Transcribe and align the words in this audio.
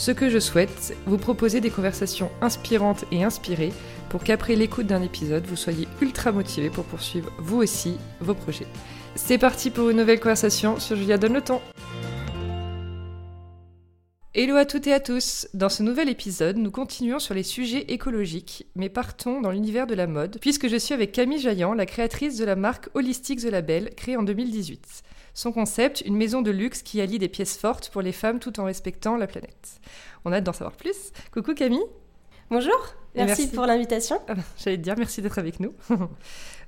Ce 0.00 0.12
que 0.12 0.30
je 0.30 0.38
souhaite, 0.38 0.96
vous 1.04 1.18
proposer 1.18 1.60
des 1.60 1.68
conversations 1.68 2.30
inspirantes 2.40 3.04
et 3.12 3.22
inspirées 3.22 3.70
pour 4.08 4.24
qu'après 4.24 4.56
l'écoute 4.56 4.86
d'un 4.86 5.02
épisode, 5.02 5.44
vous 5.44 5.56
soyez 5.56 5.86
ultra 6.00 6.32
motivé 6.32 6.70
pour 6.70 6.86
poursuivre 6.86 7.30
vous 7.38 7.58
aussi 7.58 7.98
vos 8.18 8.32
projets. 8.32 8.66
C'est 9.14 9.36
parti 9.36 9.68
pour 9.68 9.90
une 9.90 9.98
nouvelle 9.98 10.18
conversation 10.18 10.80
sur 10.80 10.96
Julia 10.96 11.18
Donne 11.18 11.34
le 11.34 11.42
temps. 11.42 11.60
Hello 14.32 14.56
à 14.56 14.64
toutes 14.64 14.86
et 14.86 14.94
à 14.94 15.00
tous 15.00 15.48
Dans 15.52 15.68
ce 15.68 15.82
nouvel 15.82 16.08
épisode, 16.08 16.56
nous 16.56 16.70
continuons 16.70 17.18
sur 17.18 17.34
les 17.34 17.42
sujets 17.42 17.92
écologiques, 17.92 18.68
mais 18.74 18.88
partons 18.88 19.42
dans 19.42 19.50
l'univers 19.50 19.86
de 19.86 19.94
la 19.94 20.06
mode, 20.06 20.38
puisque 20.40 20.68
je 20.68 20.76
suis 20.76 20.94
avec 20.94 21.12
Camille 21.12 21.40
Jaillant, 21.40 21.74
la 21.74 21.84
créatrice 21.84 22.38
de 22.38 22.46
la 22.46 22.56
marque 22.56 22.88
Holistic 22.94 23.40
The 23.40 23.50
Label, 23.50 23.90
créée 23.96 24.16
en 24.16 24.22
2018. 24.22 25.02
Son 25.34 25.52
concept, 25.52 26.02
une 26.04 26.16
maison 26.16 26.42
de 26.42 26.50
luxe 26.50 26.82
qui 26.82 27.00
allie 27.00 27.18
des 27.18 27.28
pièces 27.28 27.56
fortes 27.56 27.90
pour 27.90 28.02
les 28.02 28.12
femmes 28.12 28.40
tout 28.40 28.58
en 28.60 28.64
respectant 28.64 29.16
la 29.16 29.26
planète. 29.26 29.80
On 30.24 30.32
a 30.32 30.36
hâte 30.36 30.44
d'en 30.44 30.52
savoir 30.52 30.76
plus. 30.76 31.12
Coucou 31.32 31.54
Camille 31.54 31.84
Bonjour, 32.50 32.94
merci, 33.14 33.48
pour 33.48 33.64
l'invitation. 33.64 34.20
Ah, 34.28 34.34
j'allais 34.58 34.76
te 34.76 34.82
dire 34.82 34.96
merci 34.98 35.22
d'être 35.22 35.38
avec 35.38 35.60
nous. 35.60 35.72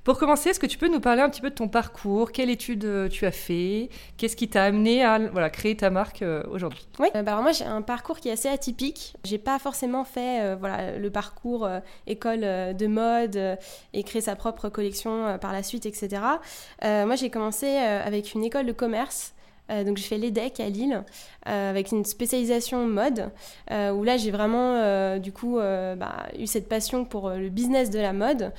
Pour 0.03 0.17
commencer, 0.17 0.49
est-ce 0.49 0.59
que 0.59 0.65
tu 0.65 0.77
peux 0.77 0.89
nous 0.89 0.99
parler 0.99 1.21
un 1.21 1.29
petit 1.29 1.39
peu 1.39 1.49
de 1.49 1.55
ton 1.55 1.69
parcours? 1.69 2.33
Quelle 2.33 2.49
étude 2.49 2.83
euh, 2.83 3.07
tu 3.07 3.25
as 3.25 3.31
fait? 3.31 3.87
Qu'est-ce 4.17 4.35
qui 4.35 4.49
t'a 4.49 4.65
amené 4.65 5.01
à 5.01 5.49
créer 5.49 5.77
ta 5.77 5.89
marque 5.89 6.21
euh, 6.23 6.43
aujourd'hui? 6.51 6.85
Oui, 6.99 7.07
euh, 7.15 7.23
bah 7.23 7.39
moi 7.41 7.53
j'ai 7.53 7.63
un 7.63 7.81
parcours 7.81 8.19
qui 8.19 8.27
est 8.27 8.33
assez 8.33 8.49
atypique. 8.49 9.15
J'ai 9.23 9.37
pas 9.37 9.59
forcément 9.59 10.03
fait 10.03 10.55
voilà, 10.55 10.97
le 10.97 11.09
parcours 11.09 11.69
école 12.05 12.41
de 12.41 12.87
mode 12.87 13.57
et 13.93 14.03
créer 14.03 14.21
sa 14.21 14.35
propre 14.35 14.67
collection 14.67 15.37
par 15.39 15.53
la 15.53 15.63
suite, 15.63 15.85
etc. 15.85 16.21
moi 16.81 17.15
j'ai 17.15 17.29
commencé 17.29 17.77
avec 17.77 18.33
une 18.33 18.43
école 18.43 18.65
de 18.65 18.73
commerce 18.73 19.33
euh, 19.69 19.83
donc 19.83 19.97
j'ai 19.97 20.03
fait 20.03 20.17
l'EDEC 20.17 20.59
à 20.59 20.69
Lille 20.69 21.03
euh, 21.47 21.69
avec 21.69 21.91
une 21.91 22.03
spécialisation 22.03 22.85
mode 22.85 23.31
euh, 23.71 23.91
où 23.91 24.03
là 24.03 24.17
j'ai 24.17 24.31
vraiment 24.31 25.17
du 25.19 25.31
coup 25.31 25.57
bah, 25.57 26.27
eu 26.37 26.47
cette 26.47 26.67
passion 26.67 27.05
pour 27.05 27.29
le 27.29 27.49
business 27.49 27.89
de 27.89 27.99
la 27.99 28.13
mode 28.13 28.51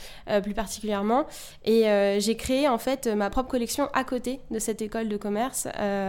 plus 0.43 0.55
particulièrement 0.55 1.27
et 1.65 1.85
j'ai 2.19 2.37
créé 2.37 2.69
en 2.69 2.79
fait 2.79 3.07
ma 3.07 3.31
propre 3.31 3.51
collection 3.51 3.89
à 3.93 4.05
côté 4.05 4.41
de 4.51 4.59
cette 4.59 4.83
école 4.83 5.09
de 5.09 5.17
commerce 5.17 5.69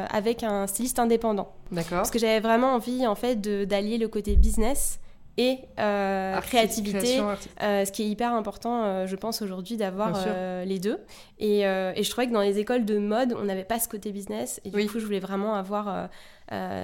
avec 0.10 0.44
un 0.44 0.68
styliste 0.68 1.00
indépendant. 1.00 1.52
D'accord. 1.72 1.98
Parce 1.98 2.12
que 2.12 2.20
j'avais 2.20 2.40
vraiment 2.40 2.74
envie 2.74 3.06
en 3.08 3.16
fait 3.16 3.42
d'allier 3.42 3.98
le 3.98 4.08
côté 4.08 4.36
business 4.36 5.00
et 5.38 5.60
euh, 5.80 6.40
créativité, 6.42 7.20
euh, 7.62 7.84
ce 7.84 7.92
qui 7.92 8.04
est 8.04 8.08
hyper 8.08 8.34
important, 8.34 8.84
euh, 8.84 9.06
je 9.06 9.16
pense, 9.18 9.42
aujourd'hui 9.42 9.76
d'avoir 9.76 10.26
les 10.66 10.80
deux. 10.80 11.00
Et, 11.40 11.62
et, 11.62 12.04
je 12.04 12.10
trouvais 12.10 12.28
que 12.28 12.34
dans 12.34 12.42
les 12.42 12.60
écoles 12.60 12.86
de 12.86 12.98
mode, 12.98 13.36
on 13.38 13.44
n'avait 13.44 13.66
pas 13.66 13.80
ce 13.80 13.90
côté 13.90 14.12
business. 14.12 14.62
Et 14.64 14.70
du 14.70 14.88
coup, 14.88 15.00
je 15.00 15.06
voulais 15.06 15.20
vraiment 15.20 15.56
avoir 15.56 16.10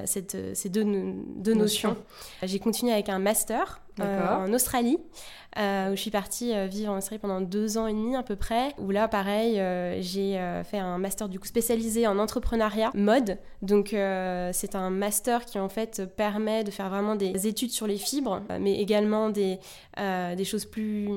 cette, 0.05 0.37
ces 0.53 0.69
deux, 0.69 0.85
deux 1.35 1.53
notions. 1.53 1.95
J'ai 2.43 2.59
continué 2.59 2.91
avec 2.91 3.09
un 3.09 3.19
master 3.19 3.81
en 3.99 4.51
Australie. 4.53 4.97
Euh, 5.57 5.91
où 5.91 5.97
je 5.97 6.01
suis 6.01 6.11
partie 6.11 6.55
euh, 6.55 6.67
vivre 6.67 6.93
en 6.93 6.97
Australie 6.97 7.19
pendant 7.19 7.41
deux 7.41 7.77
ans 7.77 7.85
et 7.85 7.91
demi 7.91 8.15
à 8.15 8.23
peu 8.23 8.37
près, 8.37 8.73
où 8.77 8.89
là, 8.89 9.09
pareil, 9.09 9.59
euh, 9.59 10.01
j'ai 10.01 10.39
fait 10.63 10.77
un 10.77 10.97
master 10.97 11.27
du 11.27 11.39
coup 11.39 11.47
spécialisé 11.47 12.07
en 12.07 12.17
entrepreneuriat 12.19 12.91
mode. 12.93 13.37
Donc, 13.61 13.89
c'est 13.89 14.75
un 14.75 14.89
master 14.89 15.45
qui 15.45 15.59
en 15.59 15.69
fait 15.69 16.03
permet 16.15 16.63
de 16.63 16.71
faire 16.71 16.89
vraiment 16.89 17.15
des 17.15 17.47
études 17.47 17.71
sur 17.71 17.85
les 17.85 17.97
fibres, 17.97 18.41
mais 18.59 18.79
également 18.79 19.29
des, 19.29 19.59
des 19.97 20.45
choses 20.45 20.65
plus, 20.65 21.07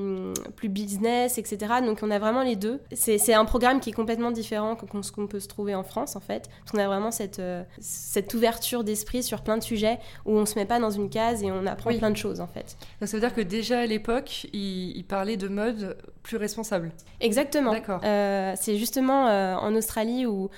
plus 0.55 0.69
business, 0.69 1.37
etc. 1.37 1.75
Donc, 1.83 1.99
on 2.03 2.11
a 2.11 2.19
vraiment 2.19 2.43
les 2.43 2.55
deux. 2.55 2.81
C'est 2.93 3.33
un 3.33 3.45
programme 3.45 3.79
qui 3.79 3.89
est 3.89 3.93
complètement 3.93 4.31
différent 4.31 4.75
que 4.75 4.85
ce 5.01 5.11
qu'on 5.11 5.27
peut 5.27 5.39
se 5.39 5.47
trouver 5.47 5.73
en 5.75 5.83
France, 5.83 6.15
en 6.15 6.19
fait. 6.19 6.49
Parce 6.59 6.71
qu'on 6.71 6.79
a 6.79 6.87
vraiment 6.87 7.11
cette, 7.11 7.41
cette 7.79 8.33
ouverture 8.33 8.83
d'esprit 8.83 9.23
sur 9.23 9.41
plein 9.41 9.57
de 9.57 9.63
sujets 9.63 9.99
où 10.25 10.37
on 10.37 10.45
se 10.45 10.55
met 10.55 10.65
pas 10.65 10.79
dans 10.79 10.91
une 10.91 11.09
case 11.09 11.41
et 11.43 11.51
on 11.51 11.65
apprend 11.65 11.95
plein 11.97 12.11
de 12.11 12.17
choses, 12.17 12.41
en 12.41 12.47
fait. 12.47 12.77
Donc, 12.99 13.09
ça 13.09 13.17
veut 13.17 13.21
dire 13.21 13.33
que 13.33 13.41
déjà 13.41 13.79
à 13.79 13.85
l'époque, 13.85 14.24
il, 14.53 15.03
parlait 15.07 15.37
de 15.37 15.47
mode 15.47 15.97
plus 16.23 16.37
responsable. 16.37 16.91
Exactement. 17.19 17.71
D'accord. 17.71 18.01
Euh, 18.03 18.53
c'est 18.55 18.77
justement 18.77 19.27
euh, 19.27 19.55
en 19.55 19.75
Australie 19.75 20.25
où 20.25 20.49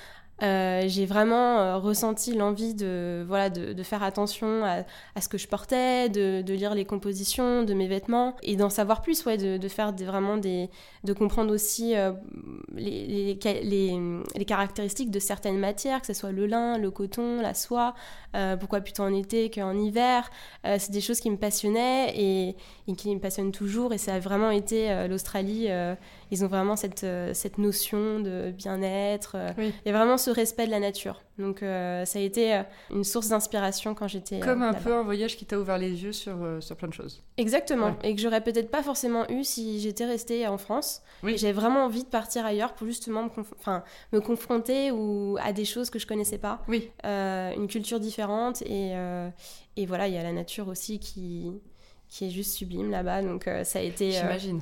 euh, 0.42 0.84
j'ai 0.86 1.04
vraiment 1.04 1.58
euh, 1.58 1.78
ressenti 1.78 2.32
l'envie 2.34 2.74
de, 2.74 3.24
voilà, 3.26 3.50
de, 3.50 3.82
faire 3.82 4.02
attention 4.04 4.64
à, 4.64 4.84
ce 5.20 5.28
que 5.28 5.38
je 5.38 5.48
portais, 5.48 6.08
de, 6.08 6.52
lire 6.52 6.74
les 6.74 6.84
compositions 6.84 7.64
de 7.64 7.74
mes 7.74 7.88
vêtements 7.88 8.36
et 8.42 8.56
d'en 8.56 8.70
savoir 8.70 9.02
plus, 9.02 9.24
ouais, 9.26 9.36
de, 9.36 9.68
faire 9.68 9.92
vraiment 9.92 10.36
des, 10.36 10.70
de 11.04 11.12
comprendre 11.12 11.52
aussi 11.52 11.96
euh, 11.96 12.12
les, 12.74 13.38
les, 13.64 14.44
caractéristiques 14.44 15.10
de 15.10 15.18
certaines 15.18 15.58
matières, 15.58 16.00
que 16.00 16.06
ce 16.06 16.14
soit 16.14 16.32
le 16.32 16.46
lin, 16.46 16.78
le 16.78 16.90
coton, 16.90 17.40
la 17.40 17.54
soie, 17.54 17.94
pourquoi 18.60 18.80
plutôt 18.80 19.02
en 19.02 19.12
été 19.12 19.50
qu'en 19.50 19.76
hiver. 19.76 20.30
c'est 20.64 20.90
des 20.90 21.00
choses 21.00 21.18
qui 21.18 21.30
me 21.30 21.36
passionnaient 21.36 22.12
et, 22.16 22.56
et, 22.86 22.94
qui 22.94 23.14
me 23.14 23.20
passionnent 23.20 23.52
toujours 23.52 23.92
et 23.92 23.98
ça 23.98 24.14
a 24.14 24.18
vraiment 24.20 24.50
été 24.50 25.06
l'Australie 25.08 25.68
ils 26.30 26.44
ont 26.44 26.48
vraiment 26.48 26.76
cette, 26.76 27.04
euh, 27.04 27.32
cette 27.34 27.58
notion 27.58 28.20
de 28.20 28.50
bien-être. 28.50 29.32
Euh, 29.36 29.50
il 29.58 29.72
y 29.86 29.88
a 29.88 29.92
vraiment 29.92 30.18
ce 30.18 30.30
respect 30.30 30.66
de 30.66 30.70
la 30.70 30.80
nature. 30.80 31.22
Donc 31.38 31.62
euh, 31.62 32.04
ça 32.04 32.18
a 32.18 32.22
été 32.22 32.62
une 32.90 33.04
source 33.04 33.28
d'inspiration 33.28 33.94
quand 33.94 34.08
j'étais 34.08 34.40
Comme 34.40 34.62
un 34.62 34.74
peu 34.74 34.92
un 34.92 35.02
voyage 35.02 35.36
qui 35.36 35.46
t'a 35.46 35.58
ouvert 35.58 35.78
les 35.78 36.02
yeux 36.02 36.12
sur, 36.12 36.36
sur 36.60 36.76
plein 36.76 36.88
de 36.88 36.92
choses. 36.94 37.22
Exactement. 37.36 37.96
Et 38.02 38.14
que 38.14 38.20
j'aurais 38.20 38.42
peut-être 38.42 38.70
pas 38.70 38.82
forcément 38.82 39.28
eu 39.30 39.44
si 39.44 39.80
j'étais 39.80 40.04
restée 40.04 40.46
en 40.48 40.58
France. 40.58 41.02
Oui. 41.22 41.38
J'avais 41.38 41.52
vraiment 41.52 41.84
envie 41.84 42.02
de 42.02 42.08
partir 42.08 42.44
ailleurs 42.44 42.74
pour 42.74 42.86
justement 42.86 43.24
me, 43.24 43.30
enfin, 43.58 43.84
me 44.12 44.20
confronter 44.20 44.90
ou 44.90 45.38
à 45.40 45.52
des 45.52 45.64
choses 45.64 45.90
que 45.90 45.98
je 45.98 46.06
connaissais 46.06 46.38
pas. 46.38 46.62
Oui. 46.68 46.90
une 47.04 47.68
culture 47.68 48.00
différente. 48.00 48.62
Et, 48.62 48.92
et 49.76 49.86
voilà, 49.86 50.08
il 50.08 50.14
y 50.14 50.18
a 50.18 50.22
la 50.24 50.32
nature 50.32 50.66
aussi 50.66 50.98
qui, 50.98 51.52
qui 52.08 52.26
est 52.26 52.30
juste 52.30 52.54
sublime 52.54 52.90
là-bas. 52.90 53.22
Donc 53.22 53.48
ça 53.62 53.78
a 53.78 53.82
été... 53.82 54.10
J'imagine. 54.10 54.60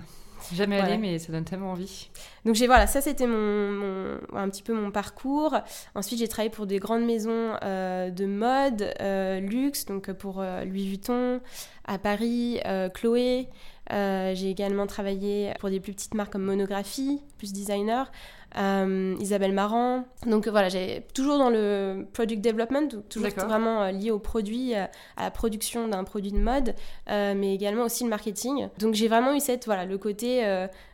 Jamais 0.54 0.80
allé, 0.80 0.98
mais 0.98 1.18
ça 1.18 1.32
donne 1.32 1.44
tellement 1.44 1.72
envie. 1.72 2.08
Donc 2.44 2.54
j'ai 2.54 2.66
voilà, 2.66 2.86
ça 2.86 3.00
c'était 3.00 3.26
mon, 3.26 4.18
un 4.32 4.48
petit 4.48 4.62
peu 4.62 4.72
mon 4.72 4.90
parcours. 4.90 5.54
Ensuite 5.94 6.18
j'ai 6.18 6.28
travaillé 6.28 6.50
pour 6.50 6.66
des 6.66 6.78
grandes 6.78 7.04
maisons 7.04 7.56
euh, 7.62 8.10
de 8.10 8.26
mode, 8.26 8.94
euh, 9.00 9.40
luxe, 9.40 9.86
donc 9.86 10.12
pour 10.12 10.40
euh, 10.40 10.64
Louis 10.64 10.86
Vuitton, 10.86 11.40
à 11.84 11.98
Paris, 11.98 12.60
Chloé. 12.94 13.48
j'ai 13.90 14.50
également 14.50 14.86
travaillé 14.86 15.52
pour 15.60 15.70
des 15.70 15.80
plus 15.80 15.92
petites 15.92 16.14
marques 16.14 16.32
comme 16.32 16.44
Monographie, 16.44 17.20
plus 17.38 17.52
designer. 17.52 18.10
Euh, 18.58 19.14
Isabelle 19.20 19.52
Marant. 19.52 20.04
Donc 20.26 20.48
voilà, 20.48 20.68
j'ai 20.68 21.06
toujours 21.12 21.38
dans 21.38 21.50
le 21.50 22.06
product 22.12 22.42
development, 22.42 22.88
toujours 23.08 23.28
vraiment 23.28 23.82
euh, 23.82 23.90
lié 23.90 24.10
au 24.10 24.18
produit, 24.18 24.74
euh, 24.74 24.86
à 25.16 25.24
la 25.24 25.30
production 25.30 25.88
d'un 25.88 26.04
produit 26.04 26.32
de 26.32 26.38
mode, 26.38 26.74
mais 27.06 27.54
également 27.54 27.84
aussi 27.84 28.04
le 28.04 28.10
marketing. 28.10 28.68
Donc 28.78 28.94
j'ai 28.94 29.08
vraiment 29.08 29.34
eu 29.34 29.40
cette 29.40 29.66
voilà 29.66 29.84
le 29.84 29.98
côté 29.98 30.42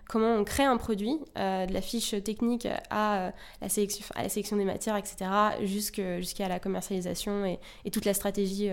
comment 0.08 0.34
on 0.34 0.44
crée 0.44 0.64
un 0.64 0.76
produit, 0.76 1.18
de 1.36 1.72
la 1.72 1.80
fiche 1.80 2.14
technique 2.22 2.68
à, 2.90 3.32
la 3.60 3.68
sélection, 3.68 4.04
à 4.14 4.22
la 4.22 4.28
sélection 4.28 4.56
des 4.56 4.64
matières, 4.64 4.96
etc., 4.96 5.30
jusqu'à 5.62 6.48
la 6.48 6.58
commercialisation 6.58 7.44
et, 7.46 7.58
et, 7.84 7.90
toute 7.90 8.04
la 8.04 8.14
stratégie 8.14 8.70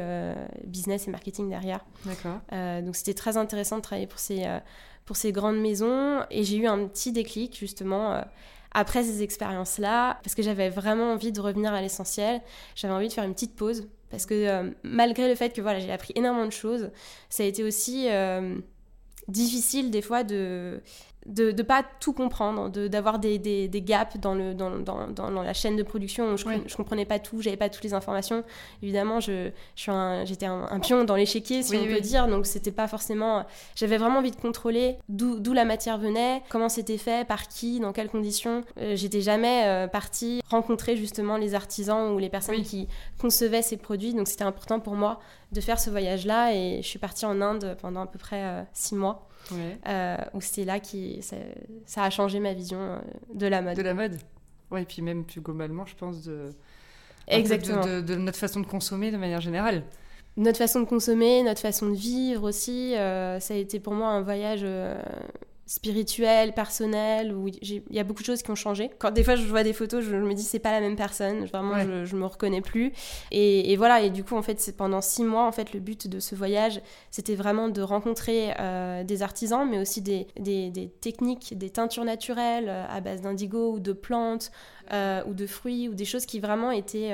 business 0.66 1.08
et 1.08 1.12
marketing 1.12 1.50
derrière. 1.50 1.86
D'accord. 2.06 2.40
donc 2.84 2.96
c'était 2.96 3.14
très 3.14 3.38
intéressant 3.38 3.78
de 3.78 3.82
travailler 3.82 4.08
pour 4.08 4.20
ces, 4.20 4.46
pour 5.06 5.16
ces 5.16 5.32
grandes 5.32 5.59
maisons 5.59 6.22
et 6.30 6.44
j'ai 6.44 6.58
eu 6.58 6.68
un 6.68 6.88
petit 6.88 7.12
déclic 7.12 7.58
justement 7.58 8.22
après 8.72 9.04
ces 9.04 9.24
expériences-là, 9.24 10.20
parce 10.24 10.36
que 10.36 10.42
j'avais 10.42 10.70
vraiment 10.70 11.14
envie 11.14 11.32
de 11.32 11.42
revenir 11.42 11.74
à 11.74 11.82
l'essentiel, 11.82 12.42
j'avais 12.76 12.94
envie 12.94 13.08
de 13.08 13.14
faire 13.14 13.24
une 13.24 13.34
petite 13.34 13.56
pause, 13.56 13.88
parce 14.10 14.26
que 14.26 14.34
euh, 14.34 14.70
malgré 14.84 15.28
le 15.28 15.36
fait 15.36 15.54
que 15.54 15.62
voilà, 15.62 15.80
j'ai 15.80 15.92
appris 15.92 16.14
énormément 16.16 16.46
de 16.46 16.52
choses, 16.52 16.92
ça 17.30 17.44
a 17.44 17.46
été 17.46 17.64
aussi 17.64 18.08
euh, 18.10 18.60
difficile 19.28 19.92
des 19.92 20.02
fois 20.02 20.24
de 20.24 20.82
de 21.26 21.52
ne 21.52 21.62
pas 21.64 21.84
tout 22.00 22.14
comprendre, 22.14 22.70
d'avoir 22.70 23.20
des, 23.20 23.38
des, 23.38 23.68
des, 23.68 23.82
gaps 23.82 24.18
dans, 24.18 24.34
le, 24.34 24.54
dans, 24.54 24.80
dans, 24.80 25.08
dans, 25.08 25.30
la 25.30 25.54
chaîne 25.54 25.76
de 25.76 25.84
production 25.84 26.34
où 26.34 26.38
je 26.38 26.48
ne 26.48 26.76
comprenais 26.76 27.06
pas 27.06 27.20
tout, 27.20 27.42
j'avais 27.42 27.58
pas 27.58 27.70
toutes 27.70 27.84
les 27.84 27.94
informations. 27.94 28.44
Évidemment, 28.82 29.20
je, 29.20 29.52
je 29.76 30.24
j'étais 30.26 30.46
un, 30.46 30.80
pion 30.80 31.04
dans 31.04 31.16
l'échiquier, 31.16 31.62
si 31.62 31.76
on 31.76 31.86
peut 31.86 32.02
dire, 32.02 32.28
donc 32.28 32.46
c'était 32.46 32.72
pas 32.72 32.88
forcément... 32.88 33.46
J'avais 33.76 33.98
vraiment 33.98 34.20
envie 34.20 34.32
de 34.32 34.38
contrôler 34.38 34.98
d'où 35.10 35.54
la 35.54 35.66
matière 35.66 35.98
venait, 35.98 36.42
comment 36.50 36.70
c'était 36.70 36.98
fait, 36.98 37.28
par 37.28 37.48
qui, 37.48 37.80
dans 37.80 37.92
quelles 37.92 38.10
conditions. 38.10 38.64
Euh, 38.78 38.96
j'étais 38.96 39.22
jamais 39.22 39.66
euh, 39.68 39.88
partie 39.88 40.42
rencontrer 40.50 40.96
justement 40.96 41.38
les 41.38 41.54
artisans 41.54 42.14
ou 42.14 42.18
les 42.18 42.30
personnes 42.30 42.62
qui 42.62 42.88
concevaient 43.20 43.62
ces 43.62 43.78
produits, 43.78 44.14
donc 44.14 44.28
c'était 44.28 44.44
important 44.44 44.80
pour 44.80 44.96
moi 44.96 45.20
de 45.52 45.62
faire 45.62 45.80
ce 45.80 45.90
voyage-là 45.90 46.54
et 46.54 46.82
je 46.82 46.88
suis 46.88 47.00
partie 47.00 47.26
en 47.26 47.42
Inde 47.42 47.76
pendant 47.82 48.02
à 48.02 48.08
peu 48.08 48.20
près 48.20 48.44
euh, 48.44 48.64
six 48.74 48.96
mois. 48.96 49.28
Euh, 49.87 50.17
où 50.34 50.41
c'était 50.41 50.66
là 50.66 50.79
qui 50.79 51.22
ça, 51.22 52.03
a 52.03 52.09
changé 52.09 52.40
ma 52.40 52.53
vision 52.53 52.79
euh, 52.79 52.99
de 53.34 53.47
la 53.47 53.61
mode. 53.61 53.78
De 53.78 53.81
la 53.81 53.93
mode 53.93 54.17
Ouais, 54.72 54.84
et 54.84 54.85
puis 54.85 55.01
même 55.01 55.23
plus 55.23 55.41
globalement, 55.41 55.85
je 55.85 55.96
pense, 55.96 56.23
de, 56.23 56.51
Exactement. 57.28 57.81
De, 57.81 58.16
notre 58.16 58.37
façon 58.37 58.59
de 58.59 58.67
consommer 58.67 59.11
de 59.11 59.17
manière 59.17 59.41
générale. 59.41 59.84
Notre 60.37 60.57
façon 60.57 60.81
de 60.81 60.85
consommer, 60.85 61.41
notre 61.43 61.61
façon 61.61 61.87
de 61.87 61.96
vivre 61.96 62.47
aussi. 62.47 62.96
Euh, 62.96 63.40
ça 63.40 63.55
a 63.55 63.57
été 63.57 63.79
pour 63.79 63.93
moi 63.93 64.09
un 64.09 64.22
voyage 64.22 64.66
euh, 65.70 65.80
spirituel, 65.80 66.54
personnel, 66.54 67.34
où 67.34 67.48
il 67.48 67.84
y 67.90 68.00
a 68.00 68.04
beaucoup 68.04 68.22
de 68.22 68.26
choses 68.26 68.42
qui 68.42 68.52
ont 68.52 68.56
changé. 68.56 68.90
Quand 69.00 69.12
des 69.12 69.24
fois 69.24 69.36
je 69.36 69.46
vois 69.46 69.64
des 69.64 69.74
photos, 69.74 70.04
je, 70.04 70.16
me 70.16 70.34
dis 70.34 70.44
c'est 70.44 70.60
pas 70.60 70.72
la 70.72 70.82
même 70.82 70.96
personne, 70.96 71.46
vraiment 71.46 71.80
je, 71.80 72.06
je 72.06 72.16
me 72.16 72.26
reconnais 72.26 72.62
plus. 72.62 72.92
Et, 73.32 73.76
voilà, 73.78 74.02
et 74.02 74.10
du 74.10 74.24
coup 74.24 74.36
en 74.36 74.42
fait 74.42 74.60
c'est 74.60 74.76
pendant 74.76 75.02
six 75.02 75.24
mois 75.24 75.46
en 75.46 75.52
fait 75.52 75.74
le 75.74 75.80
but 75.80 76.08
de 76.08 76.20
ce 76.20 76.36
voyage, 76.36 76.82
c'était 77.12 77.36
vraiment 77.36 77.70
de 77.70 77.82
rencontrer 77.82 78.54
euh, 78.60 79.04
des 79.04 79.22
artisans, 79.22 79.68
mais 79.70 79.80
aussi 79.80 80.02
des, 80.02 80.28
des, 80.40 80.70
des, 80.70 80.90
techniques, 80.90 81.58
des 81.58 81.70
teintures 81.70 82.06
naturelles 82.06 82.68
euh, 82.68 82.86
à 82.90 83.00
base 83.02 83.22
d'indigo 83.22 83.74
ou 83.74 83.80
de 83.80 83.94
plantes 83.94 84.52
euh, 84.92 85.22
ou 85.28 85.34
de 85.34 85.46
fruits 85.46 85.88
ou 85.88 85.94
des 85.94 86.06
choses 86.06 86.26
qui 86.26 86.40
vraiment 86.40 86.72
étaient 86.72 87.14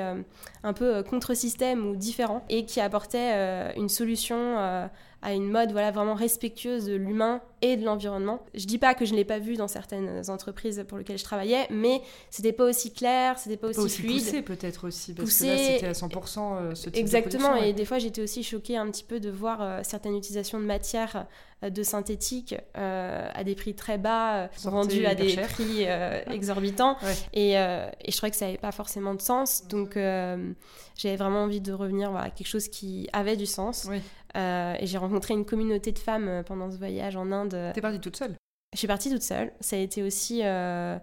un 0.62 0.72
peu 0.72 1.02
contre-système 1.02 1.86
ou 1.86 1.96
différents 1.96 2.42
et 2.48 2.64
qui 2.64 2.80
apportaient 2.80 3.74
une 3.76 3.88
solution 3.88 4.88
à 5.22 5.32
une 5.32 5.50
mode 5.50 5.72
voilà 5.72 5.90
vraiment 5.90 6.14
respectueuse 6.14 6.86
de 6.86 6.94
l'humain 6.94 7.40
et 7.62 7.76
de 7.76 7.84
l'environnement. 7.84 8.44
Je 8.54 8.66
dis 8.66 8.78
pas 8.78 8.94
que 8.94 9.04
je 9.04 9.12
ne 9.12 9.16
l'ai 9.16 9.24
pas 9.24 9.38
vu 9.38 9.56
dans 9.56 9.68
certaines 9.68 10.22
entreprises 10.28 10.84
pour 10.86 10.98
lesquelles 10.98 11.18
je 11.18 11.24
travaillais, 11.24 11.66
mais 11.70 12.02
c'était 12.30 12.52
pas 12.52 12.64
aussi 12.64 12.92
clair, 12.92 13.38
c'était 13.38 13.56
pas 13.56 13.68
aussi, 13.68 13.80
aussi 13.80 14.02
fluide. 14.02 14.24
Poussé 14.24 14.42
peut-être 14.42 14.86
aussi, 14.86 15.14
parce 15.14 15.38
que 15.38 15.44
là 15.46 15.56
c'était 15.56 15.86
à 15.86 15.92
100% 15.92 16.38
euh, 16.38 16.74
ce 16.74 16.90
type 16.90 16.96
Exactement, 16.96 17.56
et 17.56 17.72
des 17.72 17.84
fois 17.84 17.98
j'étais 17.98 18.20
aussi 18.20 18.42
choquée 18.42 18.76
un 18.76 18.90
petit 18.90 19.04
peu 19.04 19.18
de 19.18 19.30
voir 19.30 19.62
euh, 19.62 19.80
certaines 19.82 20.16
utilisations 20.16 20.60
de 20.60 20.66
matières 20.66 21.26
euh, 21.64 21.70
de 21.70 21.82
synthétique 21.82 22.54
à 22.74 23.42
des 23.42 23.54
prix 23.54 23.74
très 23.74 23.96
bas, 23.96 24.50
vendus 24.62 25.06
à 25.06 25.14
des 25.14 25.36
prix 25.36 25.84
exorbitants, 26.30 26.96
et, 27.32 27.52
et, 27.52 28.10
je 28.10 28.16
trouvais 28.16 28.30
que 28.30 28.36
ça 28.36 28.44
n'avait 28.44 28.58
pas 28.58 28.72
forcément 28.72 29.14
de 29.14 29.22
sens, 29.22 29.66
donc 29.66 29.94
j'avais 29.94 31.16
vraiment 31.16 31.44
envie 31.44 31.62
de 31.62 31.72
revenir 31.72 32.14
à 32.14 32.30
quelque 32.30 32.48
chose 32.48 32.68
qui 32.68 33.08
avait 33.12 33.36
du 33.36 33.46
sens. 33.46 33.88
Euh, 34.36 34.74
et 34.78 34.86
j'ai 34.86 34.98
rencontré 34.98 35.34
une 35.34 35.44
communauté 35.44 35.92
de 35.92 35.98
femmes 35.98 36.28
euh, 36.28 36.42
pendant 36.42 36.70
ce 36.70 36.76
voyage 36.76 37.16
en 37.16 37.32
Inde. 37.32 37.56
T'es 37.74 37.80
partie 37.80 38.00
toute 38.00 38.16
seule? 38.16 38.36
Je 38.72 38.78
suis 38.78 38.88
partie 38.88 39.10
toute 39.10 39.22
seule. 39.22 39.52
Ça 39.60 39.76
a 39.76 39.78
été 39.78 40.02
aussi 40.02 40.40
euh, 40.44 40.98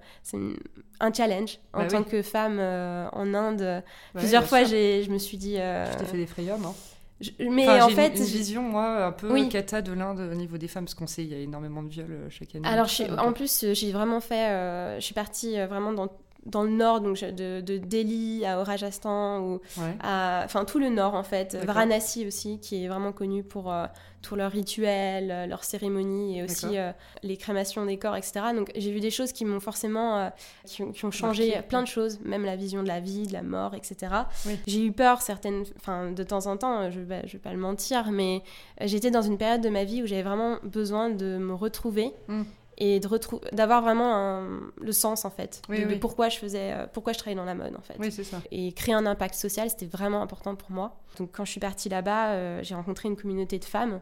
un 1.00 1.14
challenge 1.14 1.60
en 1.74 1.80
bah 1.80 1.88
tant 1.88 2.04
que 2.04 2.22
femme 2.22 2.60
en 2.60 3.34
Inde. 3.34 3.84
Plusieurs 4.14 4.46
fois, 4.46 4.64
je 4.64 5.10
me 5.10 5.18
suis 5.18 5.38
dit. 5.38 5.58
Tu 5.92 5.98
t'es 5.98 6.06
fait 6.06 6.18
des 6.18 6.28
frayeurs, 6.28 6.60
non 6.60 6.76
mais 7.40 7.70
en 7.82 7.88
fait, 7.88 8.16
une, 8.16 8.18
une 8.18 8.24
vision 8.26 8.64
moi 8.64 9.06
un 9.06 9.12
peu 9.14 9.48
cata 9.48 9.82
de 9.82 9.94
l'Inde 9.94 10.20
au 10.20 10.36
niveau 10.36 10.58
des 10.58 10.68
femmes, 10.68 10.84
parce 10.84 10.94
qu'on 10.94 11.08
sait 11.08 11.24
il 11.24 11.32
y 11.32 11.34
a 11.34 11.38
énormément 11.38 11.82
de 11.82 11.88
viols 11.88 12.28
chaque 12.30 12.54
année. 12.56 12.68
Alors 12.68 12.88
en 13.18 13.32
plus 13.32 13.66
j'ai 13.72 13.92
vraiment 13.94 14.20
fait, 14.20 14.98
je 15.00 15.06
suis 15.06 15.14
partie 15.14 15.58
vraiment 15.66 15.94
dans 15.94 16.10
dans 16.46 16.64
le 16.64 16.70
nord, 16.70 17.02
donc 17.02 17.20
de, 17.20 17.62
de 17.62 17.78
Delhi 17.78 18.46
à 18.46 18.64
Rajasthan, 18.64 19.42
ou 19.42 19.62
enfin 20.02 20.66
tout 20.66 20.80
le 20.80 20.90
nord 20.90 21.16
en 21.16 21.24
fait, 21.24 21.56
Varanasi 21.56 22.28
aussi, 22.28 22.60
qui 22.60 22.84
est 22.84 22.88
vraiment 22.88 23.12
connu 23.12 23.44
pour 23.44 23.72
euh, 23.72 23.86
tous 24.22 24.36
leurs 24.36 24.52
rituels, 24.52 25.32
euh, 25.32 25.46
leurs 25.46 25.64
cérémonies 25.64 26.40
et 26.40 26.44
aussi 26.44 26.78
euh, 26.78 26.92
les 27.24 27.38
crémations 27.38 27.86
des 27.86 27.98
corps, 27.98 28.16
etc. 28.16 28.48
Donc 28.56 28.72
j'ai 28.76 28.92
vu 28.92 29.00
des 29.00 29.12
choses 29.12 29.32
qui 29.32 29.46
m'ont 29.46 29.60
forcément, 29.60 30.32
qui, 30.66 30.84
ont 30.84 31.12
changé 31.12 31.62
plein 31.68 31.82
de 31.82 31.88
choses, 31.88 32.20
même 32.24 32.46
la 32.46 32.56
vision 32.56 32.84
de 32.84 32.88
la 32.88 33.00
vie, 33.00 33.28
de 33.28 33.34
la 33.34 33.44
mort, 33.44 33.76
etc. 33.76 34.14
J'ai 34.68 34.86
eu 34.86 34.92
peur 34.92 35.22
certaines, 35.22 35.64
enfin 35.78 36.12
de 36.12 36.24
temps 36.24 36.48
en 36.48 36.58
temps, 36.58 36.90
je 36.90 37.00
je 37.04 37.34
vais 37.34 37.40
pas 37.40 37.52
le 37.52 37.60
mentir, 37.60 38.12
mais 38.12 38.42
j'étais 38.82 39.12
dans 39.12 39.22
une 39.22 39.38
période 39.38 39.62
de 39.62 39.70
ma 39.70 39.84
vie 39.84 40.02
où 40.02 40.06
j'avais 40.06 40.24
vraiment 40.24 40.58
besoin 40.64 41.10
de 41.10 41.38
me 41.38 41.54
retrouver. 41.54 42.14
Hmm 42.28 42.44
et 42.78 43.00
de 43.00 43.08
d'avoir 43.54 43.82
vraiment 43.82 44.42
le 44.82 44.92
sens 44.92 45.26
en 45.26 45.30
fait 45.30 45.62
de, 45.70 45.96
pourquoi 45.96 46.30
je 46.30 46.38
faisais 46.38 46.74
euh, 46.74 46.88
pourquoi 46.92 47.14
je 47.14 47.20
travaillais 47.20 47.38
dans 47.38 47.46
la 47.46 47.56
mode 47.56 47.76
en 47.76 47.82
fait. 47.82 47.96
Oui, 48.00 48.12
ça. 48.12 48.42
et 48.52 48.72
créer 48.72 48.96
un 48.96 49.06
impact 49.06 49.36
social 49.36 49.70
c'était 49.70 49.86
vraiment 49.86 50.22
important 50.22 50.56
pour 50.56 50.72
moi. 50.72 51.00
Donc 51.20 51.30
quand 51.32 51.46
je 51.46 51.52
suis 51.52 51.60
partie 51.60 51.90
là-bas 51.90 52.30
euh, 52.30 52.60
j'ai 52.64 52.74
rencontré 52.74 53.08
une 53.08 53.16
communauté 53.16 53.60
de 53.60 53.66
femmes 53.66 54.00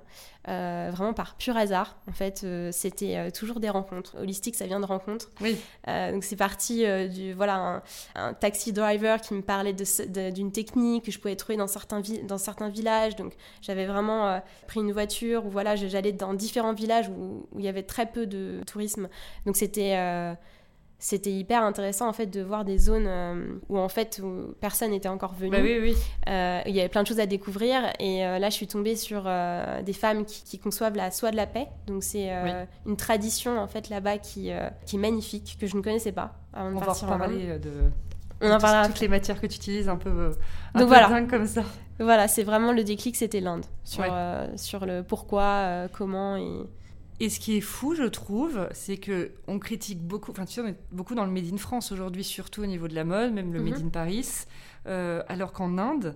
euh, 0.47 0.89
vraiment 0.93 1.13
par 1.13 1.35
pur 1.35 1.57
hasard 1.57 1.97
en 2.07 2.13
fait 2.13 2.45
c'était 2.71 3.31
toujours 3.31 3.59
des 3.59 3.69
rencontres. 3.69 4.15
Holistique 4.19 4.55
ça 4.55 4.65
vient 4.65 4.79
de 4.79 4.85
rencontres. 4.85 5.31
Donc 5.85 6.23
c'est 6.23 6.35
parti 6.35 6.85
du 7.09 7.33
voilà 7.33 7.83
un, 8.15 8.33
taxi 8.33 8.71
driver 8.71 9.19
qui 9.19 9.33
me 9.33 9.41
parlait 9.41 9.73
d'une 9.73 10.51
technique 10.51 11.05
que 11.05 11.11
je 11.11 11.19
pouvais 11.19 11.35
trouver 11.35 11.57
dans 11.57 11.67
certains 11.67 12.01
dans 12.23 12.37
certains 12.37 12.69
villages. 12.69 13.15
Donc 13.15 13.33
j'avais 13.61 13.85
vraiment 13.85 14.41
pris 14.67 14.79
une 14.79 14.93
voiture 14.93 15.45
où 15.45 15.49
voilà 15.49 15.75
j'allais 15.75 16.13
dans 16.13 16.33
différents 16.33 16.73
villages 16.73 17.09
où, 17.09 17.47
où 17.51 17.59
il 17.59 17.65
y 17.65 17.67
avait 17.67 17.83
très 17.83 18.05
peu 18.05 18.25
de 18.25 18.60
tourisme. 18.65 19.09
Donc 19.45 19.55
c'était 19.55 19.95
euh, 19.95 20.33
c'était 20.99 21.31
hyper 21.31 21.63
intéressant 21.63 22.07
en 22.07 22.13
fait 22.13 22.27
de 22.27 22.41
voir 22.41 22.63
des 22.63 22.77
zones 22.77 23.07
euh, 23.07 23.55
où 23.69 23.77
en 23.79 23.89
fait 23.89 24.21
personne 24.59 24.91
n'était 24.91 25.09
encore 25.09 25.33
venu. 25.33 25.51
Bah 25.51 25.57
oui, 25.61 25.79
oui. 25.81 25.95
Euh, 26.27 26.61
il 26.67 26.75
y 26.75 26.79
avait 26.79 26.89
plein 26.89 27.03
de 27.03 27.07
choses 27.07 27.19
à 27.19 27.25
découvrir 27.25 27.81
et 27.99 28.19
là 28.21 28.49
je 28.49 28.55
suis 28.55 28.67
tombée 28.67 28.95
sur 28.95 29.23
des 29.23 29.93
femmes 29.93 30.25
qui, 30.25 30.59
conçoivent 30.59 30.95
la 30.95 31.11
soie 31.11 31.31
de 31.31 31.37
la 31.37 31.47
paix. 31.47 31.67
Donc 31.87 32.03
c'est 32.03 32.29
une 32.85 32.97
tradition 32.97 33.59
en 33.59 33.67
fait 33.67 33.89
là-bas 33.89 34.19
qui, 34.19 34.51
qui 34.85 34.95
est 34.95 34.99
magnifique 34.99 35.57
que 35.59 35.65
je 35.65 35.75
ne 35.75 35.81
connaissais 35.81 36.11
pas 36.11 36.35
avant 36.53 36.71
de 36.71 36.75
On 36.75 36.79
va 36.79 36.91
en 36.91 37.17
parler 37.17 37.59
de 37.59 37.71
on 38.43 38.51
en 38.51 38.57
parlera 38.57 38.87
toutes 38.87 39.01
les 39.01 39.07
matières 39.07 39.39
que 39.39 39.45
tu 39.45 39.57
utilises 39.57 39.87
un 39.87 39.97
peu, 39.97 40.31
un 40.73 40.79
Donc 40.79 40.87
voilà. 40.87 41.21
comme 41.29 41.45
ça. 41.45 41.63
Voilà, 41.99 42.27
c'est 42.27 42.41
vraiment 42.41 42.71
le 42.71 42.83
déclic, 42.83 43.15
c'était 43.15 43.39
l'Inde 43.39 43.65
sur, 43.83 44.03
sur 44.55 44.85
le 44.85 45.03
pourquoi, 45.03 45.87
comment 45.93 46.37
et 46.37 46.65
et 47.21 47.29
ce 47.29 47.39
qui 47.39 47.55
est 47.55 47.61
fou, 47.61 47.93
je 47.93 48.03
trouve, 48.03 48.67
c'est 48.71 48.97
que 48.97 49.31
on 49.47 49.59
critique 49.59 50.01
beaucoup, 50.01 50.31
enfin 50.31 50.45
tu 50.45 50.53
sais, 50.53 50.61
on 50.61 50.67
est 50.67 50.79
beaucoup 50.91 51.13
dans 51.13 51.23
le 51.23 51.31
Made 51.31 51.53
in 51.53 51.57
France 51.57 51.91
aujourd'hui, 51.91 52.23
surtout 52.23 52.63
au 52.63 52.65
niveau 52.65 52.87
de 52.87 52.95
la 52.95 53.03
mode, 53.03 53.31
même 53.31 53.53
le 53.53 53.61
Made 53.61 53.79
mhm. 53.79 53.85
in 53.85 53.89
Paris, 53.89 54.27
euh, 54.87 55.21
alors 55.27 55.53
qu'en 55.53 55.77
Inde, 55.77 56.15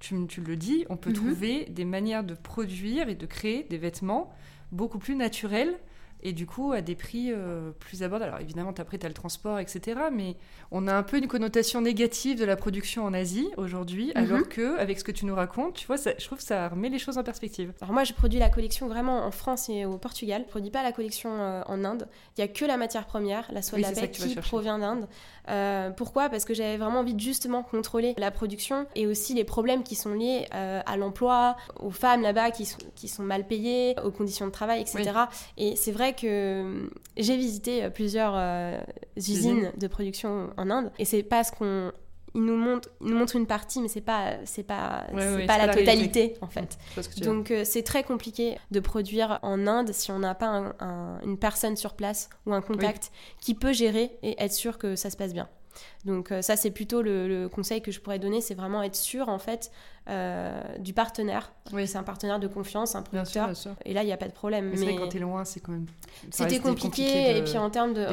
tu, 0.00 0.26
tu, 0.26 0.40
le 0.40 0.56
dis, 0.56 0.86
on 0.88 0.96
peut 0.96 1.10
mhm. 1.10 1.16
trouver 1.16 1.64
des 1.66 1.84
manières 1.84 2.24
de 2.24 2.32
produire 2.32 3.10
et 3.10 3.14
de 3.14 3.26
créer 3.26 3.64
des 3.64 3.76
vêtements 3.76 4.32
beaucoup 4.72 4.98
plus 4.98 5.14
naturels 5.14 5.76
et 6.22 6.32
du 6.32 6.46
coup 6.46 6.72
à 6.72 6.80
des 6.80 6.94
prix 6.94 7.30
euh, 7.30 7.70
plus 7.78 8.02
abordables. 8.02 8.30
Alors 8.30 8.40
évidemment, 8.40 8.74
après, 8.76 8.98
tu 8.98 9.06
as 9.06 9.08
le 9.08 9.14
transport, 9.14 9.58
etc. 9.58 10.00
Mais 10.12 10.36
on 10.70 10.86
a 10.88 10.94
un 10.94 11.02
peu 11.02 11.18
une 11.18 11.28
connotation 11.28 11.80
négative 11.80 12.38
de 12.38 12.44
la 12.44 12.56
production 12.56 13.04
en 13.04 13.14
Asie 13.14 13.48
aujourd'hui, 13.56 14.12
mhm. 14.14 14.24
alors 14.24 14.48
que 14.48 14.78
avec 14.78 14.98
ce 14.98 15.04
que 15.04 15.12
tu 15.12 15.26
nous 15.26 15.34
racontes, 15.34 15.74
tu 15.74 15.86
vois, 15.86 15.96
je 15.96 16.24
trouve 16.24 16.38
que 16.38 16.44
ça 16.44 16.68
remet 16.68 16.88
les 16.88 16.98
choses 16.98 17.18
en 17.18 17.22
perspective. 17.22 17.72
Alors 17.80 17.92
moi, 17.92 18.04
je 18.04 18.12
produis 18.12 18.38
la 18.38 18.48
collection 18.48 18.88
vraiment 18.88 19.24
en 19.24 19.30
France 19.30 19.68
et 19.68 19.84
au 19.84 19.98
Portugal. 19.98 20.42
Je 20.46 20.50
produis 20.50 20.70
pas 20.70 20.82
la 20.82 20.92
collection 20.92 21.30
euh, 21.32 21.62
en 21.66 21.84
Inde. 21.84 22.08
Il 22.36 22.40
y 22.40 22.44
a 22.44 22.48
que 22.48 22.64
la 22.64 22.76
matière 22.76 23.06
première, 23.06 23.50
la 23.52 23.62
soie 23.62 23.78
de 23.78 23.82
la 23.82 23.92
paix, 23.92 24.10
qui 24.10 24.34
provient 24.36 24.78
d'Inde. 24.78 25.06
Euh, 25.48 25.90
pourquoi? 25.90 26.28
Parce 26.28 26.44
que 26.44 26.54
j'avais 26.54 26.76
vraiment 26.76 27.00
envie 27.00 27.14
de 27.14 27.20
justement 27.20 27.62
contrôler 27.62 28.14
la 28.18 28.30
production 28.30 28.86
et 28.94 29.06
aussi 29.06 29.34
les 29.34 29.44
problèmes 29.44 29.82
qui 29.82 29.94
sont 29.94 30.14
liés 30.14 30.46
à 30.50 30.96
l'emploi, 30.96 31.56
aux 31.78 31.90
femmes 31.90 32.22
là-bas 32.22 32.50
qui 32.50 32.66
sont, 32.66 32.78
qui 32.94 33.08
sont 33.08 33.22
mal 33.22 33.46
payées, 33.46 33.94
aux 34.04 34.10
conditions 34.10 34.46
de 34.46 34.50
travail, 34.50 34.80
etc. 34.80 35.10
Et 35.56 35.76
c'est 35.76 35.92
vrai 35.92 36.05
que 36.12 36.26
euh, 36.26 36.88
j'ai 37.16 37.36
visité 37.36 37.84
euh, 37.84 37.90
plusieurs 37.90 38.34
euh, 38.36 38.78
usines 39.16 39.72
de 39.76 39.86
production 39.86 40.50
en 40.56 40.70
Inde 40.70 40.90
et 40.98 41.04
c'est 41.04 41.22
pas 41.22 41.44
ce 41.44 41.52
qu'on 41.52 41.92
il 42.34 42.44
nous 42.44 42.56
montre, 42.56 42.90
il 43.00 43.06
nous 43.06 43.16
montre 43.16 43.34
une 43.36 43.46
partie, 43.46 43.80
mais 43.80 43.88
c'est 43.88 44.02
pas, 44.02 44.34
c'est 44.44 44.62
pas, 44.62 45.06
c'est 45.16 45.46
pas 45.46 45.56
la, 45.56 45.74
totalité 45.74 46.34
en 46.42 46.48
fait. 46.48 46.76
Donc 47.22 47.50
c'est 47.64 47.82
très 47.82 48.02
compliqué 48.02 48.58
de 48.70 48.78
produire 48.80 49.38
en 49.40 49.66
Inde 49.66 49.90
si 49.92 50.10
on 50.10 50.18
n'a 50.18 50.34
pas 50.34 50.74
une 51.24 51.38
personne 51.38 51.76
sur 51.76 51.94
place 51.94 52.28
ou 52.44 52.52
un 52.52 52.60
contact 52.60 53.10
qui 53.40 53.54
peut 53.54 53.72
gérer 53.72 54.18
et 54.22 54.34
être 54.38 54.52
sûr 54.52 54.76
que 54.76 54.96
ça 54.96 55.08
se 55.08 55.16
passe 55.16 55.32
bien. 55.32 55.48
Donc 56.04 56.32
ça 56.40 56.56
c'est 56.56 56.70
plutôt 56.70 57.02
le, 57.02 57.28
le, 57.28 57.48
conseil 57.48 57.82
que 57.82 57.90
je 57.90 58.00
pourrais 58.00 58.18
donner, 58.18 58.40
c'est 58.40 58.54
vraiment 58.54 58.82
être 58.82 58.96
sûr 58.96 59.28
en 59.28 59.38
fait 59.38 59.70
euh, 60.08 60.62
du 60.78 60.92
partenaire. 60.92 61.50
Oui. 61.72 61.88
C'est 61.88 61.98
un 61.98 62.04
partenaire 62.04 62.38
de 62.38 62.46
confiance, 62.46 62.94
un 62.94 63.02
producteur. 63.02 63.50
Et 63.84 63.92
là, 63.92 64.04
il 64.04 64.06
n'y 64.06 64.12
a 64.12 64.16
pas 64.16 64.28
de 64.28 64.32
problème. 64.32 64.70
Mais, 64.70 64.86
mais... 64.86 64.96
quand 64.96 65.08
tu 65.08 65.16
es 65.16 65.20
loin, 65.20 65.44
c'est 65.44 65.58
quand 65.58 65.72
même. 65.72 65.86
C'était 66.30 66.60
compliqué. 66.60 67.36
Et 67.36 67.42
puis 67.42 67.58
en 67.58 67.70
termes 67.70 67.92
de. 67.92 68.06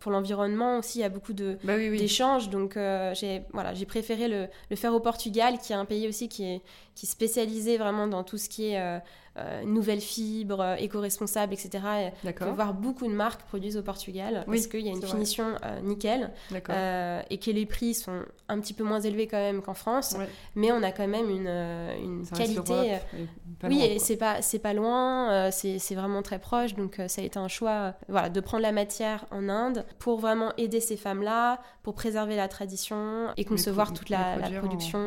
pour, 0.00 0.10
l'environnement 0.10 0.78
aussi, 0.78 0.98
il 0.98 1.02
y 1.02 1.04
a 1.04 1.08
beaucoup 1.08 1.32
bah 1.32 1.76
d'échanges. 1.76 2.50
Donc 2.50 2.76
euh, 2.76 3.14
j'ai 3.14 3.42
voilà, 3.52 3.72
préféré 3.86 4.26
le, 4.26 4.48
le, 4.70 4.76
faire 4.76 4.92
au 4.92 4.98
Portugal, 4.98 5.58
qui 5.58 5.72
est 5.72 5.76
un 5.76 5.84
pays 5.84 6.08
aussi 6.08 6.28
qui 6.28 6.42
est, 6.42 6.62
qui 6.96 7.06
est 7.06 7.08
spécialisé 7.08 7.78
vraiment 7.78 8.08
dans 8.08 8.24
tout 8.24 8.38
ce 8.38 8.48
qui 8.48 8.72
est. 8.72 8.80
Euh, 8.80 8.98
euh 9.40 9.64
nouvelles 9.64 10.00
fibres, 10.00 10.76
éco-responsables, 10.78 11.52
etc. 11.52 11.84
Il 12.24 12.32
faut 12.32 12.52
voir 12.52 12.74
beaucoup 12.74 13.06
de 13.06 13.12
marques 13.12 13.42
produisent 13.42 13.76
au 13.76 13.82
Portugal 13.82 14.44
parce 14.46 14.66
qu'il 14.66 14.80
y 14.80 14.88
a 14.88 14.92
une 14.92 15.02
finition 15.02 15.54
nickel 15.82 16.30
et 16.50 17.38
que 17.38 17.50
les 17.50 17.66
prix 17.66 17.94
sont 17.94 18.24
un 18.48 18.60
petit 18.60 18.74
peu 18.74 18.84
moins 18.84 19.00
élevés 19.00 19.26
quand 19.26 19.38
même 19.38 19.62
qu'en 19.62 19.74
France, 19.74 20.16
mais 20.54 20.72
on 20.72 20.82
a 20.82 20.90
quand 20.90 21.06
même 21.06 21.30
une, 21.30 21.46
euh, 21.46 21.96
une 22.02 22.26
qualité. 22.26 22.94
Euh, 22.94 23.26
oui, 23.64 23.82
et 23.82 23.98
c'est 23.98 24.16
pas, 24.16 24.42
c'est 24.42 24.58
pas 24.58 24.74
loin, 24.74 25.30
euh, 25.30 25.50
c'est 25.52 25.94
vraiment 25.94 26.22
très 26.22 26.38
proche, 26.38 26.74
donc 26.74 27.00
ça 27.08 27.22
a 27.22 27.24
été 27.24 27.38
un 27.38 27.48
choix 27.48 27.94
voilà, 28.08 28.28
de 28.28 28.40
prendre 28.40 28.62
la 28.62 28.72
matière 28.72 29.26
en 29.30 29.48
Inde 29.48 29.84
pour 29.98 30.18
vraiment 30.18 30.52
aider 30.56 30.80
ces 30.80 30.96
femmes-là, 30.96 31.60
pour 31.82 31.94
préserver 31.94 32.36
la 32.36 32.48
tradition 32.48 33.28
et 33.36 33.44
concevoir 33.44 33.92
toute 33.92 34.08
la, 34.08 34.36
production 34.58 35.06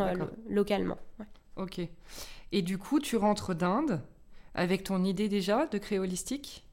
localement. 0.49 0.97
Ok. 1.55 1.81
Et 2.51 2.61
du 2.61 2.77
coup, 2.77 2.99
tu 2.99 3.17
rentres 3.17 3.55
d'Inde 3.55 4.01
avec 4.55 4.83
ton 4.83 5.03
idée 5.03 5.29
déjà 5.29 5.65
de 5.67 5.77
créer 5.77 5.99
holistique 5.99 6.63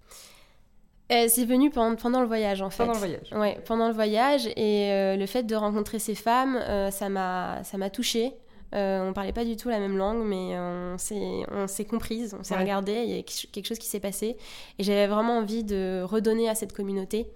C'est 1.08 1.44
venu 1.44 1.70
pendant, 1.70 1.96
pendant, 1.96 2.20
le 2.20 2.26
voyage 2.26 2.62
en 2.62 2.70
fait. 2.70 2.84
Pendant 2.84 2.92
le 2.92 2.98
voyage. 2.98 3.32
Ouais, 3.32 3.58
pendant 3.66 3.88
le 3.88 3.94
voyage 3.94 4.46
et 4.56 5.16
le 5.16 5.26
fait 5.26 5.44
de 5.44 5.54
rencontrer 5.54 5.98
ces 5.98 6.14
femmes, 6.14 6.60
ça 6.90 7.08
m'a 7.08 7.62
ça 7.64 7.78
m'a 7.78 7.90
touchée. 7.90 8.34
Euh, 8.74 9.08
on 9.08 9.12
parlait 9.12 9.32
pas 9.32 9.44
du 9.44 9.56
tout 9.56 9.68
la 9.68 9.80
même 9.80 9.96
langue, 9.96 10.24
mais 10.24 10.56
on 10.58 10.96
s'est, 10.96 11.42
on 11.50 11.66
s'est 11.66 11.84
comprise, 11.84 12.36
on 12.38 12.44
s'est 12.44 12.56
regardé, 12.56 12.92
il 13.04 13.16
y 13.16 13.18
a 13.18 13.22
quelque 13.22 13.66
chose 13.66 13.78
qui 13.78 13.88
s'est 13.88 14.00
passé. 14.00 14.36
Et 14.78 14.84
j'avais 14.84 15.06
vraiment 15.06 15.38
envie 15.38 15.64
de 15.64 16.02
redonner 16.04 16.48
à 16.48 16.54
cette 16.54 16.72
communauté 16.72 17.26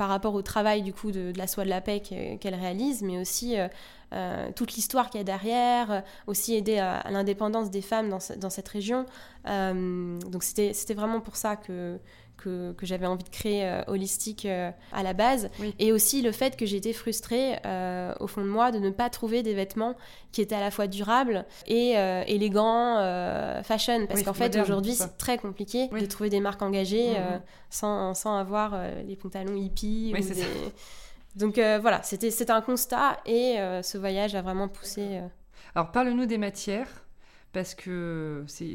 par 0.00 0.08
rapport 0.08 0.32
au 0.32 0.40
travail 0.40 0.80
du 0.80 0.94
coup 0.94 1.10
de, 1.10 1.30
la 1.36 1.46
soie 1.46 1.64
de 1.64 1.68
la 1.68 1.82
paix 1.82 2.00
qu'elle 2.00 2.54
réalise, 2.54 3.02
mais 3.02 3.18
aussi 3.18 3.58
euh, 3.58 3.68
euh, 4.14 4.48
toute 4.56 4.72
l'histoire 4.72 5.10
qu'il 5.10 5.18
y 5.18 5.20
a 5.20 5.24
derrière, 5.24 6.02
aussi 6.26 6.54
aider 6.54 6.78
à, 6.78 7.04
l'indépendance 7.10 7.70
des 7.70 7.82
femmes 7.82 8.08
dans, 8.08 8.18
dans 8.38 8.48
cette 8.48 8.68
région. 8.68 9.04
donc 9.44 10.42
c'était 10.42 10.94
vraiment 10.94 11.20
pour 11.20 11.36
ça 11.36 11.54
que, 11.54 11.98
que, 12.40 12.74
j'avais 12.82 13.06
envie 13.06 13.24
de 13.24 13.28
créer 13.28 13.64
euh, 13.64 13.82
holistique 13.86 14.46
euh, 14.46 14.70
à 14.92 15.02
la 15.02 15.12
base. 15.12 15.50
Et 15.78 15.92
aussi 15.92 16.22
le 16.22 16.32
fait 16.32 16.56
que 16.56 16.66
j'étais 16.66 16.92
frustrée 16.92 17.56
euh, 17.66 18.14
au 18.20 18.26
fond 18.26 18.42
de 18.42 18.48
moi 18.48 18.72
de 18.72 18.78
ne 18.78 18.90
pas 18.90 19.10
trouver 19.10 19.42
des 19.42 19.54
vêtements 19.54 19.96
qui 20.32 20.40
étaient 20.40 20.54
à 20.54 20.60
la 20.60 20.70
fois 20.70 20.86
durables 20.86 21.44
et 21.66 21.92
élégants, 22.26 22.96
fashion. 23.62 24.06
Parce 24.06 24.22
qu'en 24.22 24.32
fait, 24.32 24.56
aujourd'hui, 24.56 24.94
c'est 24.94 25.16
très 25.16 25.38
compliqué 25.38 25.88
de 25.88 26.06
trouver 26.06 26.30
des 26.30 26.40
marques 26.40 26.62
engagées 26.62 27.10
mhm. 27.10 27.40
sans, 27.68 28.14
sans, 28.14 28.36
avoir 28.36 28.80
les 29.06 29.16
pantalons 29.16 29.56
hippies. 29.56 30.14
ou 30.16 30.22
des... 30.22 30.44
Donc 31.36 31.54
voilà, 31.56 32.02
c'était 32.02 32.50
un 32.50 32.60
constat 32.60 33.18
et 33.26 33.56
ce 33.82 33.98
voyage 33.98 34.34
a 34.34 34.42
vraiment 34.42 34.68
poussé. 34.68 35.20
Alors 35.74 35.90
parle-nous 35.92 36.26
des 36.26 36.38
matières 36.38 36.88
parce 37.52 37.74
que 37.74 38.44
c'est, 38.46 38.74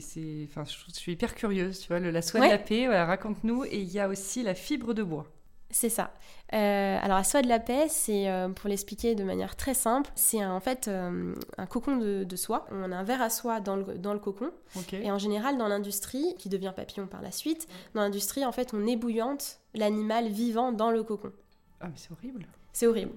enfin, 0.50 0.63
je 0.65 0.94
suis 0.94 1.13
hyper 1.13 1.36
curieuse, 1.36 1.79
tu 1.79 1.88
vois, 1.88 2.00
le, 2.00 2.12
la 2.12 2.22
soie 2.22 2.41
de 2.41 2.51
la 2.51 2.58
paix, 2.58 2.88
raconte-nous, 2.88 3.65
et 3.65 3.79
il 3.79 3.91
y 3.91 4.00
a 4.00 4.08
aussi 4.08 4.44
la 4.44 4.55
fibre 4.55 4.94
de 4.94 5.03
bois. 5.03 5.27
C'est 5.72 5.89
ça. 5.89 6.12
Euh, 6.53 6.98
alors 7.01 7.17
la 7.17 7.24
soie 7.24 7.41
de 7.41 7.50
la 7.50 7.60
paix, 7.60 7.88
c'est 7.89 8.29
euh, 8.29 8.48
pour 8.50 8.70
l'expliquer 8.70 9.13
de 9.13 9.24
manière 9.24 9.58
très 9.58 9.74
simple, 9.74 10.10
c'est 10.15 10.46
en 10.46 10.60
fait 10.60 10.88
euh, 10.88 11.36
un 11.58 11.65
cocon 11.65 11.98
de, 11.98 12.36
soie. 12.36 12.65
On 12.72 12.91
a 12.91 12.96
un 12.96 13.03
verre 13.03 13.22
à 13.22 13.29
soie 13.29 13.60
dans 13.60 13.75
le, 13.75 13.98
dans 13.98 14.13
le 14.13 14.20
cocon. 14.20 14.51
Et 14.94 15.12
en 15.12 15.17
général, 15.17 15.58
dans 15.58 15.67
l'industrie, 15.67 16.36
qui 16.38 16.50
devient 16.50 16.72
papillon 16.75 17.08
par 17.08 17.22
la 17.22 17.32
suite, 17.32 17.67
dans 17.94 18.01
l'industrie, 18.01 18.46
en 18.46 18.51
fait, 18.51 18.74
on 18.74 18.86
ébouillante 18.86 19.60
l'animal 19.74 20.29
vivant 20.29 20.72
dans 20.72 20.91
le 20.91 21.03
cocon. 21.03 21.34
Ah 21.82 21.88
mais 21.88 21.98
c'est 21.98 22.12
horrible. 22.12 22.46
C'est 22.72 22.88
horrible 22.88 23.15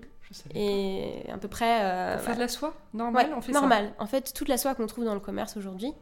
et 0.55 1.25
à 1.33 1.39
peu 1.39 1.49
près. 1.49 1.83
Euh, 1.83 2.19
faire 2.19 2.35
de 2.35 2.41
la 2.41 2.49
soie 2.49 2.75
Normal, 2.95 3.31
on 3.37 3.41
fait 3.41 3.53
normal. 3.53 3.93
En 3.99 4.07
fait, 4.07 4.33
toute 4.33 4.49
la 4.49 4.59
soie 4.59 4.75
qu'on 4.75 4.87
trouve 4.87 5.05
dans 5.05 5.15
le 5.15 5.21
commerce 5.21 5.57
aujourd'hui. 5.57 5.93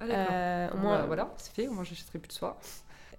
Ah, 0.00 0.04
euh, 0.04 0.68
au 0.72 0.78
moins, 0.78 1.00
bah, 1.00 1.04
voilà, 1.06 1.34
c'est 1.36 1.52
fait, 1.52 1.68
au 1.68 1.72
moins 1.72 1.84
j'achèterai 1.84 2.18
plus 2.18 2.28
de 2.28 2.32
soie. 2.32 2.58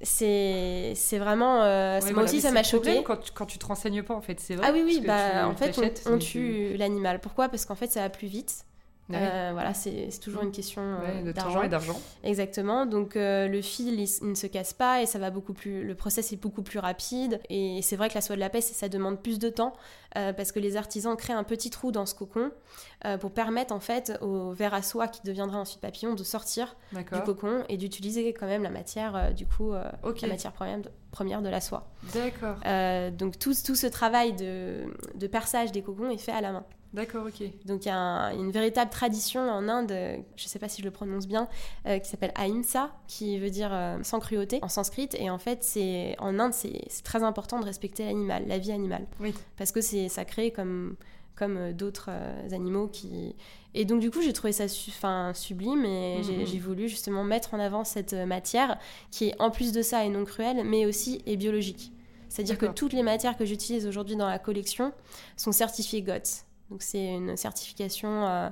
C'est 0.01 0.96
vraiment. 1.20 1.62
Euh, 1.63 2.00
moi 2.13 2.24
aussi, 2.24 2.41
ça 2.41 2.51
m'a 2.51 2.63
choqué. 2.63 3.03
Quand 3.03 3.17
tu, 3.17 3.31
quand 3.31 3.46
tu 3.46 3.58
te 3.58 3.65
renseignes 3.65 4.03
pas, 4.03 4.15
en 4.15 4.22
fait, 4.22 4.39
c'est 4.39 4.55
vrai. 4.55 4.67
Ah 4.67 4.72
oui, 4.74 4.84
oui, 4.86 5.03
bah, 5.05 5.48
en 5.48 5.55
fait, 5.55 5.79
on, 6.08 6.17
tue 6.17 6.75
l'animal. 6.77 7.20
Pourquoi? 7.20 7.50
Parce 7.50 7.65
qu'en 7.65 7.75
fait, 7.75 7.91
ça 7.91 8.01
va 8.01 8.10
plus 8.10 8.27
vite. 8.27 8.65
Euh, 9.13 9.50
voilà, 9.53 9.74
c'est 9.74 10.10
toujours 10.22 10.44
une 10.44 10.51
question 10.51 10.82
euh, 10.82 11.34
d'argent 11.34 11.63
et 11.63 11.70
d'argent. 11.70 12.00
Exactement. 12.24 12.86
Donc 12.86 13.15
euh, 13.15 13.48
le 13.48 13.62
fil, 13.62 14.00
il, 14.00 14.27
ne 14.27 14.36
se 14.36 14.48
casse 14.48 14.74
pas 14.74 15.01
et 15.01 15.06
ça 15.06 15.20
va 15.20 15.30
beaucoup 15.30 15.53
plus. 15.53 15.84
Le 15.84 15.96
process 15.96 16.32
est 16.34 16.38
beaucoup 16.38 16.62
plus 16.62 16.80
rapide. 16.80 17.39
Et 17.50 17.82
c'est 17.82 17.96
vrai 17.96 18.10
que 18.10 18.15
la 18.15 18.22
soie 18.22 18.36
de 18.36 18.39
la 18.39 18.50
paix, 18.50 18.62
ça 18.62 18.89
demande 18.89 19.22
plus 19.22 19.39
de 19.39 19.50
temps 19.50 19.74
parce 20.13 20.51
que 20.51 20.60
les 20.60 20.75
artisans 20.75 21.15
créent 21.15 21.32
un 21.32 21.46
petit 21.46 21.70
trou 21.70 21.94
dans 21.94 22.06
ce 22.06 22.13
cocon 22.13 22.51
pour 23.22 23.32
permettre 23.32 23.74
en 23.74 23.80
fait 23.80 24.18
au 24.20 24.51
verre 24.51 24.74
à 24.74 24.82
soie 24.82 25.08
qui 25.08 25.22
deviendra 25.24 25.58
ensuite 25.58 25.80
papillon 25.80 26.15
de 26.15 26.24
sortir 26.25 26.75
du 26.91 27.22
cocon 27.24 27.63
et 27.70 27.77
d'utiliser 27.77 28.34
quand 28.34 28.46
même 28.46 28.63
la 28.63 28.72
matière 28.72 29.34
du 29.34 29.46
coup 29.46 29.72
la 29.72 30.27
matière 30.27 30.51
première 30.51 30.80
de, 30.80 30.89
première 31.12 31.41
de 31.41 31.48
la 31.48 31.62
soie. 31.62 31.88
D'accord. 32.13 32.58
donc 33.12 33.39
tout, 33.39 33.53
tout 33.65 33.75
ce 33.75 33.88
travail 33.88 34.34
de, 34.34 34.84
de 35.15 35.27
perçage 35.27 35.72
des 35.72 35.82
cocons 35.82 36.10
est 36.10 36.18
fait 36.18 36.34
à 36.34 36.41
la 36.41 36.51
main. 36.51 36.65
D'accord, 36.94 37.26
ok. 37.26 37.48
Donc 37.66 37.86
il 37.86 37.88
y 37.88 37.92
a 37.92 38.34
une 38.34 38.52
véritable 38.52 38.92
tradition 38.92 39.42
en 39.42 39.70
Inde, 39.70 39.92
je 40.36 40.44
ne 40.44 40.50
sais 40.50 40.60
pas 40.60 40.68
si 40.68 40.82
je 40.82 40.86
le 40.86 40.92
prononce 40.92 41.26
bien, 41.26 41.48
euh, 41.88 42.00
qui 42.00 42.10
s'appelle 42.10 42.34
Ahimsa, 42.36 42.92
qui 43.08 43.40
veut 43.40 43.50
dire 43.50 43.70
euh, 43.72 43.98
sans 44.04 44.20
cruauté 44.20 44.60
en 44.62 44.68
sanskrit. 44.68 45.08
Et 45.18 45.30
en 45.30 45.38
fait, 45.38 45.64
c'est 45.64 46.16
en 46.20 46.38
Inde, 46.38 46.54
c'est 46.54 46.82
très 47.04 47.24
important 47.24 47.60
de 47.60 47.66
respecter 47.66 48.04
l'animal, 48.04 48.44
la 48.48 48.58
vie 48.58 48.74
animale. 48.74 49.06
Oui. 49.22 49.34
Parce 49.58 49.72
que 49.72 49.80
c'est 49.80 50.10
sacré 50.10 50.52
comme, 50.52 50.98
comme 51.36 51.58
euh, 51.58 51.74
d'autres 51.74 52.10
animaux 52.52 52.88
qui... 52.88 53.36
Et 53.74 53.86
donc 53.86 54.02
du 54.02 54.12
coup, 54.12 54.22
j'ai 54.22 54.34
trouvé 54.34 54.52
ça 54.52 54.68
sublime 54.68 55.86
et 55.86 56.18
mhm. 56.18 56.46
j'ai 56.46 56.60
voulu 56.60 56.90
justement 56.90 57.24
mettre 57.24 57.54
en 57.54 57.60
avant 57.62 57.86
cette 57.86 58.14
matière 58.14 58.78
qui 59.12 59.30
est 59.30 59.36
en 59.40 59.50
plus 59.50 59.72
de 59.72 59.82
ça 59.82 60.04
est 60.04 60.10
non 60.10 60.26
cruelle, 60.26 60.64
mais 60.66 60.86
aussi 60.86 61.22
est 61.26 61.38
biologique. 61.38 61.94
C'est-à-dire 62.28 62.58
que 62.58 62.66
toutes 62.66 62.92
les 62.92 63.04
matières 63.04 63.38
que 63.38 63.46
j'utilise 63.46 63.88
aujourd'hui 63.88 64.18
dans 64.18 64.28
la 64.28 64.40
collection 64.40 64.92
sont 65.38 65.54
certifiées 65.54 66.02
GOTS. 66.02 66.46
Donc 66.72 66.82
c'est 66.82 67.06
une 67.06 67.36
certification 67.36 68.25
euh, 68.25 68.50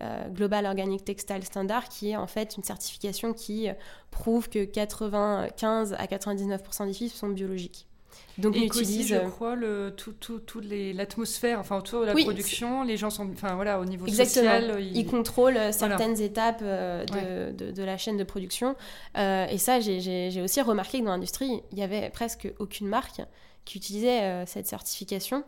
euh, 0.00 0.28
Global 0.30 0.64
Organic 0.64 1.04
Textile 1.04 1.44
Standard 1.44 1.88
qui 1.88 2.10
est 2.10 2.16
en 2.16 2.26
fait 2.26 2.56
une 2.56 2.64
certification 2.64 3.34
qui 3.34 3.68
euh, 3.68 3.74
prouve 4.10 4.48
que 4.48 4.64
95 4.64 5.92
à 5.92 6.06
99% 6.06 6.86
des 6.86 6.92
fibres 6.94 7.14
sont 7.14 7.28
biologiques. 7.28 7.86
Donc 8.38 8.54
on 8.56 8.62
utilise, 8.62 9.08
je 9.08 9.28
crois, 9.28 9.54
le, 9.54 9.92
tout, 9.94 10.12
tout, 10.12 10.38
tout 10.38 10.62
l'atmosphère, 10.62 11.60
enfin 11.60 11.76
autour 11.76 12.00
de 12.00 12.06
la 12.06 12.14
production, 12.14 12.82
les 12.84 12.96
gens 12.96 13.10
sont, 13.10 13.28
enfin 13.32 13.54
voilà, 13.54 13.78
au 13.80 13.84
niveau 13.84 14.06
social, 14.08 14.76
ils, 14.80 14.96
ils 14.96 15.06
contrôlent 15.06 15.72
certaines 15.72 16.20
étapes 16.20 16.62
de, 16.62 17.52
de, 17.52 17.70
de, 17.70 17.82
la 17.82 17.98
chaîne 17.98 18.16
de 18.16 18.24
production. 18.24 18.76
et 19.14 19.58
ça, 19.58 19.80
j'ai 19.80 20.40
aussi 20.42 20.60
remarqué 20.62 21.00
que 21.00 21.04
dans 21.04 21.10
l'industrie, 21.10 21.62
il 21.70 21.78
y 21.78 21.82
avait 21.82 22.10
presque 22.10 22.52
aucune 22.58 22.88
marque 22.88 23.20
qui 23.64 23.76
utilisait 23.76 24.46
cette 24.46 24.66
certification. 24.66 25.44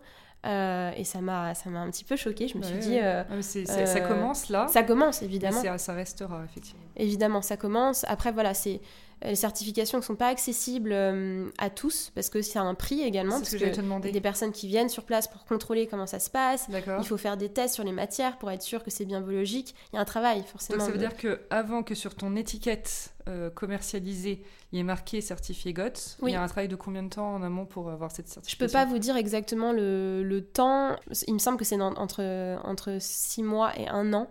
Euh, 0.47 0.91
et 0.97 1.05
ça 1.05 1.21
m'a 1.21 1.55
ça 1.55 1.69
m'a 1.69 1.81
un 1.81 1.91
petit 1.91 2.05
peu 2.05 2.17
choqué 2.17 2.49
je 2.49 2.57
me 2.57 2.63
suis 2.63 2.79
dit 2.79 2.99
euh, 2.99 3.23
ah, 3.31 3.43
ça 3.43 3.59
euh, 3.59 4.09
commence 4.09 4.49
là. 4.49 4.69
ça 4.69 4.83
commence 4.83 5.21
évidemment. 5.21 5.61
ça 5.77 5.93
restera 5.93 6.43
effectivement. 6.47 6.81
Évidemment 6.97 7.43
ça 7.43 7.59
commence. 7.59 8.05
Après 8.09 8.33
voilà 8.33 8.55
c'est 8.55 8.81
les 9.23 9.35
certifications 9.35 9.99
ne 9.99 10.03
sont 10.03 10.17
pas 10.17 10.29
accessibles 10.29 10.95
à 11.59 11.71
tous 11.71 12.11
parce 12.15 12.29
que 12.29 12.43
c'est 12.43 12.59
un 12.59 12.75
prix 12.75 13.03
également. 13.03 13.39
parce 13.39 13.51
que, 13.51 13.57
que 13.57 13.75
te 13.75 14.11
des 14.11 14.21
personnes 14.21 14.53
qui 14.53 14.67
viennent 14.67 14.89
sur 14.89 15.05
place 15.05 15.29
pour 15.29 15.45
contrôler 15.45 15.87
comment 15.87 16.07
ça 16.07 16.19
se 16.19 16.31
passe. 16.31 16.69
Il 16.99 17.07
faut 17.07 17.17
faire 17.17 17.37
des 17.37 17.49
tests 17.49 17.75
sur 17.75 17.85
les 17.85 17.93
matières 17.93 18.39
pour 18.39 18.51
être 18.51 18.63
sûr 18.63 18.83
que 18.83 18.91
c'est 18.91 19.05
bien 19.05 19.21
biologique. 19.21 19.75
Il 19.93 19.97
y 19.97 19.99
a 19.99 20.03
un 20.03 20.07
travail 20.07 20.43
forcément. 20.45 20.79
Donc 20.79 20.87
ça 20.87 20.93
veut 20.93 20.99
dire 20.99 21.17
que 21.17 21.41
avant 21.51 21.83
que 21.83 21.95
sur 21.95 22.15
ton 22.15 22.37
étiquette 22.37 23.13
commercialisée 23.55 24.43
il 24.73 24.79
est 24.79 24.85
marqué 24.85 25.21
certifié 25.21 25.73
GOTS. 25.73 26.19
Il 26.23 26.31
y 26.31 26.35
a 26.35 26.43
un 26.43 26.47
travail 26.47 26.69
de 26.69 26.77
combien 26.77 27.03
de 27.03 27.09
temps 27.09 27.35
en 27.35 27.43
amont 27.43 27.67
pour 27.67 27.91
avoir 27.91 28.11
cette 28.11 28.29
certification 28.29 28.67
Je 28.67 28.67
peux 28.67 28.73
pas 28.73 28.85
vous 28.85 28.99
dire 28.99 29.17
exactement 29.17 29.73
le, 29.73 30.23
le 30.23 30.45
temps. 30.45 30.97
Il 31.27 31.35
me 31.35 31.39
semble 31.39 31.59
que 31.59 31.65
c'est 31.65 31.81
entre, 31.81 32.59
entre 32.65 32.99
6 33.01 33.43
mois 33.43 33.77
et 33.79 33.89
un 33.89 34.13
an 34.13 34.29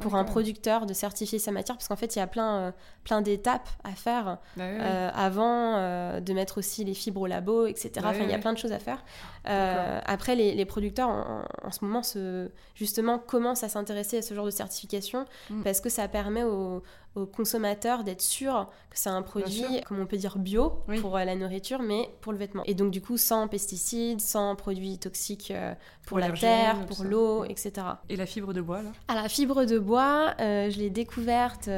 pour 0.00 0.14
un 0.14 0.24
producteur 0.24 0.86
de 0.86 0.94
certifier 0.94 1.38
sa 1.38 1.52
matière 1.52 1.76
parce 1.76 1.88
qu'en 1.88 1.96
fait 1.96 2.16
il 2.16 2.18
y 2.18 2.22
a 2.22 2.26
plein, 2.26 2.56
euh, 2.56 2.72
plein 3.04 3.20
d'étapes 3.20 3.68
à 3.84 3.90
faire 3.90 4.38
bah 4.56 4.64
euh, 4.64 5.10
avant 5.14 5.76
euh, 5.76 6.20
de 6.20 6.32
mettre 6.32 6.58
aussi 6.58 6.84
les 6.84 6.94
fibres 6.94 7.20
au 7.20 7.26
labo 7.26 7.66
etc 7.66 7.92
bah 7.96 8.08
enfin 8.10 8.22
il 8.22 8.30
y 8.30 8.34
a 8.34 8.38
plein 8.38 8.52
de 8.52 8.58
choses 8.58 8.72
à 8.72 8.78
faire. 8.78 9.04
Après 9.44 10.34
les, 10.34 10.54
les 10.54 10.64
producteurs 10.64 11.08
en, 11.08 11.70
ce 11.70 11.84
moment 11.84 12.02
se, 12.02 12.50
justement 12.74 13.18
commencent 13.18 13.64
à 13.64 13.68
s'intéresser 13.68 14.18
à 14.18 14.22
ce 14.22 14.34
genre 14.34 14.46
de 14.46 14.50
certification 14.50 15.26
mm. 15.50 15.62
parce 15.62 15.80
que 15.80 15.88
ça 15.88 16.08
permet 16.08 16.44
aux, 16.44 16.82
aux 17.14 17.26
consommateurs 17.26 18.04
d'être 18.04 18.22
sûr 18.22 18.68
que 18.90 18.98
c'est 18.98 19.10
un 19.10 19.22
produit, 19.22 19.82
comme 19.86 20.00
on 20.00 20.06
peut 20.06 20.16
dire, 20.16 20.38
bio 20.38 20.82
pour 21.00 21.16
euh, 21.16 21.24
la 21.24 21.34
nourriture, 21.34 21.82
mais 21.82 22.08
pour 22.20 22.32
le 22.32 22.38
vêtement. 22.38 22.62
Et 22.64 22.74
donc, 22.74 22.90
du 22.90 23.02
coup, 23.02 23.16
sans 23.18 23.48
pesticides, 23.48 24.20
sans 24.20 24.56
produits 24.56 24.98
toxiques 24.98 25.50
euh, 25.50 25.74
pour, 26.06 26.18
la 26.18 26.30
terre, 26.30 26.86
pour 26.86 27.04
l'eau, 27.04 27.44
etc. 27.44 27.72
Et 28.08 28.16
la 28.16 28.26
fibre 28.26 28.54
de 28.54 28.62
bois, 28.62 28.82
là? 28.82 28.90
Ah, 29.08 29.14
La 29.14 29.28
fibre 29.28 29.64
de 29.64 29.78
bois, 29.78 30.34
euh, 30.40 30.70
je 30.70 30.78
l'ai 30.78 30.90
découverte 30.90 31.68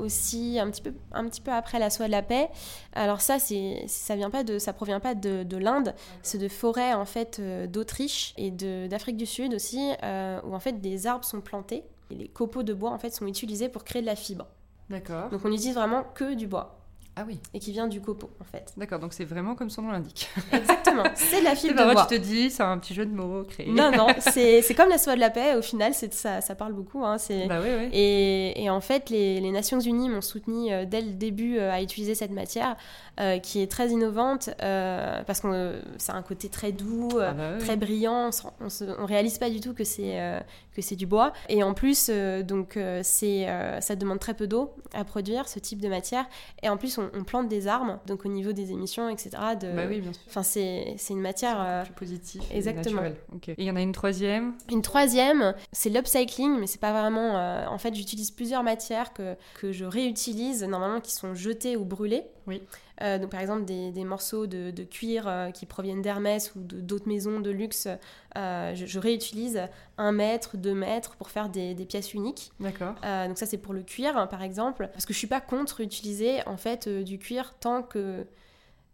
aussi 0.00 0.58
un 0.60 0.70
petit, 0.70 0.82
peu, 0.82 0.94
un 1.12 1.24
petit 1.28 1.40
peu 1.40 1.50
après 1.50 1.78
la 1.78 1.90
soie 1.90 2.06
de 2.06 2.12
la 2.12 2.22
paix. 2.22 2.48
Alors 2.92 3.20
ça, 3.20 3.38
ça 3.38 4.16
vient 4.16 4.30
pas 4.30 4.44
de, 4.44 4.58
ça 4.58 4.72
provient 4.72 5.00
pas 5.00 5.14
de, 5.14 5.42
de 5.42 5.56
l'Inde, 5.56 5.94
c'est 6.22 6.38
de 6.38 6.48
forêts 6.48 6.94
en 6.94 7.04
fait 7.04 7.40
d'Autriche 7.68 8.34
et 8.36 8.50
d'Afrique 8.50 9.16
du 9.16 9.26
Sud 9.26 9.54
aussi, 9.54 9.90
où 10.02 10.54
en 10.54 10.60
fait 10.60 10.80
des 10.80 11.06
arbres 11.06 11.24
sont 11.24 11.40
plantés. 11.40 11.84
Et 12.10 12.14
les 12.14 12.28
copeaux 12.28 12.62
de 12.62 12.74
bois 12.74 12.90
en 12.90 12.98
fait 12.98 13.10
sont 13.10 13.26
utilisés 13.26 13.68
pour 13.68 13.84
créer 13.84 14.02
de 14.02 14.06
la 14.06 14.16
fibre. 14.16 14.46
D'accord. 14.90 15.30
Donc 15.30 15.40
on 15.44 15.48
n'utilise 15.48 15.74
vraiment 15.74 16.04
que 16.14 16.34
du 16.34 16.46
bois. 16.46 16.80
Ah 17.16 17.22
oui. 17.26 17.38
Et 17.52 17.60
qui 17.60 17.70
vient 17.70 17.86
du 17.86 18.00
copeau, 18.00 18.28
en 18.40 18.44
fait. 18.44 18.72
D'accord, 18.76 18.98
donc 18.98 19.12
c'est 19.12 19.24
vraiment 19.24 19.54
comme 19.54 19.70
son 19.70 19.82
nom 19.82 19.92
l'indique. 19.92 20.28
Exactement, 20.52 21.04
c'est 21.14 21.42
la 21.42 21.54
fibre 21.54 21.86
de 21.86 21.92
bois. 21.92 22.06
tu 22.06 22.16
te 22.16 22.20
dis, 22.20 22.50
c'est 22.50 22.64
un 22.64 22.76
petit 22.78 22.92
jeu 22.92 23.06
de 23.06 23.14
mots 23.14 23.44
créé. 23.44 23.70
Non, 23.70 23.92
non, 23.92 24.08
c'est 24.18 24.74
comme 24.76 24.88
la 24.88 24.98
soie 24.98 25.14
de 25.14 25.20
la 25.20 25.30
paix, 25.30 25.54
au 25.54 25.62
final, 25.62 25.94
ça, 25.94 26.40
ça 26.40 26.54
parle 26.56 26.72
beaucoup. 26.72 27.04
Hein, 27.04 27.16
bah 27.48 27.60
oui, 27.62 27.68
oui. 27.78 27.88
Et, 27.92 28.64
et, 28.64 28.68
en 28.68 28.80
fait, 28.80 29.10
les, 29.10 29.40
les 29.40 29.52
Nations 29.52 29.78
Unies 29.78 30.08
m'ont 30.08 30.22
soutenu 30.22 30.72
euh, 30.72 30.86
dès 30.86 31.02
le 31.02 31.12
début 31.12 31.56
euh, 31.56 31.70
à 31.70 31.82
utiliser 31.82 32.16
cette 32.16 32.32
matière, 32.32 32.76
euh, 33.20 33.38
qui 33.38 33.60
est 33.60 33.70
très 33.70 33.90
innovante, 33.90 34.50
parce 34.58 35.40
que 35.40 35.80
ça 35.98 36.14
a 36.14 36.16
un 36.16 36.22
côté 36.22 36.48
très 36.48 36.72
doux, 36.72 37.10
ah 37.20 37.32
bah 37.32 37.58
très 37.58 37.76
brillant, 37.76 38.30
on, 38.60 38.64
ne 38.64 39.06
réalise 39.06 39.38
pas 39.38 39.50
du 39.50 39.60
tout 39.60 39.72
que 39.74 39.84
c'est 39.84 40.42
que 40.74 40.82
c'est 40.82 40.96
du 40.96 41.06
bois. 41.06 41.32
Et 41.48 41.62
en 41.62 41.74
plus, 41.74 42.10
donc, 42.44 42.78
c'est 43.02 43.46
ça 43.80 43.96
demande 43.96 44.18
très 44.18 44.34
peu 44.34 44.46
d'eau 44.46 44.74
à 44.92 45.04
produire, 45.04 45.48
ce 45.48 45.58
type 45.58 45.80
de 45.80 45.88
matière. 45.88 46.26
Et 46.62 46.68
en 46.68 46.76
plus, 46.76 46.98
on 46.98 47.04
on, 47.14 47.24
plante 47.24 47.48
des 47.48 47.66
arbres, 47.66 47.98
donc 48.06 48.24
au 48.24 48.28
niveau 48.28 48.52
des 48.52 48.72
émissions, 48.72 49.08
etc. 49.08 49.30
De... 49.60 49.72
Bah 49.72 49.84
oui, 49.88 50.00
bien 50.00 50.12
sûr. 50.12 50.22
Enfin, 50.28 50.42
c'est 50.42 50.96
une 51.10 51.20
matière. 51.20 51.56
Euh, 51.60 51.82
plus 51.84 51.92
positive. 51.92 52.42
Exactement. 52.52 53.02
Et 53.04 53.54
il 53.58 53.64
y 53.64 53.70
en 53.70 53.76
a 53.76 53.80
une 53.80 53.92
troisième? 53.92 54.54
Une 54.70 54.82
troisième, 54.82 55.54
c'est 55.72 55.90
l'upcycling, 55.90 56.58
mais 56.58 56.66
c'est 56.66 56.80
pas 56.80 56.92
vraiment. 56.92 57.36
Euh, 57.36 57.66
en 57.66 57.78
fait, 57.78 57.94
j'utilise 57.94 58.30
plusieurs 58.30 58.62
matières 58.62 59.12
que, 59.12 59.36
que 59.60 59.72
je 59.72 59.84
réutilise, 59.84 60.64
normalement 60.64 61.00
qui 61.00 61.12
sont 61.12 61.34
jetées 61.34 61.76
ou 61.76 61.84
brûlées. 61.84 62.24
Oui. 62.46 62.62
Euh, 63.02 63.18
donc 63.18 63.30
par 63.30 63.40
exemple 63.40 63.64
des, 63.64 63.90
des 63.90 64.04
morceaux 64.04 64.46
de, 64.46 64.70
de 64.70 64.84
cuir 64.84 65.26
euh, 65.26 65.50
qui 65.50 65.66
proviennent 65.66 66.00
d'Hermès 66.00 66.54
ou 66.54 66.60
d'autres 66.60 67.08
maisons 67.08 67.40
de 67.40 67.50
luxe, 67.50 67.88
euh, 68.36 68.74
je, 68.74 68.98
réutilise 69.00 69.62
un 69.98 70.12
mètre, 70.12 70.56
deux 70.56 70.74
mètres 70.74 71.16
pour 71.16 71.30
faire 71.30 71.48
des, 71.48 71.74
des 71.74 71.86
pièces 71.86 72.14
uniques. 72.14 72.52
D'accord. 72.60 72.94
donc 73.02 73.36
ça 73.38 73.46
c'est 73.46 73.58
pour 73.58 73.74
le 73.74 73.82
cuir 73.82 74.16
hein, 74.16 74.26
par 74.28 74.42
exemple, 74.42 74.88
parce 74.92 75.06
que 75.06 75.12
je 75.12 75.18
suis 75.18 75.26
pas 75.26 75.40
contre 75.40 75.80
utiliser 75.80 76.46
en 76.46 76.56
fait 76.56 76.88
du 76.88 77.18
cuir 77.18 77.54
tant 77.58 77.82
que 77.82 78.26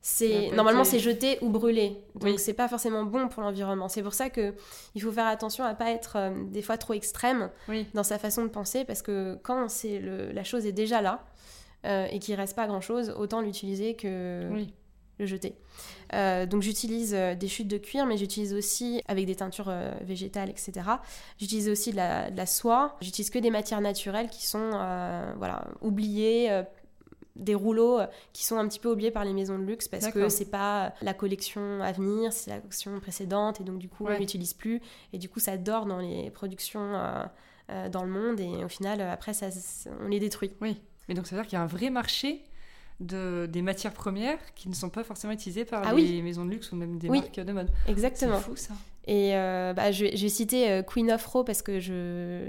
c'est 0.03 0.51
normalement 0.53 0.85
c'est 0.85 0.99
jeté 0.99 1.37
ou 1.43 1.51
brûlé. 1.51 2.03
Donc 2.15 2.41
c'est 2.41 2.55
pas 2.55 2.69
forcément 2.69 3.05
bon 3.05 3.29
pour 3.29 3.43
l'environnement. 3.43 3.89
C'est 3.91 4.03
pour 4.03 4.15
ça 4.15 4.31
que 4.31 4.55
il 4.95 5.03
faut 5.03 5.13
faire 5.13 5.27
attention 5.27 5.63
à 5.63 5.75
pas 5.75 5.91
être 5.91 6.33
des 6.49 6.63
fois 6.63 6.79
trop 6.79 6.95
extrême 6.95 7.51
dans 7.93 8.03
sa 8.03 8.19
façon 8.19 8.45
de 8.45 8.49
penser 8.49 8.87
parce 8.87 9.03
que 9.03 9.39
quand 9.43 9.69
c'est 9.69 10.01
la 10.01 10.43
chose 10.43 10.65
est 10.65 10.73
déjà 10.73 11.03
là 11.03 11.23
euh, 11.87 12.07
et 12.11 12.19
qu'il 12.19 12.35
reste 12.35 12.55
pas 12.55 12.67
grand 12.67 12.83
chose, 12.83 13.15
autant 13.17 13.41
l'utiliser 13.41 13.95
que 13.95 14.51
le 15.19 15.27
jeter. 15.27 15.55
Euh, 16.13 16.45
donc 16.45 16.61
j'utilise 16.61 17.15
euh, 17.15 17.35
des 17.35 17.49
chutes 17.49 17.69
de 17.69 17.79
cuir, 17.79 18.05
mais 18.05 18.19
j'utilise 18.19 18.53
aussi 18.53 19.03
avec 19.09 19.25
des 19.25 19.37
teintures 19.37 19.73
végétales, 20.03 20.51
etc. 20.51 20.73
J'utilise 21.39 21.71
aussi 21.71 21.93
de 21.93 21.97
la, 21.97 22.47
soie. 22.47 22.99
J'utilise 23.01 23.31
que 23.31 23.39
des 23.39 23.51
matières 23.51 23.81
naturelles 23.81 24.29
qui 24.29 24.47
sont 24.47 24.71
voilà 25.39 25.69
oubliées 25.81 26.65
des 27.37 27.55
rouleaux 27.55 28.01
qui 28.35 28.45
sont 28.45 28.59
un 28.59 28.69
petit 28.69 28.81
peu 28.81 28.91
oubliés 28.91 29.11
par 29.11 29.25
les 29.25 29.33
maisons 29.33 29.59
de 29.59 29.65
luxe 29.65 29.89
parce 29.89 30.09
que 30.09 30.29
c'est 30.29 30.51
pas 30.51 30.93
la 31.01 31.15
collection 31.15 31.81
à 31.81 31.93
venir, 31.93 32.35
c'est 32.35 32.51
la 32.51 32.59
collection 32.59 33.01
précédente 33.01 33.63
et 33.63 33.65
donc 33.65 33.79
du 33.79 33.89
coup 33.89 34.05
on 34.07 34.19
l'utilise 34.19 34.53
plus 34.53 34.83
et 35.15 35.19
du 35.19 35.31
coup 35.31 35.41
ça 35.41 35.57
dort 35.57 35.87
dans 35.87 35.99
les 35.99 36.31
productions 36.31 36.93
dans 37.91 38.05
le 38.05 38.11
monde 38.11 38.39
et 38.39 38.65
au 38.65 38.69
final 38.69 39.01
après 39.01 39.33
ça, 39.33 39.47
on 40.03 40.09
les 40.09 40.21
détruit. 40.21 40.53
Oui. 40.61 40.79
Mais 41.11 41.17
donc 41.17 41.27
ça 41.27 41.35
veut 41.35 41.43
dire 41.43 41.49
qu'il 41.49 41.57
y 41.57 41.61
a 41.61 41.65
un 41.65 41.67
vrai 41.67 41.91
marché 41.91 42.41
de, 43.01 43.49
des 43.51 43.63
matières 43.63 43.93
premières 43.93 44.39
qui 44.55 44.69
ne 44.69 44.75
sont 44.75 44.91
pas 44.91 45.03
forcément 45.03 45.33
utilisées 45.33 45.65
par 45.65 45.83
ah 45.85 45.93
les 45.93 46.23
maisons 46.23 46.45
de 46.45 46.51
luxe 46.51 46.71
ou 46.71 46.77
même 46.77 46.99
des 46.99 47.09
marques 47.09 47.41
de 47.41 47.53
mode. 47.53 47.69
Exactement. 47.89 48.39
C'est 48.39 48.45
fou 48.45 48.55
ça. 48.55 48.75
Et 49.07 49.35
euh, 49.35 49.73
bah, 49.73 49.93
je, 49.93 50.05
vais 50.05 50.29
citer 50.29 50.71
euh, 50.71 50.83
Queen 50.83 51.11
of 51.11 51.25
Row 51.27 51.43
parce 51.43 51.63
que 51.63 51.81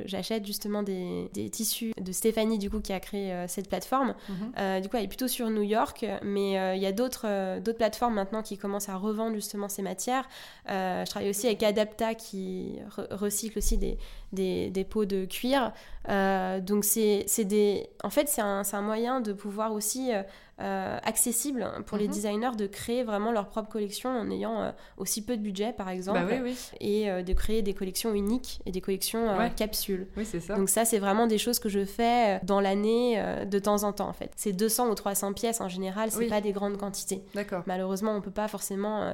j'achète 0.05 0.45
justement 0.45 0.83
des, 0.83 1.29
des, 1.33 1.49
tissus 1.49 1.93
de 1.99 2.11
Stéphanie 2.11 2.59
du 2.59 2.69
coup 2.69 2.81
qui 2.81 2.91
a 2.91 2.99
créé 2.99 3.31
euh, 3.31 3.47
cette 3.47 3.69
plateforme. 3.69 4.15
Mhm. 4.29 4.81
du 4.81 4.89
coup, 4.89 4.97
elle 4.97 5.05
est 5.05 5.07
plutôt 5.07 5.27
sur 5.27 5.49
New 5.49 5.61
York, 5.61 6.05
mais 6.23 6.75
il 6.75 6.81
y 6.81 6.85
a 6.85 6.91
d'autres 6.91 7.59
d'autres 7.59 7.77
plateformes 7.77 8.15
maintenant 8.15 8.41
qui 8.41 8.57
commencent 8.57 8.89
à 8.89 8.95
revendre 8.95 9.35
justement 9.35 9.69
ces 9.69 9.81
matières. 9.81 10.27
je 10.67 11.09
travaille 11.09 11.29
aussi 11.29 11.47
avec 11.47 11.63
Adapta 11.63 12.15
qui 12.15 12.79
recycle 13.11 13.57
aussi 13.57 13.77
des, 13.77 13.97
des, 14.33 14.69
des, 14.69 14.83
pots 14.83 15.05
de 15.05 15.25
cuir. 15.25 15.71
donc 16.07 16.83
c'est 16.83 17.45
des, 17.45 17.87
en 18.03 18.09
fait 18.09 18.27
c'est 18.27 18.41
un, 18.41 18.63
un, 18.71 18.81
moyen 18.81 19.21
de 19.21 19.33
pouvoir 19.33 19.73
aussi 19.73 20.11
euh, 20.59 20.99
accessible 21.03 21.67
pour 21.87 21.97
les 21.97 22.07
mhm. 22.07 22.13
designers 22.13 22.55
de 22.55 22.67
créer 22.67 23.03
vraiment 23.03 23.31
leur 23.31 23.47
propre 23.47 23.67
collection 23.67 24.11
en 24.11 24.29
ayant 24.29 24.61
euh, 24.61 24.71
aussi 24.97 25.25
peu 25.25 25.35
de 25.35 25.41
budget, 25.41 25.73
par 25.73 25.89
exemple, 25.89 26.19
bah 26.19 26.51
et 26.79 27.09
euh, 27.09 27.23
de 27.23 27.33
créer 27.33 27.63
des 27.63 27.73
collections 27.73 28.13
uniques 28.13 28.59
et 28.67 28.71
des 28.71 28.81
collections 28.81 29.25
capsules. 29.55 30.07
Oui, 30.15 30.23
c'est 30.23 30.39
ça. 30.39 30.55
Donc 30.55 30.69
ça, 30.69 30.85
c'est 30.85 30.99
vraiment 30.99 31.25
des 31.25 31.39
choses 31.39 31.57
que 31.57 31.67
je 31.67 31.83
fais 31.83 32.39
dans 32.43 32.61
l'année 32.61 33.23
de 33.45 33.59
temps 33.59 33.83
en 33.83 33.91
temps, 33.91 34.07
en 34.07 34.13
fait. 34.13 34.31
C'est 34.35 34.53
200 34.53 34.89
ou 34.89 34.93
300 34.93 35.33
pièces 35.33 35.61
en 35.61 35.69
général, 35.69 36.11
c'est 36.11 36.27
pas 36.27 36.41
des 36.41 36.51
grandes 36.51 36.77
quantités. 36.77 37.23
D'accord. 37.33 37.63
Malheureusement, 37.65 38.15
on 38.15 38.21
peut 38.21 38.29
pas 38.29 38.47
forcément 38.47 39.11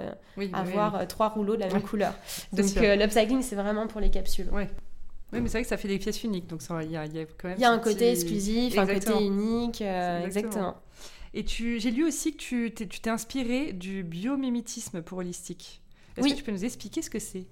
avoir 0.52 1.08
trois 1.08 1.30
rouleaux 1.30 1.56
de 1.56 1.62
la 1.62 1.70
même 1.70 1.82
couleur. 1.82 2.14
Donc 2.52 2.66
l'upcycling, 2.76 3.42
c'est 3.42 3.56
vraiment 3.56 3.88
pour 3.88 4.02
les 4.02 4.10
capsules. 4.10 4.50
Oui. 4.52 4.64
Oui, 5.34 5.42
mais 5.42 5.48
c'est 5.48 5.58
vrai 5.58 5.64
que 5.64 5.68
ça 5.68 5.76
fait 5.76 5.90
des 5.90 6.00
pièces 6.00 6.24
uniques, 6.24 6.48
donc 6.48 6.62
il 6.84 6.92
y, 6.92 6.96
a, 6.96 7.06
quand 7.38 7.50
même. 7.50 7.58
Il 7.58 7.62
y 7.62 7.66
a 7.66 7.72
un 7.72 7.80
côté 7.80 8.12
exclusif, 8.12 8.78
un 8.78 8.88
côté 8.88 9.12
unique, 9.24 9.82
exactement. 9.82 10.76
Et 11.38 11.46
j'ai 11.48 11.92
lu 11.92 12.04
aussi 12.04 12.36
que 12.36 12.68
tu 12.68 12.72
t'es 12.72 13.10
inspiré 13.12 13.72
du 13.72 14.02
biomimétisme 14.02 15.04
pour 15.04 15.20
holistique. 15.20 15.84
Est-ce 16.18 16.30
que 16.30 16.34
tu 16.34 16.42
peux 16.42 16.52
nous 16.52 16.66
expliquer 16.66 17.04
ce 17.04 17.12
que 17.12 17.20
c'est? 17.20 17.46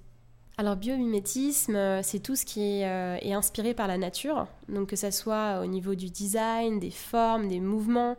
Alors 0.58 0.74
biomimétisme, 0.74 1.76
euh, 1.76 2.02
c'est 2.02 2.18
tout 2.18 2.34
ce 2.34 2.44
qui 2.44 2.82
euh, 2.82 3.16
est, 3.20 3.32
inspiré 3.32 3.74
par 3.74 3.86
la 3.86 3.96
nature, 3.96 4.48
donc 4.68 4.88
que 4.88 4.96
ça 4.96 5.12
soit 5.12 5.60
au 5.62 5.66
niveau 5.66 5.94
du 5.94 6.10
design, 6.10 6.80
des 6.80 6.90
formes, 6.90 7.46
des 7.46 7.60
mouvements. 7.60 8.16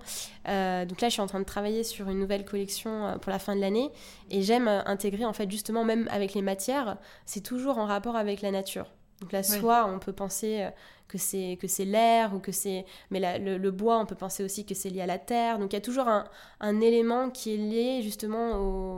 Euh, 0.47 0.85
donc 0.85 1.01
là, 1.01 1.09
je 1.09 1.13
suis 1.13 1.21
en 1.21 1.27
train 1.27 1.41
de 1.41 1.45
travailler 1.45 1.83
sur 1.83 2.07
une 2.07 2.19
nouvelle 2.19 2.45
collection 2.45 3.17
pour 3.19 3.31
la 3.31 3.39
fin 3.39 3.53
de 3.53 3.59
l'année, 3.59 3.89
et 4.29 4.43
j'aime 4.43 4.69
intégrer 4.69 5.25
en 5.25 5.33
fait 5.33 5.51
justement 5.51 5.83
même 5.83 6.07
avec 6.11 6.33
les 6.33 6.41
matières, 6.41 6.97
c'est 7.25 7.41
toujours 7.41 7.77
en 7.77 7.87
rapport 7.87 8.15
avec 8.15 8.41
la 8.41 8.51
nature. 8.51 8.85
Donc 9.21 9.31
la 9.31 9.43
soie, 9.43 9.85
on 9.87 9.99
peut 9.99 10.13
penser 10.13 10.69
que 11.07 11.17
c'est 11.17 11.57
que 11.59 11.67
c'est 11.67 11.85
l'air 11.85 12.33
ou 12.33 12.39
que 12.39 12.51
c'est 12.51 12.85
mais 13.11 13.39
le, 13.39 13.71
bois 13.71 13.97
on 13.99 14.05
peut 14.05 14.15
penser 14.15 14.43
aussi 14.43 14.65
que 14.65 14.75
c'est 14.75 14.89
lié 14.89 15.01
à 15.01 15.05
la 15.05 15.17
terre. 15.17 15.59
Donc 15.59 15.73
il 15.73 15.75
y 15.75 15.77
a 15.77 15.81
toujours 15.81 16.07
un, 16.07 16.25
un 16.59 16.81
élément 16.81 17.29
qui 17.29 17.53
est 17.53 17.57
lié 17.57 18.01
justement 18.03 18.57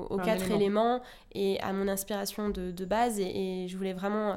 aux, 0.10 0.18
quatre 0.18 0.52
éléments 0.52 1.02
et 1.34 1.60
à 1.62 1.74
mon 1.74 1.88
inspiration 1.88 2.50
de, 2.50 2.72
de 2.72 2.86
base. 2.86 3.20
Et, 3.20 3.68
je 3.68 3.78
voulais 3.78 3.94
vraiment 3.94 4.32
euh, 4.32 4.36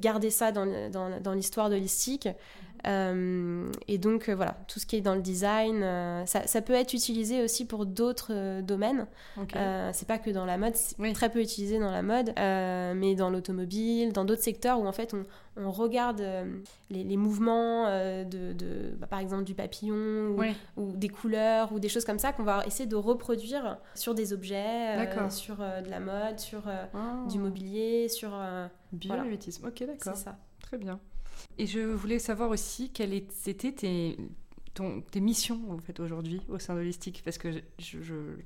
garder 0.00 0.30
ça 0.30 0.52
dans, 0.52 0.66
dans, 0.90 1.20
dans 1.20 1.32
l'histoire 1.32 1.70
de 1.70 1.76
l'istique 1.76 2.28
euh, 2.86 3.70
et 3.88 3.98
donc 3.98 4.28
euh, 4.28 4.34
voilà, 4.34 4.56
tout 4.68 4.78
ce 4.78 4.86
qui 4.86 4.96
est 4.96 5.00
dans 5.00 5.14
le 5.14 5.22
design, 5.22 5.82
euh, 5.82 6.26
ça, 6.26 6.62
peut 6.62 6.74
être 6.74 6.92
utilisé 6.92 7.42
aussi 7.42 7.64
pour 7.64 7.86
d'autres 7.86 8.60
domaines. 8.60 9.06
c'est 9.92 10.08
pas 10.08 10.18
que 10.18 10.30
dans 10.30 10.44
la 10.44 10.58
mode, 10.58 10.74
c'est 10.76 11.12
très 11.12 11.30
peu 11.30 11.40
utilisé 11.40 11.78
dans 11.78 11.90
la 11.90 12.02
mode, 12.02 12.32
mais 12.36 13.14
dans 13.14 13.30
l'automobile, 13.30 14.12
dans 14.12 14.24
d'autres 14.24 14.42
secteurs 14.42 14.80
où 14.80 14.86
en 14.86 14.92
fait 14.92 15.14
on, 15.14 15.24
regarde 15.56 16.24
les, 16.90 17.16
mouvements 17.16 17.86
de, 18.24 18.94
bah, 18.98 19.06
par 19.06 19.20
exemple 19.20 19.44
du 19.44 19.54
papillon 19.54 20.36
ou, 20.76 20.96
des 20.96 21.08
couleurs 21.08 21.72
ou 21.72 21.80
des 21.80 21.88
choses 21.88 22.04
comme 22.04 22.18
ça 22.18 22.32
qu'on 22.32 22.44
va 22.44 22.64
essayer 22.66 22.86
de 22.88 22.96
reproduire 22.96 23.78
sur 23.94 24.14
des 24.14 24.32
objets, 24.32 24.96
sur 25.30 25.56
de 25.56 25.90
la 25.90 26.00
mode, 26.00 26.38
sur 26.38 26.62
ah. 26.66 27.24
du 27.28 27.38
mobilier, 27.38 28.08
sur 28.08 28.30
biomimétisme. 28.92 29.66
Ok, 29.66 29.80
d'accord. 29.80 30.16
C'est 30.16 30.24
ça. 30.24 30.38
Très 30.60 30.78
bien. 30.78 30.98
Et 31.58 31.66
je 31.66 31.80
voulais 31.80 32.18
savoir 32.18 32.50
aussi 32.50 32.90
quelles 32.90 33.12
étaient 33.46 33.72
tes, 33.72 34.16
ton, 34.74 35.02
tes 35.02 35.20
missions 35.20 35.60
en 35.70 35.78
fait 35.78 36.00
aujourd'hui 36.00 36.42
au 36.48 36.58
sein 36.58 36.74
de 36.74 36.80
Holistique 36.80 37.22
parce 37.24 37.38
que 37.38 37.48
je, 37.78 37.98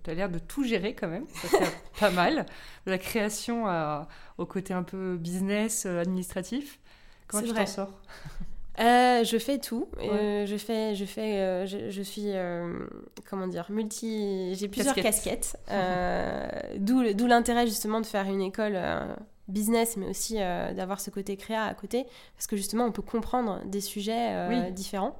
tu 0.03 0.11
as 0.11 0.15
l'air 0.15 0.29
de 0.29 0.39
tout 0.39 0.63
gérer 0.63 0.95
quand 0.95 1.09
même, 1.09 1.27
ça 1.29 1.49
pas 2.01 2.11
mal, 2.11 2.47
de 2.87 2.91
la 2.91 2.99
création 2.99 3.65
au 4.37 4.47
côté 4.47 4.75
un 4.75 4.83
peu 4.83 5.17
business, 5.17 5.87
euh, 5.87 6.01
administratif. 6.01 6.79
Comment 7.29 7.43
tu 7.43 7.53
t'en 7.53 7.67
sors? 7.67 7.93
Euh, 8.81 9.25
je 9.25 9.39
fais 9.39 9.59
tout. 9.59 9.89
Euh, 10.01 10.47
je 10.47 10.57
fais, 10.57 10.95
je 10.95 11.05
fais, 11.05 11.67
je, 11.67 12.03
suis, 12.03 12.31
comment 13.29 13.49
dire, 13.49 13.67
multi. 13.71 14.55
J'ai 14.55 14.69
plusieurs 14.69 14.95
casquettes. 14.95 15.59
D'où 16.79 17.27
l'intérêt 17.27 17.67
justement 17.67 18.01
de 18.01 18.07
faire 18.07 18.27
une 18.27 18.41
école 18.41 18.79
business, 19.49 19.97
mais 19.97 20.07
aussi 20.07 20.37
euh, 20.39 20.73
d'avoir 20.73 21.01
ce 21.01 21.11
côté 21.11 21.37
créa 21.37 21.65
à 21.65 21.75
côté, 21.75 22.07
parce 22.37 22.47
que 22.47 22.57
justement, 22.57 22.85
on 22.85 22.93
peut 22.93 23.03
comprendre 23.03 23.61
des 23.65 23.81
sujets 23.81 24.33
euh, 24.33 24.71
différents. 24.71 25.17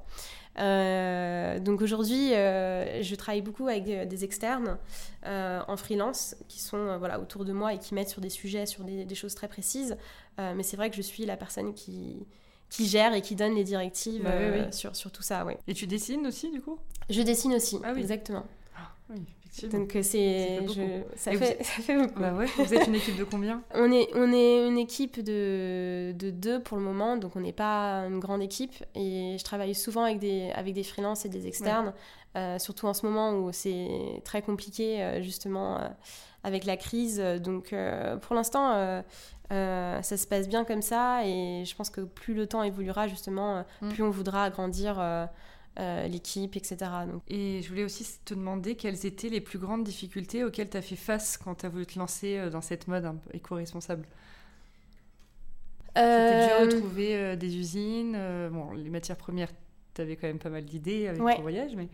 Euh, 0.59 1.59
donc 1.59 1.81
aujourd'hui, 1.81 2.29
je 2.31 3.15
travaille 3.15 3.41
beaucoup 3.41 3.67
avec 3.67 3.85
des, 3.85 4.23
externes 4.23 4.77
en 5.25 5.77
freelance 5.77 6.35
qui 6.47 6.59
sont 6.59 6.97
voilà, 6.97 7.19
autour 7.19 7.45
de 7.45 7.53
moi 7.53 7.73
et 7.73 7.79
qui 7.79 7.93
mettent 7.93 8.09
sur 8.09 8.21
des 8.21 8.29
sujets, 8.29 8.65
sur 8.65 8.83
des, 8.83 9.15
choses 9.15 9.35
très 9.35 9.47
précises. 9.47 9.97
mais 10.37 10.63
c'est 10.63 10.77
vrai 10.77 10.89
que 10.89 10.95
je 10.95 11.01
suis 11.01 11.25
la 11.25 11.37
personne 11.37 11.73
qui, 11.73 12.25
qui 12.69 12.87
gère 12.87 13.13
et 13.13 13.21
qui 13.21 13.35
donne 13.35 13.55
les 13.55 13.63
directives 13.63 14.23
bah 14.23 14.71
Sur, 14.71 14.95
sur, 14.95 15.11
tout 15.11 15.23
ça. 15.23 15.45
Ouais. 15.45 15.57
Et 15.67 15.73
tu 15.73 15.87
dessines 15.87 16.25
aussi, 16.27 16.51
du 16.51 16.61
coup? 16.61 16.77
Je 17.09 17.21
dessine 17.21 17.53
aussi, 17.53 17.79
ah 17.83 17.93
exactement. 17.95 18.45
Ah, 18.75 18.91
oui. 19.09 19.21
Donc 19.71 19.95
euh, 19.95 20.03
c'est, 20.03 20.59
ça, 21.15 21.31
fait, 21.31 21.57
ça 21.63 21.81
fait 21.81 21.97
beaucoup. 21.97 22.19
Bah 22.19 22.33
ouais. 22.33 22.45
Vous 22.57 22.73
êtes 22.73 22.87
une 22.87 22.95
équipe 22.95 23.17
de 23.17 23.23
combien? 23.23 23.61
On 23.73 23.91
est, 23.91 24.07
on 24.13 24.31
est 24.31 24.67
une 24.67 24.77
équipe 24.77 25.23
de, 25.23 26.13
de 26.13 26.29
deux 26.29 26.61
pour 26.61 26.77
le 26.77 26.83
moment, 26.83 27.17
donc 27.17 27.35
on 27.35 27.41
n'est 27.41 27.53
pas 27.53 28.05
une 28.07 28.19
grande 28.19 28.41
équipe. 28.41 28.83
Et 28.95 29.35
je 29.37 29.43
travaille 29.43 29.75
souvent 29.75 30.03
avec 30.03 30.19
des, 30.19 30.51
avec 30.51 30.73
des 30.73 30.83
freelances 30.83 31.25
et 31.25 31.29
des 31.29 31.47
externes, 31.47 31.93
euh, 32.37 32.59
surtout 32.59 32.85
en 32.85 32.93
ce 32.93 33.05
moment 33.05 33.31
où 33.33 33.51
c'est 33.51 34.21
très 34.23 34.41
compliqué 34.41 35.01
euh, 35.01 35.21
justement 35.21 35.79
avec 36.43 36.65
la 36.65 36.77
crise. 36.77 37.19
Donc 37.41 37.73
pour 38.21 38.35
l'instant, 38.35 39.03
ça 39.49 40.17
se 40.17 40.27
passe 40.27 40.47
bien 40.47 40.63
comme 40.63 40.81
ça 40.81 41.25
et 41.25 41.63
je 41.65 41.75
pense 41.75 41.89
que 41.89 42.01
plus 42.01 42.33
le 42.33 42.47
temps 42.47 42.63
évoluera 42.63 43.07
justement, 43.07 43.65
mm. 43.81 43.89
plus 43.89 44.03
on 44.03 44.09
voudra 44.09 44.43
agrandir 44.43 44.97
euh, 44.99 45.25
l'équipe, 45.77 46.55
etc. 46.55 46.77
Donc. 47.11 47.21
Et 47.27 47.61
je 47.61 47.69
voulais 47.69 47.83
aussi 47.83 48.05
te 48.25 48.33
demander 48.33 48.75
quelles 48.75 49.05
étaient 49.05 49.29
les 49.29 49.41
plus 49.41 49.59
grandes 49.59 49.83
difficultés 49.83 50.43
auxquelles 50.43 50.69
tu 50.69 50.77
as 50.77 50.81
fait 50.81 50.95
face 50.95 51.37
quand 51.37 51.55
tu 51.55 51.65
as 51.65 51.69
voulu 51.69 51.85
te 51.85 51.97
lancer 51.97 52.37
euh, 52.37 52.49
dans 52.49 52.61
cette 52.61 52.87
mode 52.87 53.09
éco-responsable? 53.33 54.05
C'était 55.95 56.47
dur 56.47 56.67
de 56.67 56.75
euh, 56.75 56.79
trouver 56.79 57.37
des 57.37 57.57
usines. 57.57 58.17
bon, 58.51 58.71
les 58.71 58.89
matières 58.89 59.17
premières, 59.17 59.51
tu 59.93 60.01
avais 60.01 60.15
quand 60.15 60.27
même 60.27 60.39
pas 60.39 60.49
mal 60.49 60.63
d'idées 60.63 61.07
avec 61.07 61.19
ton 61.19 61.41
voyage, 61.41 61.71
mais... 61.75 61.89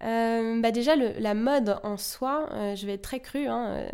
bah 0.00 0.70
déjà, 0.70 0.96
la 0.96 1.34
mode 1.34 1.78
en 1.84 1.96
soi, 1.96 2.48
je 2.74 2.86
vais 2.86 2.94
être 2.94 3.02
très 3.02 3.20
crue, 3.20 3.46
hein, 3.46 3.86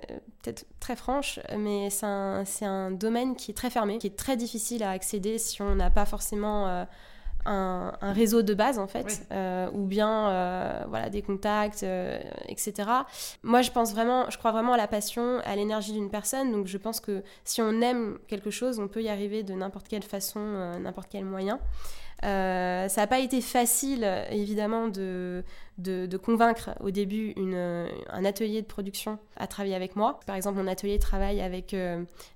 peut-être 0.43 0.67
très 0.81 0.97
franche, 0.97 1.39
mais 1.57 1.91
c'est 1.91 2.07
un, 2.07 2.45
un, 2.63 2.91
domaine 2.91 3.37
qui 3.37 3.51
est 3.51 3.55
très 3.55 3.71
fermé, 3.71 3.99
qui 3.99 4.07
est 4.07 4.17
très 4.17 4.37
difficile 4.37 4.83
à 4.83 4.91
accéder 4.91 5.39
si 5.39 5.63
on 5.63 5.75
n'a 5.75 5.91
pas 5.91 6.07
forcément 6.07 6.87
un, 7.47 8.13
réseau 8.13 8.43
de 8.43 8.55
base 8.55 8.79
en 8.79 8.87
fait, 8.87 9.27
euh, 9.33 9.69
ou 9.73 9.87
bien 9.87 10.29
euh, 10.29 10.85
voilà 10.89 11.11
des 11.11 11.23
contacts, 11.23 11.83
euh, 11.83 12.19
etc. 12.49 12.89
Moi, 13.43 13.63
je 13.63 13.71
pense 13.71 13.93
vraiment, 13.93 14.31
je 14.31 14.39
crois 14.39 14.53
vraiment 14.53 14.73
à 14.73 14.77
la 14.77 14.89
passion, 14.89 15.41
à 15.45 15.57
l'énergie 15.57 15.93
d'une 15.93 16.11
personne. 16.11 16.53
Donc, 16.53 16.67
je 16.67 16.79
pense 16.79 17.01
que 17.01 17.23
si 17.45 17.61
on 17.61 17.81
aime 17.81 18.19
quelque 18.29 18.51
chose, 18.51 18.79
on 18.79 18.89
peut 18.89 19.03
y 19.03 19.09
arriver 19.09 19.43
de 19.43 19.55
n'importe 19.55 19.89
quelle 19.89 20.03
façon, 20.03 20.41
n'importe 20.81 21.09
quel 21.11 21.25
moyen. 21.25 21.59
ça 22.23 22.89
n'a 22.97 23.07
pas 23.07 23.19
été 23.19 23.41
facile, 23.41 24.09
évidemment, 24.31 24.89
de, 24.89 25.45
de, 25.79 26.17
convaincre 26.17 26.71
au 26.81 26.91
début 26.91 27.33
une, 27.37 27.89
un 28.09 28.25
atelier 28.25 28.63
de 28.63 28.67
production 28.67 29.19
à 29.37 29.47
travailler 29.47 29.75
avec 29.75 29.97
moi. 29.97 30.21
Par 30.27 30.37
exemple, 30.37 30.59
mon 30.59 30.67
atelier 30.67 30.99
travaille 30.99 31.41
avec 31.41 31.77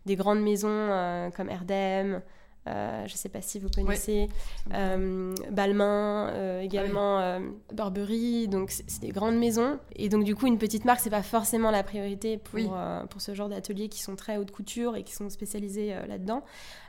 des 0.07 0.16
grandes 0.16 0.42
maisons 0.42 1.31
comme 1.35 1.49
RDM, 1.49 2.21
euh, 2.68 3.07
je 3.07 3.12
ne 3.12 3.16
sais 3.16 3.28
pas 3.28 3.40
si 3.40 3.59
vous 3.59 3.68
connaissez, 3.68 4.28
euh, 4.74 5.35
Balmain, 5.50 6.28
euh, 6.28 6.61
également 6.61 7.38
Burberry, 7.72 8.48
donc 8.48 8.70
c'est 8.70 9.00
des 9.00 9.11
grandes 9.11 9.38
maisons. 9.38 9.78
Et 9.96 10.09
donc 10.09 10.24
du 10.24 10.35
coup, 10.35 10.46
une 10.46 10.59
petite 10.59 10.85
marque, 10.85 11.00
c'est 11.00 11.11
pas 11.11 11.22
forcément 11.22 11.70
la 11.70 11.83
priorité 11.83 12.37
pour, 12.37 12.76
pour 13.11 13.20
ce 13.20 13.35
genre 13.35 13.48
d'ateliers 13.48 13.88
qui 13.88 14.02
sont 14.02 14.16
très 14.16 14.37
haute 14.37 14.50
couture 14.50 14.96
et 14.96 15.02
qui 15.02 15.14
sont 15.14 15.31
spécialisés 15.31 15.94
là-dedans. 16.09 16.42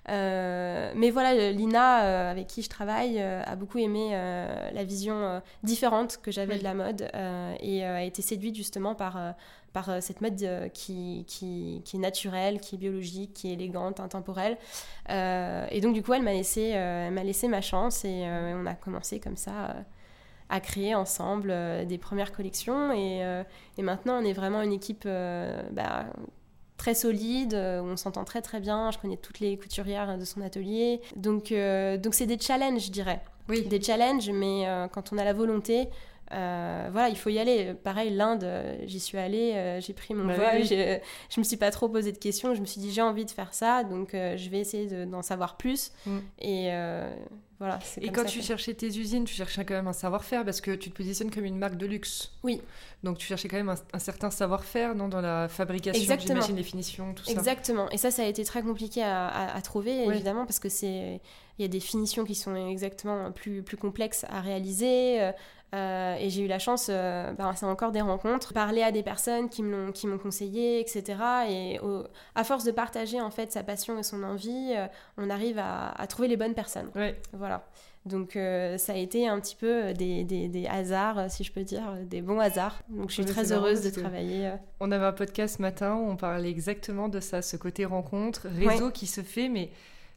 mais 0.08 1.12
voilà, 1.12 1.52
Lina, 1.52 2.30
avec 2.30 2.48
qui 2.48 2.62
je 2.62 2.70
travaille, 2.70 3.22
a 3.22 3.56
beaucoup 3.56 3.78
aimé 3.78 4.12
la 4.12 4.84
vision 4.84 5.42
différente 5.64 6.20
que 6.22 6.32
j'avais 6.32 6.58
de 6.58 6.64
la 6.64 6.74
mode 6.74 7.10
et 7.62 7.86
a 7.86 8.04
été 8.04 8.22
séduite 8.22 8.56
justement 8.56 8.96
par 8.96 9.36
par 9.74 9.90
euh, 9.90 10.00
cette 10.02 10.22
mode 10.22 10.42
euh, 10.44 10.68
qui, 10.70 11.26
qui, 11.28 11.82
qui, 11.86 11.98
est 11.98 12.00
naturelle, 12.00 12.60
qui 12.60 12.76
est 12.76 12.78
biologique, 12.78 13.34
qui 13.34 13.50
est 13.50 13.54
élégante, 13.54 14.00
intemporelle. 14.00 14.58
Euh, 15.10 15.66
et 15.72 15.82
donc, 15.82 15.94
du 15.94 16.04
coup, 16.04 16.14
elle 16.14 16.24
m'a 16.24 16.34
laissé, 16.34 16.74
m'a 16.74 17.24
laissé 17.24 17.48
ma 17.48 17.62
chance 17.62 18.06
et 18.06 18.26
on 18.28 18.66
a 18.66 18.74
commencé 18.74 19.20
comme 19.20 19.38
ça 19.38 19.76
à 20.50 20.60
créer 20.60 20.96
ensemble 20.96 21.54
des 21.88 21.98
premières 21.98 22.32
collections. 22.32 22.92
Et, 22.94 23.44
et, 23.78 23.82
maintenant, 23.82 24.22
on 24.22 24.26
est 24.26 24.34
vraiment 24.34 24.62
une 24.62 24.74
équipe 24.74 25.08
bah, 25.72 26.06
très 26.78 26.94
solide, 26.94 27.54
on 27.56 27.98
s'entend 27.98 28.24
très 28.24 28.42
très 28.42 28.60
bien, 28.60 28.92
je 28.92 28.98
connais 28.98 29.18
toutes 29.18 29.40
les 29.40 29.58
couturières 29.58 30.18
de 30.18 30.26
son 30.26 30.42
atelier. 30.42 31.02
Donc 31.16 31.54
donc 32.02 32.14
c'est 32.14 32.28
des 32.28 32.40
challenges, 32.40 32.86
je 32.86 32.92
dirais. 32.92 33.22
Oui. 33.48 33.64
Des 33.64 33.82
challenges, 33.82 34.30
mais 34.30 34.66
quand 34.92 35.12
on 35.14 35.18
a 35.18 35.24
la 35.24 35.34
volonté, 35.34 35.90
euh, 36.32 36.90
voilà, 36.92 37.10
il 37.10 37.18
faut 37.18 37.30
y 37.30 37.40
aller. 37.40 37.74
Pareil, 37.74 38.12
l'Inde, 38.12 38.44
euh, 38.44 38.78
j'y 38.86 39.00
suis 39.00 39.18
allée, 39.18 39.54
euh, 39.56 39.82
j'ai 39.82 39.94
pris 39.94 40.14
mon 40.14 40.26
bah 40.26 40.36
vol, 40.36 40.64
je 40.64 41.40
me 41.40 41.44
suis 41.44 41.58
pas 41.58 41.72
trop 41.72 41.90
posé 41.90 42.12
de 42.12 42.18
questions, 42.18 42.54
je 42.54 42.62
me 42.62 42.66
suis 42.66 42.80
dit 42.82 42.92
j'ai 42.92 43.02
envie 43.02 43.26
de 43.26 43.32
faire 43.32 43.54
ça, 43.54 43.84
donc 43.84 44.10
je 44.14 44.50
vais 44.50 44.60
essayer 44.60 45.06
d'en 45.06 45.22
savoir 45.22 45.58
plus. 45.58 45.92
Mm. 46.06 46.18
Et 46.40 46.72
voilà. 47.60 47.80
Et 48.00 48.10
quand 48.10 48.24
tu 48.24 48.42
cherchais 48.42 48.74
tes 48.74 48.88
usines, 48.88 49.26
tu 49.26 49.34
cherchais 49.34 49.66
quand 49.66 49.74
même 49.74 49.88
un 49.88 49.94
savoir-faire 49.94 50.46
parce 50.46 50.62
que 50.62 50.72
tu 50.72 50.92
te 50.92 50.96
positionnes 50.96 51.30
comme 51.30 51.44
une 51.44 51.58
marque 51.58 51.76
de 51.76 51.86
luxe. 51.86 52.32
Oui. 52.44 52.62
Donc 53.04 53.18
tu 53.18 53.28
cherchais 53.28 53.50
quand 53.50 53.58
même 53.58 53.76
un, 53.92 54.00
certain 54.00 54.32
savoir-faire 54.32 54.96
dans 54.96 55.10
la 55.20 55.50
fabrication, 55.50 56.18
j'imagine, 56.18 56.56
les 56.56 56.64
finitions, 56.64 57.14
tout 57.14 57.26
ça. 57.26 57.32
Exactement. 57.32 57.90
Et 57.90 57.98
ça, 57.98 58.12
ça 58.12 58.24
a 58.24 58.26
été 58.26 58.46
très 58.46 58.62
compliqué 58.62 59.04
à, 59.04 59.60
trouver, 59.64 60.06
évidemment, 60.06 60.46
parce 60.46 60.60
que 60.60 60.70
c'est 60.70 61.20
il 61.60 61.64
y 61.64 61.66
a 61.66 61.68
des 61.70 61.80
finitions 61.80 62.24
qui 62.24 62.36
sont 62.36 62.56
exactement 62.56 63.32
plus, 63.32 63.62
plus 63.62 63.78
complexes 63.78 64.26
à 64.30 64.42
réaliser. 64.42 65.32
Euh, 65.76 66.16
et 66.20 66.30
j'ai 66.30 66.42
eu 66.44 66.48
la 66.48 66.58
chance, 66.58 66.88
euh, 66.90 67.32
bah, 67.34 67.52
c'est 67.56 67.66
encore 67.66 67.92
des 67.92 68.02
rencontres, 68.02 68.54
parler 68.54 68.82
à 68.82 68.92
des 68.92 69.04
personnes 69.04 69.50
qui 69.50 69.62
m'ont 69.62 69.92
qui 69.92 70.08
m'ont 70.08 70.18
conseillé, 70.18 70.80
etc. 70.80 71.18
Et 71.48 71.80
à 72.36 72.44
force 72.44 72.64
de 72.64 72.72
partager 72.72 73.22
en 73.22 73.30
fait 73.30 73.52
sa 73.52 73.64
passion 73.64 74.00
et 74.00 74.04
son 74.04 74.24
envie, 74.24 74.74
euh, 74.76 74.88
on 75.18 75.30
arrive 75.30 75.60
à, 75.60 76.06
trouver 76.08 76.28
les 76.28 76.38
bonnes 76.38 76.56
personnes. 76.56 76.90
Voilà. 77.34 77.68
Donc 78.06 78.32
ça 78.34 78.94
a 78.94 78.96
été 78.96 79.28
un 79.28 79.40
petit 79.40 79.56
peu 79.56 79.94
des, 79.94 80.24
des, 80.24 80.48
des, 80.48 80.66
hasards, 80.66 81.30
si 81.30 81.44
je 81.44 81.52
peux 81.52 81.64
dire, 81.64 81.84
des 82.06 82.22
bons 82.22 82.40
hasards. 82.40 82.82
Donc 82.90 83.10
je 83.10 83.16
suis 83.16 83.26
très 83.26 83.52
heureuse 83.52 83.84
de 83.84 83.90
travailler. 83.92 84.52
On 84.80 84.92
avait 84.92 85.06
un 85.06 85.12
podcast 85.12 85.58
ce 85.58 85.62
matin 85.62 85.96
où 85.96 86.10
on 86.10 86.16
parlait 86.16 86.50
exactement 86.50 87.10
de 87.10 87.20
ça, 87.20 87.42
ce 87.42 87.58
côté 87.58 87.86
rencontre, 87.86 88.48
réseau 88.48 88.90
qui 88.90 89.06
se 89.06 89.22
fait, 89.22 89.50
mais 89.50 89.70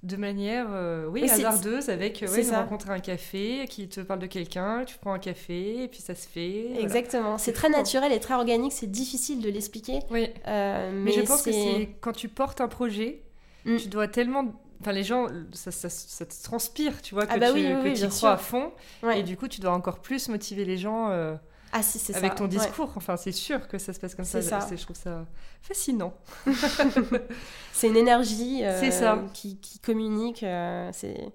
de 0.02 0.16
manière 0.16 0.66
euh, 0.70 1.06
oui, 1.06 1.22
hasardeuse 1.30 1.88
avec 1.88 2.22
euh, 2.22 2.42
une 2.42 2.50
rencontre 2.50 2.90
à 2.90 2.94
un 2.94 2.98
café 2.98 3.66
qui 3.68 3.88
te 3.88 4.00
parle 4.00 4.18
de 4.18 4.26
quelqu'un, 4.26 4.84
tu 4.84 4.98
prends 4.98 5.12
un 5.12 5.20
café 5.20 5.84
et 5.84 5.88
puis 5.88 6.00
ça 6.00 6.14
se 6.14 6.26
fait. 6.26 6.80
Exactement, 6.80 7.38
c'est 7.38 7.52
très 7.52 7.68
naturel 7.68 8.12
et 8.12 8.18
très 8.18 8.34
organique, 8.34 8.72
c'est 8.72 8.90
difficile 8.90 9.40
de 9.40 9.48
l'expliquer. 9.48 10.00
Oui. 10.10 10.28
Euh, 10.48 10.90
mais, 10.92 11.12
je 11.12 11.20
pense 11.20 11.42
que 11.42 11.52
c'est 11.52 11.90
quand 12.00 12.12
tu 12.12 12.28
portes 12.28 12.60
un 12.60 12.68
projet, 12.68 13.22
mm. 13.64 13.76
tu 13.76 13.88
dois 13.88 14.08
tellement 14.08 14.52
Enfin, 14.80 14.90
les 14.90 15.04
gens, 15.04 15.28
ça, 15.52 15.70
ça, 15.70 15.88
ça, 15.88 16.26
te 16.26 16.34
transpire, 16.42 17.02
tu 17.02 17.14
vois, 17.14 17.22
ah 17.28 17.34
que 17.34 17.38
bah 17.38 17.52
tu, 17.52 18.08
crois 18.08 18.32
à 18.32 18.36
fond. 18.36 18.72
Et 19.14 19.22
du 19.22 19.36
coup, 19.36 19.46
tu 19.46 19.60
dois 19.60 19.70
encore 19.70 20.00
plus 20.00 20.28
motiver 20.28 20.64
les 20.64 20.76
gens. 20.76 21.36
Ah 21.74 21.82
si, 21.82 21.98
c'est 21.98 22.14
Avec 22.14 22.34
ton 22.34 22.46
discours, 22.46 22.92
enfin, 22.96 23.16
c'est 23.16 23.32
sûr 23.32 23.66
que 23.66 23.78
ça 23.78 23.94
se 23.94 23.98
passe 23.98 24.14
comme 24.14 24.26
ça. 24.26 24.42
ça. 24.42 24.68
Je 24.70 24.82
trouve 24.82 24.96
ça 24.96 25.24
fascinant. 25.62 26.14
c'est 27.72 27.88
une 27.88 27.96
énergie 27.96 28.60
euh, 28.62 29.16
Qui, 29.32 29.56
qui, 29.56 29.78
communique. 29.78 30.42
Euh, 30.42 30.90
c'est... 30.92 31.32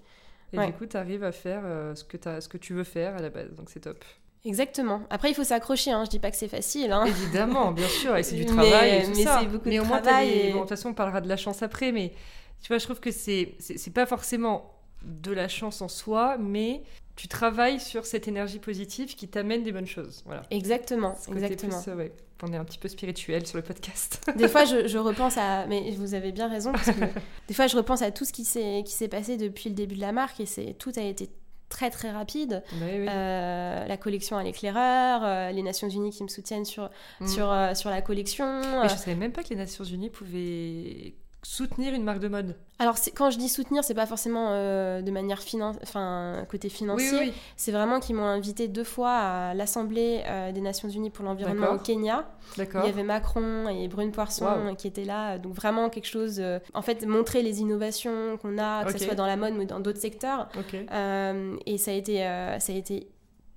Et 0.54 0.66
du 0.66 0.74
coup, 0.74 0.86
tu 0.86 0.96
arrives 0.96 1.24
à 1.24 1.32
faire 1.32 1.62
euh, 1.66 1.96
ce, 1.96 2.04
que 2.04 2.18
ce 2.40 2.48
que 2.48 2.58
tu 2.58 2.74
veux 2.74 2.84
faire 2.84 3.16
à 3.16 3.20
la 3.20 3.30
base, 3.30 3.54
donc 3.56 3.70
c'est 3.70 3.80
top. 3.80 4.04
Exactement. 4.46 5.02
Après, 5.10 5.30
il 5.30 5.34
faut 5.34 5.44
s'accrocher. 5.44 5.92
Hein. 5.92 6.06
Je 6.06 6.12
dis 6.12 6.20
pas 6.20 6.30
que 6.32 6.38
c'est 6.38 6.48
facile. 6.48 6.92
Hein. 6.92 7.06
Évidemment, 7.06 7.72
bien 7.72 7.88
sûr, 7.88 8.16
et 8.16 8.24
c'est 8.24 8.36
du 8.36 8.46
travail. 8.46 8.92
Mais, 8.92 8.98
et 9.00 9.04
tout 9.04 9.10
mais 9.16 9.26
c'est 9.26 9.46
beaucoup 9.48 9.70
mais 9.70 9.78
de 9.78 9.82
au 9.82 9.86
moins, 9.86 10.02
travail. 10.02 10.52
Bon, 10.52 10.58
de 10.58 10.60
toute 10.62 10.70
façon, 10.70 10.90
on 10.90 10.94
parlera 10.94 11.20
de 11.20 11.28
la 11.28 11.36
chance 11.36 11.64
après, 11.64 11.92
mais 11.92 12.14
tu 12.62 12.68
vois, 12.68 12.78
je 12.78 12.86
trouve 12.86 13.00
que 13.00 13.12
c'est 13.12 13.56
c'est 13.60 13.94
pas 13.94 14.06
forcément 14.06 14.72
de 15.04 15.32
la 15.32 15.48
chance 15.48 15.82
en 15.82 15.88
soi, 15.88 16.38
mais 16.38 16.84
tu 17.18 17.28
travailles 17.28 17.80
sur 17.80 18.06
cette 18.06 18.28
énergie 18.28 18.60
positive 18.60 19.16
qui 19.16 19.28
t'amène 19.28 19.64
des 19.64 19.72
bonnes 19.72 19.88
choses. 19.88 20.22
Voilà. 20.26 20.44
Exactement, 20.52 21.16
exactement. 21.28 21.82
Plus, 21.82 21.92
ouais. 21.94 22.12
On 22.44 22.54
est 22.54 22.58
un 22.58 22.64
petit 22.64 22.78
peu 22.78 22.88
spirituel 22.88 23.48
sur 23.48 23.58
le 23.58 23.64
podcast. 23.64 24.22
des 24.38 24.48
fois, 24.48 24.64
je, 24.66 24.98
repense 24.98 25.36
à, 25.38 25.66
mais 25.66 25.92
vous 25.98 26.14
avez 26.14 26.32
bien 26.32 26.48
raison, 26.48 26.72
parce 26.72 26.92
que 26.92 27.06
des 27.48 27.54
fois, 27.56 27.66
je 27.66 27.76
repense 27.76 28.04
à 28.04 28.12
tout 28.12 28.24
ce 28.24 28.32
qui 28.32 28.46
s'est 28.46 29.08
passé 29.08 29.38
depuis 29.38 29.70
le 29.70 29.76
début 29.76 29.96
de 29.96 30.02
la 30.02 30.12
marque 30.12 30.40
et 30.40 30.46
c'est 30.46 30.76
tout 30.78 30.92
a 30.96 31.02
été 31.02 31.30
très 31.70 31.90
très 31.90 32.12
rapide. 32.12 32.64
Bah 32.74 32.86
euh, 32.86 33.88
la 33.88 33.98
collection 33.98 34.38
à 34.38 34.44
l'éclaireur, 34.44 35.22
euh, 35.24 35.52
les 35.52 35.64
Nations 35.64 35.90
Unies 35.90 36.12
qui 36.12 36.24
me 36.24 36.30
soutiennent 36.30 36.66
sur, 36.66 36.90
mm. 37.20 37.28
sur, 37.28 37.52
euh, 37.52 37.74
sur 37.74 37.90
la 37.90 38.02
collection. 38.02 38.62
Mais 38.82 38.90
je 38.90 38.96
savais 38.96 39.16
même 39.16 39.32
pas 39.32 39.44
que 39.44 39.50
les 39.50 39.56
Nations 39.56 39.84
Unies 39.84 40.10
pouvaient 40.10 41.16
soutenir 41.44 41.94
une 41.94 42.04
marque 42.04 42.20
de 42.20 42.28
mode 42.28 42.56
Alors 42.80 42.98
quand 43.16 43.30
je 43.30 43.38
dis 43.38 43.50
soutenir, 43.50 43.84
c'est 43.84 43.94
pas 43.94 44.06
forcément 44.06 44.50
euh, 44.52 45.02
de 45.02 45.12
manière 45.12 45.40
finance, 45.42 45.76
enfin 45.84 46.46
côté 46.50 46.70
financier. 46.70 47.34
C'est 47.56 47.72
vraiment 47.72 48.00
qu'ils 48.00 48.16
m'ont 48.16 48.26
invité 48.26 48.68
deux 48.68 48.84
fois 48.84 49.12
à 49.12 49.54
l'Assemblée 49.54 50.24
euh, 50.26 50.52
des 50.52 50.62
Nations 50.62 50.90
Unies 50.90 51.10
pour 51.10 51.26
l'environnement 51.26 51.72
au 51.72 51.78
Kenya. 51.78 52.28
Il 52.58 52.64
y 52.64 52.90
avait 52.90 53.04
Macron 53.04 53.70
et 53.70 53.88
Brune 53.88 54.12
Poisson 54.12 54.76
qui 54.78 54.88
étaient 54.88 55.06
là, 55.06 55.38
donc 55.38 55.54
vraiment 55.54 55.90
quelque 55.90 56.08
chose. 56.08 56.38
Euh, 56.40 56.60
en 56.74 56.82
fait, 56.82 57.06
montrer 57.06 57.42
les 57.42 57.62
innovations 57.62 58.38
qu'on 58.38 58.58
a, 58.58 58.86
que 58.86 58.92
ce 58.92 59.06
soit 59.06 59.16
dans 59.16 59.28
la 59.28 59.38
mode 59.38 59.56
ou 59.58 59.66
dans 59.66 59.80
d'autres 59.80 60.02
secteurs. 60.02 60.50
et 60.60 61.78
ça 61.78 61.92
a 61.92 61.94
été, 61.94 62.18
ça 62.60 62.74
a 62.74 62.76
été 62.76 63.08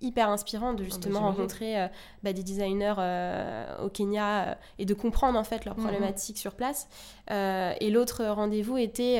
hyper 0.00 0.28
inspirant 0.28 0.74
de 0.74 0.82
ah, 0.82 0.84
justement 0.84 1.20
bah, 1.20 1.26
rencontrer 1.26 1.80
euh, 1.80 1.88
bah, 2.22 2.32
des 2.32 2.42
designers 2.42 2.94
euh, 2.98 3.84
au 3.84 3.88
Kenya 3.88 4.48
euh, 4.48 4.54
et 4.78 4.84
de 4.84 4.94
comprendre 4.94 5.38
en 5.38 5.44
fait 5.44 5.64
leurs 5.64 5.76
mhm. 5.76 5.84
problématiques 5.84 6.38
sur 6.38 6.54
place. 6.54 6.88
et 7.28 7.90
l'autre 7.90 8.24
rendez-vous 8.24 8.76
était 8.76 9.18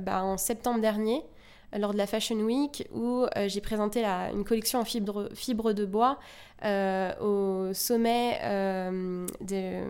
bah, 0.00 0.22
en 0.22 0.36
septembre 0.36 0.80
dernier 0.80 1.22
lors 1.76 1.92
de 1.92 1.98
la 1.98 2.06
Fashion 2.06 2.36
Week 2.36 2.88
où 2.94 3.26
j'ai 3.46 3.60
présenté 3.60 4.02
la, 4.02 4.30
une 4.30 4.44
collection 4.44 4.80
en 4.80 4.84
fibre, 4.84 5.28
fibre 5.34 5.72
de 5.72 5.84
bois 5.84 6.18
au 7.20 7.72
sommet 7.72 8.38
de 9.40 9.82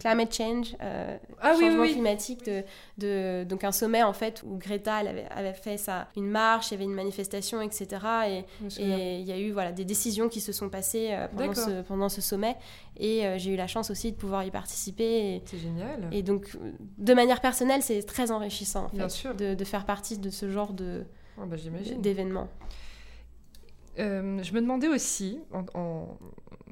climate 0.00 0.34
change, 0.34 0.76
euh, 0.82 1.16
ah 1.40 1.54
changement 1.54 1.84
climatique, 1.84 2.44
de, 2.44 2.64
de, 2.98 3.44
donc 3.44 3.64
un 3.64 3.72
sommet 3.72 4.02
en 4.02 4.14
fait 4.14 4.42
où 4.46 4.56
Greta 4.56 4.96
avait, 4.96 5.26
avait, 5.30 5.52
fait 5.52 5.76
ça, 5.76 6.08
une 6.16 6.26
marche, 6.26 6.70
il 6.70 6.74
y 6.74 6.76
avait 6.76 6.84
une 6.84 6.94
manifestation, 6.94 7.60
etc. 7.60 7.86
Et 8.28 8.44
il 8.78 9.22
y 9.22 9.32
a 9.32 9.38
eu 9.38 9.52
voilà 9.52 9.72
des 9.72 9.84
décisions 9.84 10.28
qui 10.28 10.40
se 10.40 10.52
sont 10.52 10.70
passées 10.70 11.10
euh, 11.10 11.28
pendant, 11.36 11.54
ce, 11.54 11.82
pendant 11.82 12.08
ce 12.08 12.20
sommet. 12.20 12.56
Et 12.96 13.26
euh, 13.26 13.38
j'ai 13.38 13.52
eu 13.52 13.56
la 13.56 13.66
chance 13.66 13.90
aussi 13.90 14.10
de 14.10 14.16
pouvoir 14.16 14.42
y 14.44 14.50
participer. 14.50 15.42
C'est 15.44 15.58
génial. 15.58 16.08
Et 16.12 16.22
donc 16.22 16.56
de 16.98 17.14
manière 17.14 17.40
personnelle, 17.40 17.82
c'est 17.82 18.02
très 18.02 18.30
enrichissant 18.30 18.86
en 18.86 19.08
fait, 19.08 19.34
De, 19.36 19.54
de, 19.54 19.64
faire 19.64 19.84
partie 19.84 20.18
de 20.18 20.30
ce 20.30 20.50
genre 20.50 20.72
de 20.72 21.04
oh, 21.38 21.44
bah, 21.46 21.56
d'événements. 21.98 22.48
Euh, 23.98 24.42
je 24.42 24.52
me 24.52 24.60
demandais 24.60 24.88
aussi, 24.88 25.40
en, 25.52 26.18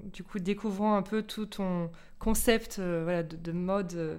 du 0.04 0.22
coup 0.22 0.38
découvrant 0.38 0.96
un 0.96 1.02
peu 1.02 1.22
tout 1.22 1.46
ton 1.46 1.90
concept 2.18 2.78
euh, 2.78 3.02
voilà, 3.04 3.22
de, 3.22 3.52
mode 3.52 3.94
euh, 3.94 4.18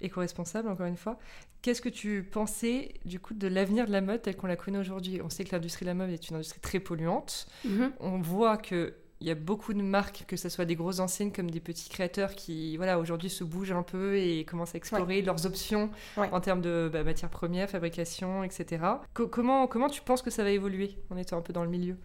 éco-responsable, 0.00 0.68
encore 0.68 0.86
une 0.86 0.96
fois, 0.96 1.18
qu'est-ce 1.62 1.82
que 1.82 1.88
tu 1.88 2.22
pensais 2.22 2.94
du 3.04 3.18
coup 3.20 3.34
de 3.34 3.48
l'avenir 3.48 3.86
de 3.86 3.92
la 3.92 4.00
mode 4.00 4.22
telle 4.22 4.36
qu'on 4.36 4.46
la 4.46 4.56
connaît 4.56 4.78
aujourd'hui? 4.78 5.20
On 5.22 5.30
sait 5.30 5.44
que 5.44 5.54
l'industrie 5.54 5.84
de 5.84 5.90
la 5.90 5.94
mode 5.94 6.10
est 6.10 6.28
une 6.28 6.36
industrie 6.36 6.60
très 6.60 6.80
polluante. 6.80 7.46
Mhm. 7.64 7.92
On 8.00 8.18
voit 8.18 8.56
que 8.56 8.94
il 9.20 9.28
y 9.28 9.30
a 9.30 9.34
beaucoup 9.34 9.72
de 9.72 9.80
marques, 9.80 10.24
que 10.26 10.36
ce 10.36 10.50
soit 10.50 10.66
des 10.66 10.74
grosses 10.74 10.98
enseignes 10.98 11.32
comme 11.32 11.50
des 11.50 11.60
petits 11.60 11.88
créateurs 11.88 12.34
qui, 12.34 12.76
voilà, 12.76 12.98
aujourd'hui 12.98 13.30
se 13.30 13.42
bougent 13.42 13.72
un 13.72 13.82
peu 13.82 14.18
et 14.18 14.44
commencent 14.44 14.74
à 14.74 14.76
explorer 14.76 15.22
leurs 15.22 15.46
options 15.46 15.88
en 16.16 16.40
termes 16.40 16.60
de 16.60 16.90
bah, 16.92 17.04
matières 17.04 17.30
premières, 17.30 17.70
fabrication, 17.70 18.44
etc. 18.44 18.82
comment, 19.14 19.66
comment 19.66 19.88
tu 19.88 20.02
penses 20.02 20.20
que 20.20 20.30
ça 20.30 20.42
va 20.44 20.50
évoluer 20.50 20.98
en 21.08 21.16
étant 21.16 21.38
un 21.38 21.40
peu 21.40 21.54
dans 21.54 21.64
le 21.64 21.70
milieu? 21.70 21.96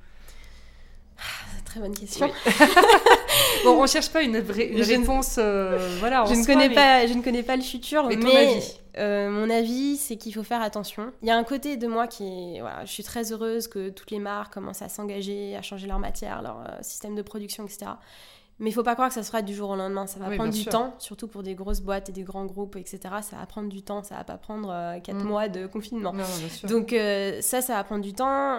Ah, 1.19 1.49
Très 1.69 1.79
bonne 1.79 1.95
question. 1.95 2.27
bon, 3.63 3.83
on 3.83 3.85
cherche 3.85 4.09
pas 4.09 4.23
une, 4.23 4.39
vraie, 4.39 4.71
réponse. 4.81 5.35
Euh, 5.37 5.97
voilà, 5.99 6.25
je 6.25 6.33
ne 6.33 6.43
connais 6.43 6.71
pas, 6.71 7.05
je 7.05 7.13
ne 7.13 7.21
connais 7.21 7.43
pas 7.43 7.55
le 7.55 7.61
futur, 7.61 8.07
mais, 8.07 8.59
euh, 8.97 9.29
mon 9.29 9.47
avis, 9.51 9.95
c'est 9.97 10.15
qu'il 10.15 10.33
faut 10.33 10.43
faire 10.43 10.63
attention. 10.63 11.13
Il 11.21 11.27
y 11.27 11.31
a 11.31 11.37
un 11.37 11.43
côté 11.43 11.77
de 11.77 11.85
moi 11.85 12.07
qui, 12.07 12.59
voilà, 12.59 12.85
je 12.85 12.91
suis 12.91 13.03
très 13.03 13.31
heureuse 13.31 13.67
que 13.67 13.89
toutes 13.89 14.09
les 14.09 14.17
marques 14.17 14.51
commencent 14.51 14.81
à 14.81 14.89
s'engager, 14.89 15.55
à 15.55 15.61
changer 15.61 15.85
leur 15.85 15.99
matière, 15.99 16.41
leur 16.41 16.59
euh, 16.61 16.77
système 16.81 17.13
de 17.13 17.21
production, 17.21 17.65
etc. 17.65 17.91
Mais 18.57 18.71
il 18.71 18.73
faut 18.73 18.83
pas 18.83 18.95
croire 18.95 19.09
que 19.09 19.13
ça 19.13 19.23
sera 19.23 19.43
du 19.43 19.53
jour 19.53 19.69
au 19.69 19.75
lendemain. 19.75 20.07
Ça 20.07 20.19
va 20.19 20.35
prendre 20.35 20.51
du 20.51 20.65
temps, 20.65 20.95
surtout 20.97 21.27
pour 21.27 21.43
des 21.43 21.53
grosses 21.53 21.81
boîtes 21.81 22.09
et 22.09 22.11
des 22.11 22.23
grands 22.23 22.45
groupes, 22.45 22.77
etc. 22.77 22.99
Ça 23.21 23.37
va 23.37 23.45
prendre 23.45 23.69
du 23.69 23.83
temps. 23.83 24.01
Ça 24.01 24.15
va 24.15 24.23
pas 24.23 24.37
prendre 24.37 24.99
4 25.01 25.15
mm. 25.15 25.23
mois 25.23 25.47
de 25.47 25.67
confinement. 25.67 26.13
Donc 26.63 26.93
ça, 27.41 27.61
ça 27.61 27.75
va 27.75 27.83
prendre 27.85 28.03
du 28.03 28.11
temps. 28.11 28.57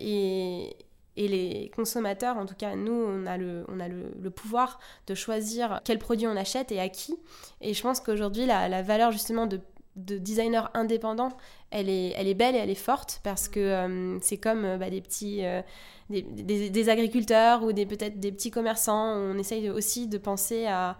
et, 0.00 0.76
et 1.18 1.26
les 1.26 1.70
consommateurs, 1.74 2.36
en 2.36 2.46
tout 2.46 2.54
cas 2.54 2.76
nous, 2.76 2.92
on 2.92 3.26
a, 3.26 3.36
le, 3.36 3.64
on 3.66 3.80
a 3.80 3.88
le, 3.88 4.30
pouvoir 4.30 4.78
de 5.08 5.14
choisir 5.14 5.80
quel 5.84 5.98
produit 5.98 6.28
on 6.28 6.36
achète 6.36 6.70
et 6.70 6.78
à 6.78 6.88
qui. 6.88 7.16
Et 7.60 7.74
je 7.74 7.82
pense 7.82 7.98
qu'aujourd'hui, 8.00 8.46
la, 8.46 8.82
valeur 8.82 9.10
justement 9.10 9.48
de, 9.48 9.60
de 9.96 10.16
designer 10.16 10.70
indépendant, 10.74 11.30
elle 11.70 11.88
est, 11.88 12.12
elle 12.16 12.28
est 12.28 12.34
belle 12.34 12.54
et 12.54 12.58
elle 12.58 12.70
est 12.70 12.76
forte 12.76 13.20
parce 13.24 13.48
que 13.48 13.58
euh, 13.58 14.18
c'est 14.20 14.38
comme 14.38 14.64
euh, 14.64 14.78
bah, 14.78 14.90
des 14.90 15.00
petits... 15.00 15.44
Euh, 15.44 15.60
des, 16.08 16.22
des, 16.22 16.88
agriculteurs 16.88 17.62
ou 17.62 17.72
des 17.72 17.84
peut-être 17.84 18.18
des 18.18 18.32
petits 18.32 18.50
commerçants. 18.50 19.14
On 19.14 19.36
essaye 19.36 19.68
aussi 19.68 20.06
de 20.06 20.16
penser 20.16 20.64
à, 20.64 20.96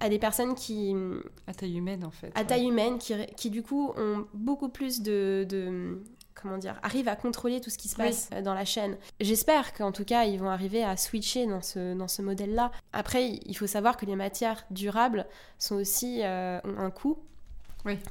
à 0.00 0.08
des 0.08 0.18
personnes 0.18 0.54
qui... 0.54 0.94
À 1.46 1.52
taille 1.52 1.76
humaine, 1.76 2.02
en 2.02 2.10
fait. 2.10 2.32
À 2.34 2.44
taille 2.44 2.66
humaine, 2.66 2.96
qui, 2.96 3.14
qui, 3.36 3.50
du 3.50 3.62
coup 3.62 3.92
ont 3.98 4.24
beaucoup 4.32 4.70
plus 4.70 5.02
de, 5.02 5.44
de, 5.46 6.00
comment 6.40 6.58
dire, 6.58 6.78
arrivent 6.82 7.08
à 7.08 7.16
contrôler 7.16 7.60
tout 7.60 7.70
ce 7.70 7.78
qui 7.78 7.88
se 7.88 7.96
passe 7.96 8.30
euh, 8.32 8.42
dans 8.42 8.54
la 8.54 8.64
chaîne. 8.64 8.96
J'espère 9.20 9.72
qu'en 9.74 9.92
tout 9.92 10.04
cas, 10.04 10.24
ils 10.24 10.38
vont 10.38 10.50
arriver 10.50 10.84
à 10.84 10.96
switcher 10.96 11.46
dans 11.46 11.62
ce, 11.62 11.94
dans 11.94 12.08
ce 12.08 12.22
modèle-là. 12.22 12.70
Après, 12.92 13.28
il 13.44 13.54
faut 13.54 13.66
savoir 13.66 13.96
que 13.96 14.06
les 14.06 14.16
matières 14.16 14.64
durables 14.70 15.26
sont 15.58 15.76
aussi 15.76 16.22
euh, 16.22 16.60
ont 16.64 16.78
un 16.78 16.90
coût 16.90 17.18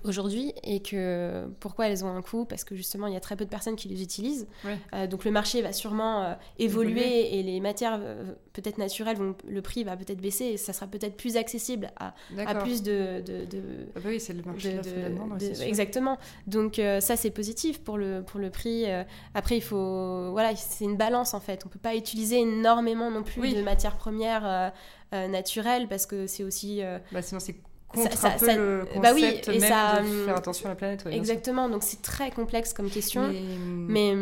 aujourd'hui 0.04 0.54
et 0.64 0.82
que 0.82 1.48
pourquoi 1.60 1.88
elles 1.88 2.04
ont 2.04 2.16
un 2.16 2.22
coût? 2.22 2.46
Parce 2.46 2.64
que 2.64 2.76
justement, 2.76 3.08
il 3.08 3.14
y 3.14 3.18
a 3.18 3.20
très 3.20 3.36
peu 3.36 3.46
de 3.46 3.50
personnes 3.50 3.76
qui 3.76 3.88
les 3.88 4.02
utilisent. 4.02 4.48
Euh, 4.94 5.08
donc 5.08 5.26
le 5.26 5.32
marché 5.32 5.62
va 5.62 5.74
sûrement 5.74 6.24
euh, 6.24 6.34
évoluer 6.58 7.38
et 7.38 7.44
les 7.44 7.60
matières 7.60 8.00
euh, 8.02 8.34
peut-être 8.54 8.78
naturelles, 8.78 9.18
vont, 9.18 9.36
le 9.48 9.62
prix 9.62 9.84
va 9.84 9.96
peut-être 9.96 10.22
baisser 10.22 10.46
et 10.46 10.58
ça 10.58 10.74
sera 10.74 10.88
peut-être 10.88 11.16
plus 11.16 11.38
accessible 11.38 11.92
à, 11.98 12.14
à 12.46 12.56
plus 12.56 12.82
de... 12.82 13.22
de, 13.22 13.46
de 13.46 13.62
ah 13.96 14.00
bah 14.00 14.10
oui, 14.10 14.20
c'est 14.20 14.34
le 14.34 14.44
marché 14.44 14.74
de, 14.74 15.64
Exactement. 15.64 16.18
Donc 16.48 16.82
ça, 17.00 17.16
c'est 17.16 17.32
positif 17.32 17.80
pour 17.80 17.98
le, 17.98 18.24
pour 18.24 18.40
le 18.40 18.50
prix. 18.50 18.86
après, 19.34 19.58
il 19.58 19.64
faut... 19.64 20.32
Voilà, 20.32 20.56
c'est 20.56 20.86
une 20.86 20.98
balance 20.98 21.34
en 21.34 21.40
fait. 21.40 21.64
On 21.66 21.70
peut 21.70 21.80
pas 21.80 21.96
utiliser 21.96 22.40
énormément 22.40 23.12
non 23.12 23.24
plus 23.24 23.54
de 23.54 23.62
matières 23.62 23.98
premières 23.98 24.74
naturelles 25.12 25.88
parce 25.88 26.06
que 26.06 26.28
c'est 26.28 26.44
aussi... 26.44 26.82
Bah, 27.12 27.22
sinon, 27.22 27.40
c'est 27.40 27.56
contre 27.88 28.26
un 28.26 28.32
peu 28.32 28.46
le 28.46 28.86
concept 28.86 29.02
bah 29.02 29.12
oui, 29.14 29.24
et 29.48 29.60
même 29.60 29.70
ça, 29.70 30.02
de 30.02 30.26
faire 30.26 30.38
attention 30.38 30.66
à 30.68 30.70
la 30.70 30.76
planète. 30.76 31.06
exactement, 31.12 31.70
donc 31.70 31.84
c'est 31.84 32.02
très 32.02 32.32
complexe 32.32 32.74
comme 32.74 32.90
question. 32.90 33.34
Mais, 33.66 34.16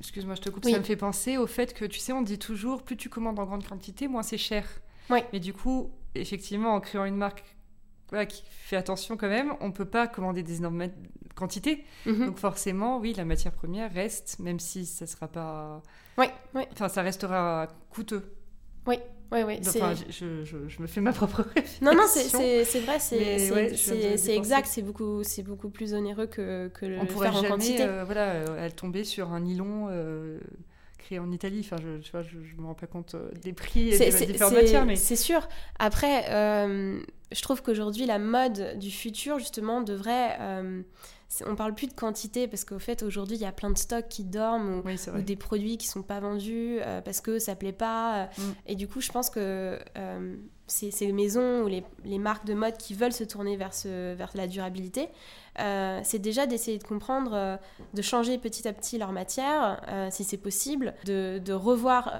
excuse-moi, 0.00 0.34
je 0.34 0.40
te 0.40 0.50
coupe, 0.50 0.64
ça 0.64 0.78
me 0.78 0.84
fait 0.84 0.96
penser 0.96 1.36
au 1.36 1.46
fait 1.46 1.74
que, 1.74 1.84
tu 1.84 1.98
sais, 1.98 2.12
on 2.12 2.22
dit 2.22 2.38
toujours, 2.38 2.82
plus 2.82 2.96
tu 2.96 3.08
commandes 3.08 3.38
en 3.38 3.44
grande 3.44 3.66
quantité, 3.66 4.08
moins 4.08 4.22
c'est 4.22 4.38
cher. 4.38 4.66
Mais 5.10 5.40
du 5.40 5.52
coup, 5.52 5.90
effectivement, 6.14 6.74
en 6.74 6.80
créant 6.80 7.04
une 7.04 7.16
marque 7.16 7.44
qui 8.28 8.42
fait 8.50 8.76
attention 8.76 9.16
quand 9.16 9.28
même, 9.28 9.54
on 9.60 9.72
peut 9.72 9.86
pas 9.86 10.06
commander 10.06 10.42
des 10.42 10.58
énormes 10.58 10.88
quantités. 11.34 11.84
Mhm. 12.06 12.26
Donc 12.26 12.38
forcément, 12.38 12.98
oui, 12.98 13.14
la 13.14 13.24
matière 13.24 13.52
première 13.52 13.92
reste, 13.92 14.38
même 14.38 14.60
si 14.60 14.84
ça 14.86 15.06
sera 15.06 15.28
pas... 15.28 15.82
Oui, 16.18 16.26
oui. 16.54 16.62
Enfin, 16.72 16.88
ça 16.88 17.02
restera 17.02 17.68
coûteux. 17.90 18.34
Oui, 18.86 18.96
oui, 19.32 19.42
oui. 19.46 19.60
Enfin, 19.66 19.94
je, 19.94 20.44
je, 20.44 20.68
je, 20.68 20.82
me 20.82 20.86
fais 20.86 21.00
ma 21.00 21.12
propre 21.12 21.42
réflexion. 21.54 21.86
Non, 21.86 21.94
non, 21.94 22.04
c'est 22.06 22.80
vrai, 22.80 22.98
c'est 22.98 24.36
exact, 24.36 24.66
c'est 24.66 24.82
beaucoup, 24.82 25.22
beaucoup 25.44 25.70
plus 25.70 25.94
onéreux 25.94 26.26
que, 26.26 26.68
que 26.68 26.86
le 26.86 26.98
On 26.98 27.06
faire 27.06 27.36
en 27.36 27.42
quantité. 27.42 27.82
Euh, 27.82 28.04
voilà, 28.04 28.32
euh, 28.32 28.56
elle 28.58 28.74
tomber 28.74 29.04
sur 29.04 29.32
un 29.32 29.40
nylon 29.40 29.88
euh, 29.90 30.38
créé 30.98 31.18
en 31.18 31.30
Italie. 31.30 31.60
Enfin, 31.64 31.76
je, 31.82 32.02
tu 32.02 32.10
vois, 32.10 32.22
je, 32.22 32.36
me 32.60 32.66
rends 32.66 32.74
pas 32.74 32.86
compte 32.86 33.16
des 33.40 33.54
prix 33.54 33.90
et 33.90 33.98
des 33.98 34.26
différentes 34.26 34.54
matières. 34.54 34.84
Mais... 34.84 34.96
C'est 34.96 35.16
sûr. 35.16 35.48
Après, 35.78 36.24
je 36.28 37.42
trouve 37.42 37.62
qu'aujourd'hui, 37.62 38.04
la 38.04 38.18
mode 38.18 38.78
du 38.78 38.90
futur, 38.90 39.38
justement, 39.38 39.80
devrait 39.80 40.36
on 41.46 41.56
parle 41.56 41.74
plus 41.74 41.86
de 41.86 41.94
quantité 41.94 42.46
parce 42.46 42.64
qu'au 42.64 42.78
fait 42.78 43.02
aujourd'hui 43.02 43.36
il 43.36 43.42
y 43.42 43.46
a 43.46 43.52
plein 43.52 43.70
de 43.70 43.78
stocks 43.78 44.08
qui 44.08 44.24
dorment 44.24 44.82
ou, 44.84 45.20
des 45.22 45.36
produits 45.36 45.78
qui 45.78 45.86
sont 45.86 46.02
pas 46.02 46.20
vendus 46.20 46.78
euh, 46.80 47.00
parce 47.00 47.20
que 47.20 47.38
ça 47.38 47.54
plaît 47.54 47.72
pas 47.72 48.24
mm. 48.24 48.42
et 48.66 48.74
du 48.74 48.88
coup 48.88 49.00
je 49.00 49.10
pense 49.10 49.30
que 49.30 49.78
euh, 49.96 50.36
ces, 50.66 51.12
maisons 51.12 51.62
ou 51.62 51.68
les, 51.68 52.18
marques 52.18 52.46
de 52.46 52.54
mode 52.54 52.76
qui 52.76 52.94
veulent 52.94 53.12
se 53.12 53.24
tourner 53.24 53.56
vers, 53.56 53.74
ce, 53.74 54.14
vers 54.14 54.30
la 54.34 54.46
durabilité 54.46 55.08
euh, 55.58 56.00
c'est 56.02 56.18
déjà 56.18 56.46
d'essayer 56.46 56.78
de 56.78 56.84
comprendre 56.84 57.58
de 57.92 58.02
changer 58.02 58.38
petit 58.38 58.66
à 58.68 58.72
petit 58.72 58.98
leur 58.98 59.12
matière 59.12 59.80
si 60.10 60.24
c'est 60.24 60.38
possible 60.38 60.94
de, 61.04 61.52
revoir 61.52 62.12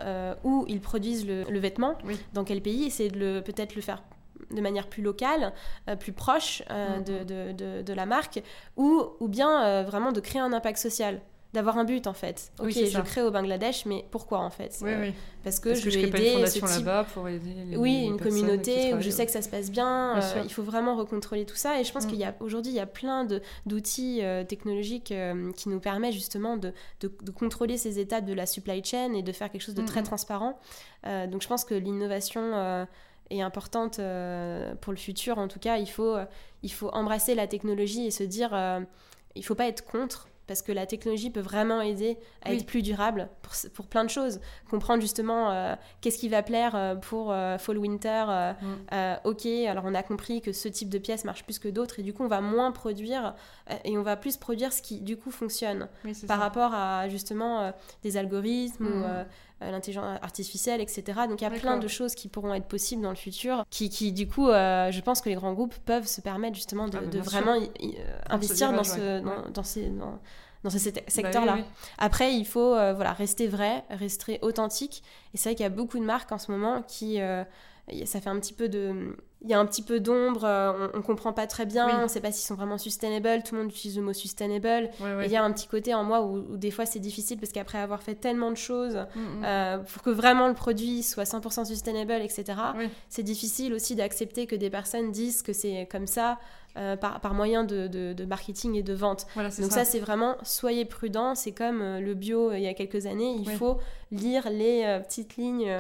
où 0.44 0.64
ils 0.68 0.81
produisent 0.81 1.27
le, 1.27 1.59
vêtement 1.59 1.96
dans 2.33 2.44
quel 2.44 2.62
pays 2.62 2.85
essayer 2.85 3.11
de 3.11 3.40
peut-être 3.40 3.75
le 3.75 3.83
faire 3.83 4.03
de 4.51 4.61
manière 4.61 4.87
plus 4.87 5.03
locale, 5.03 5.53
euh, 5.89 5.97
plus 5.97 6.13
proche 6.13 6.63
euh, 6.71 6.99
mm. 6.99 7.05
de, 7.05 7.53
de, 7.53 7.83
de, 7.83 7.93
la 7.93 8.07
marque, 8.07 8.43
ou, 8.77 9.03
ou 9.21 9.29
bien 9.29 9.65
euh, 9.65 9.83
vraiment 9.83 10.13
de 10.13 10.21
créer 10.21 10.41
un 10.41 10.53
impact 10.53 10.79
social 10.79 11.21
d'avoir 11.53 11.77
un 11.77 11.85
but 11.85 12.07
en 12.07 12.15
fait. 12.15 12.51
Ok, 12.61 12.73
je 12.73 13.01
crée 13.03 13.21
au 13.21 13.31
Bangladesh, 13.31 13.85
mais 13.85 14.07
pourquoi 14.11 14.39
en 14.39 14.49
fait 14.49 14.79
oui, 14.81 14.93
oui. 14.99 15.13
Parce 15.45 15.61
que 15.61 15.75
je 15.75 15.85
veux 15.85 15.99
aider 15.99 16.29
une 16.29 16.35
fondation 16.37 16.67
là-bas 16.67 17.05
pour 17.13 17.29
aider 17.29 17.53
les, 17.69 17.77
Oui, 17.77 18.05
une 18.05 18.19
communauté 18.19 18.95
où 18.95 19.03
je 19.03 19.11
sais 19.11 19.27
que 19.27 19.33
ça 19.33 19.43
se 19.43 19.51
passe 19.51 19.71
bien. 19.71 20.19
il 20.43 20.51
faut 20.51 20.63
vraiment 20.63 20.97
recontrôler 20.97 21.45
tout 21.45 21.57
ça. 21.57 21.79
Et 21.79 21.85
je 21.85 21.93
pense 21.93 22.07
mm. 22.07 22.09
qu'il 22.09 22.19
y 22.21 22.25
a 22.25 22.35
aujourd'hui 22.41 22.73
il 22.73 22.77
y 22.77 22.81
a 22.81 22.87
plein 22.87 23.29
d'outils 23.67 24.23
technologiques 24.49 25.13
qui 25.57 25.69
nous 25.69 25.81
permettent 25.81 26.15
justement 26.15 26.57
de, 26.57 26.73
de, 27.01 27.31
contrôler 27.31 27.77
ces 27.77 27.99
étapes 27.99 28.25
de 28.25 28.33
la 28.33 28.47
supply 28.47 28.83
chain 28.83 29.13
et 29.13 29.23
de 29.23 29.33
faire 29.33 29.53
quelque 29.53 29.61
chose 29.61 29.75
de 29.75 29.83
très 29.83 30.01
mm, 30.01 30.05
mm. 30.05 30.07
transparent. 30.07 30.59
donc 31.05 31.43
je 31.43 31.49
pense 31.49 31.67
que 31.67 31.75
l'innovation 31.75 32.87
est 33.33 33.42
importante 33.42 33.99
euh, 33.99 34.75
pour 34.81 34.92
le 34.92 34.99
futur. 34.99 35.38
En 35.38 35.49
tout 35.49 35.59
cas, 35.59 35.79
il 35.79 35.88
faut, 35.88 36.16
euh, 36.16 36.25
il 36.62 36.73
faut 36.73 36.88
embrasser 36.90 37.35
la 37.35 37.47
technologie 37.47 38.07
et 38.07 38.11
se 38.11 38.23
dire, 38.23 38.51
euh, 38.53 38.81
il 39.35 39.45
faut 39.45 39.55
pas 39.55 39.66
être 39.66 39.85
contre 39.85 40.29
parce 40.49 40.61
que 40.61 40.73
la 40.73 40.87
technologie 40.87 41.31
peut 41.31 41.40
vraiment 41.40 41.81
aider 41.81 42.18
à 42.42 42.53
être 42.53 42.66
plus 42.66 42.83
durable 42.83 43.29
pour, 43.42 43.53
pour, 43.73 43.87
plein 43.87 44.05
de 44.05 44.11
choses. 44.11 44.40
Comprendre 44.68 45.01
justement 45.01 45.77
qu'est-ce 46.01 46.18
qui 46.18 46.29
va 46.29 46.42
plaire 46.42 46.99
pour 47.01 47.33
fall 47.59 47.79
winter. 47.79 48.55
Mm. 48.61 49.14
ok, 49.25 49.47
alors 49.47 49.85
on 49.87 49.95
a 49.95 50.03
compris 50.03 50.42
que 50.42 50.53
ce 50.53 50.68
type 50.68 50.90
de 50.90 50.99
pièce 50.99 51.25
marche 51.25 51.45
plus 51.45 51.61
que 51.61 51.68
d'autres 51.68 52.01
et 52.01 52.03
du 52.03 52.12
coup 52.12 52.25
on 52.25 52.29
va 52.29 52.40
moins 52.40 52.73
produire 52.73 53.35
et 53.85 53.97
on 53.97 54.03
va 54.03 54.16
plus 54.16 54.37
produire 54.37 54.73
ce 54.73 54.83
qui 54.83 55.01
du 55.01 55.16
coup 55.16 55.31
fonctionne 55.31 55.88
par 56.27 56.40
rapport 56.40 56.75
à 56.75 57.09
justement 57.09 57.73
des 58.03 58.16
algorithmes 58.16 58.85
mm. 58.85 59.27
L'intelligence 59.70 60.18
artificielle, 60.22 60.81
etc. 60.81 61.03
Donc 61.29 61.40
il 61.40 61.44
y 61.44 61.46
a 61.46 61.51
plein 61.51 61.79
de 61.79 61.88
choses 61.88 62.14
qui 62.14 62.29
pourront 62.29 62.55
être 62.55 62.66
possibles 62.66 63.03
dans 63.03 63.11
le 63.11 63.16
futur, 63.16 63.64
qui, 63.70 63.88
qui 63.88 64.12
du 64.12 64.29
coup, 64.29 64.48
euh, 64.48 64.90
je 64.90 65.01
pense 65.01 65.20
que 65.20 65.29
les 65.29 65.35
grands 65.35 65.53
groupes 65.53 65.75
peuvent 65.85 66.07
se 66.07 66.20
permettre 66.20 66.55
justement 66.55 66.88
de, 66.88 66.98
ah, 66.98 67.20
vraiment 67.20 67.55
euh, 67.55 68.18
investir 68.29 68.72
dans, 68.72 68.85
ce, 68.85 69.20
dans, 69.51 69.62
ces... 69.62 69.88
Dans, 69.88 70.70
ce 70.70 70.79
secteur-là. 70.79 71.57
Bah 71.57 71.64
Après, 71.98 72.35
il 72.35 72.46
faut 72.46 72.70
voilà, 72.70 73.12
rester 73.12 73.48
vrai, 73.48 73.85
rester 73.90 74.38
authentique. 74.42 75.03
Et 75.35 75.37
c'est 75.37 75.48
vrai 75.48 75.55
qu'il 75.57 75.64
y 75.64 75.66
a 75.66 75.70
beaucoup 75.70 75.98
de 75.98 76.05
marques 76.05 76.31
en 76.31 76.38
ce 76.38 76.53
moment 76.53 76.83
qui, 76.83 77.18
ça 78.05 78.21
fait 78.21 78.31
un 78.31 78.38
petit 78.38 78.53
peu 78.53 78.68
de 78.68 79.16
il 79.45 79.51
y 79.51 79.55
a 79.55 79.59
un 79.59 79.66
petit 79.66 79.83
peu 79.83 79.99
d'ombre, 79.99 80.45
euh, 80.45 80.88
on, 80.95 80.99
ne 80.99 81.03
comprend 81.03 81.33
pas 81.33 81.47
très 81.47 81.66
bien, 81.66 82.01
on 82.01 82.05
on 82.05 82.09
sait 82.09 82.21
pas 82.21 82.31
s'ils 82.31 82.47
sont 82.47 82.55
vraiment 82.55 82.79
sustainable, 82.79 83.42
tout 83.42 83.55
le 83.55 83.62
monde 83.62 83.71
utilise 83.71 83.97
le 83.97 84.03
mot 84.03 84.12
sustainable. 84.12 84.90
il 85.01 85.31
y 85.31 85.37
a 85.37 85.42
un 85.42 85.53
petit 85.53 85.66
côté 85.66 85.95
en 85.95 86.05
moi 86.05 86.23
où, 86.23 86.57
des 86.57 86.71
fois 86.71 86.87
c'est 86.87 87.01
difficile 87.01 87.38
parce 87.38 87.51
qu'après 87.51 87.79
avoir 87.79 88.03
fait 88.03 88.14
tellement 88.14 88.51
de 88.51 88.57
choses 88.57 88.95
mm, 88.95 89.21
mm. 89.21 89.45
Euh, 89.45 89.79
pour 89.79 90.03
que 90.03 90.11
vraiment 90.11 90.49
le 90.49 90.55
produit 90.55 91.03
soit 91.03 91.25
100% 91.25 91.64
sustainable, 91.64 92.12
etc., 92.12 92.45
c'est 93.09 93.23
difficile 93.23 93.75
aussi 93.75 93.97
d'accepter 93.97 94.47
que 94.47 94.55
des 94.55 94.71
personnes 94.71 95.11
disent 95.11 95.42
que 95.42 95.53
c'est 95.53 95.88
comme 95.90 96.07
ça 96.07 96.38
euh, 96.79 96.97
par, 96.97 97.21
par, 97.21 97.35
moyen 97.35 97.65
de, 97.65 97.87
de, 97.87 98.25
marketing 98.25 98.77
et 98.77 98.83
de 98.83 98.95
vente. 98.95 99.27
Donc 99.37 99.73
ça, 99.73 99.85
c'est 99.85 99.99
vraiment 99.99 100.37
soyez 100.43 100.87
prudent. 100.87 101.35
C'est 101.35 101.53
comme 101.53 101.83
euh, 101.83 102.01
le 102.01 102.15
bio 102.15 102.51
euh, 102.51 102.57
il 102.57 102.65
y 102.65 102.67
a 102.67 102.73
quelques 102.73 103.05
années. 103.05 103.37
Il 103.39 103.51
faut 103.51 103.79
lire 104.11 104.49
les 104.49 105.01
petites 105.05 105.37
lignes. 105.37 105.71